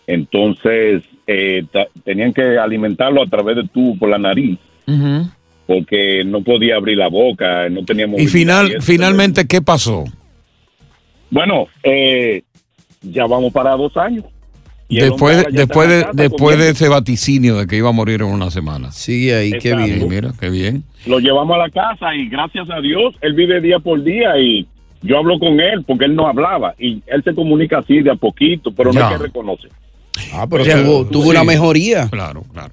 Entonces, 0.09 1.05
eh, 1.29 1.65
tenían 2.05 2.33
que 2.33 2.59
alimentarlo 2.59 3.23
a 3.23 3.27
través 3.27 3.55
de 3.55 3.69
tubo 3.69 3.97
por 3.99 4.11
la 4.11 4.19
nariz, 4.19 4.59
porque 5.65 6.25
no 6.25 6.43
podía 6.43 6.75
abrir 6.75 6.99
la 6.99 7.09
boca, 7.09 7.69
no 7.69 7.85
tenía 7.85 8.09
Y 8.19 8.27
final, 8.27 8.79
finalmente, 8.81 9.47
¿qué 9.47 9.63
pasó? 9.63 10.07
Bueno, 11.31 11.67
eh, 11.83 12.43
ya 13.03 13.27
vamos 13.27 13.53
para 13.53 13.73
dos 13.77 13.97
años. 13.97 14.25
Y 14.89 15.01
Después, 15.01 15.45
después, 15.51 15.89
de, 15.89 16.07
después 16.13 16.59
de 16.59 16.71
ese 16.71 16.89
vaticinio 16.89 17.57
de 17.57 17.67
que 17.67 17.77
iba 17.77 17.89
a 17.89 17.93
morir 17.93 18.21
en 18.23 18.29
una 18.29 18.53
semana. 18.53 18.93
Sigue 18.93 19.35
ahí, 19.35 19.53
qué 19.59 19.75
bien. 19.75 20.09
Mira, 20.09 20.33
qué 20.39 20.49
bien. 20.49 20.85
Lo 21.07 21.19
llevamos 21.19 21.57
a 21.57 21.59
la 21.59 21.71
casa 21.71 22.15
y 22.15 22.29
gracias 22.29 22.71
a 22.71 22.81
Dios, 22.81 23.15
él 23.21 23.35
vive 23.35 23.61
día 23.61 23.81
por 23.81 24.03
día 24.03 24.39
y 24.39 24.67
yo 25.03 25.19
hablo 25.19 25.41
con 25.41 25.59
él 25.61 25.83
porque 25.85 26.05
él 26.05 26.15
no 26.15 26.29
hablaba 26.29 26.75
y 26.79 27.03
él 27.07 27.23
se 27.25 27.35
comunica 27.35 27.79
así 27.79 28.01
de 28.01 28.13
a 28.13 28.15
poquito, 28.15 28.71
pero 28.73 28.93
no 28.93 29.01
es 29.01 29.07
que 29.07 29.25
reconoce. 29.25 29.69
Ah, 30.33 30.47
pero 30.49 30.65
tuvo, 30.65 31.07
tuvo 31.07 31.25
sí. 31.25 31.31
una 31.31 31.45
mejoría. 31.45 32.09
Claro, 32.09 32.45
claro. 32.53 32.73